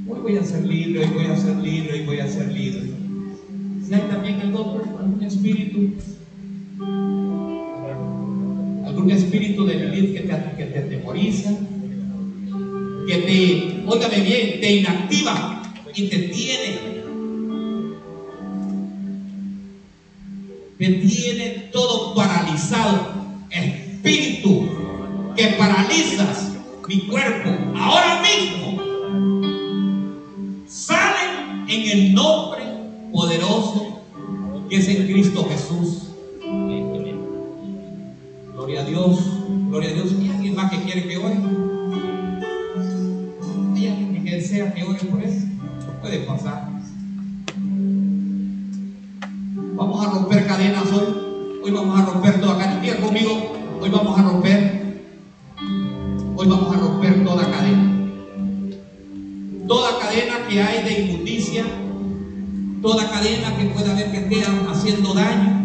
Hoy 0.08 0.20
voy 0.20 0.36
a 0.36 0.42
ser 0.42 0.66
libre, 0.66 1.00
hoy 1.04 1.10
voy 1.14 1.26
a 1.26 1.36
ser 1.36 1.56
libre, 1.58 1.92
hoy 1.92 2.06
voy 2.06 2.18
a 2.18 2.28
ser 2.28 2.48
libre. 2.48 2.82
Si 3.86 3.94
hay 3.94 4.00
también 4.10 4.40
el 4.40 4.54
otro, 4.56 4.82
algún 4.98 5.22
espíritu, 5.22 5.92
algún 8.84 9.10
espíritu 9.12 9.64
de 9.64 9.74
que 10.12 10.20
te, 10.20 10.56
que 10.56 10.64
te 10.64 10.78
atemoriza, 10.80 11.50
que 13.06 13.16
te, 13.18 13.84
óigame 13.86 14.20
bien, 14.20 14.60
te 14.60 14.72
inactiva 14.78 15.62
y 15.94 16.08
te 16.08 16.18
tiene. 16.18 16.78
Te 20.76 20.88
tiene 20.88 21.68
todo 21.72 22.14
paralizado. 22.16 23.15
Mi 26.88 27.00
cuerpo 27.08 27.50
ahora 27.74 28.22
mismo. 28.22 28.80
Sale 30.68 31.64
en 31.68 31.90
el 31.90 32.14
nombre 32.14 32.64
poderoso 33.12 34.02
que 34.68 34.76
es 34.76 34.88
en 34.88 35.06
Cristo 35.06 35.46
Jesús. 35.48 36.10
Gloria 38.52 38.82
a 38.82 38.84
Dios, 38.84 39.18
gloria 39.68 39.90
a 39.90 39.92
Dios. 39.94 40.12
¿Hay 40.20 40.30
alguien 40.30 40.54
más 40.54 40.70
que 40.70 40.82
quiere 40.82 41.08
que 41.08 41.16
ore? 41.16 41.36
¿Hay 43.74 43.88
alguien 43.88 44.24
que 44.24 44.30
desea 44.32 44.74
que 44.74 44.84
ore 44.84 44.98
por 44.98 45.22
eso? 45.22 45.46
Puede 46.02 46.18
pasar. 46.20 46.68
Vamos 49.74 50.06
a 50.06 50.10
romper 50.10 50.46
cadenas 50.46 50.92
hoy. 50.92 51.60
Hoy 51.64 51.70
vamos 51.70 51.98
a 51.98 52.04
romper 52.04 52.40
toda 52.40 52.58
cadena. 52.58 52.96
Conmigo, 53.00 53.52
hoy 53.80 53.90
vamos 53.90 54.18
a 54.18 54.22
romper. 54.22 54.35
Que 63.56 63.64
pueda 63.66 63.92
haber 63.92 64.10
que 64.10 64.18
esté 64.18 64.44
haciendo 64.70 65.14
daño. 65.14 65.55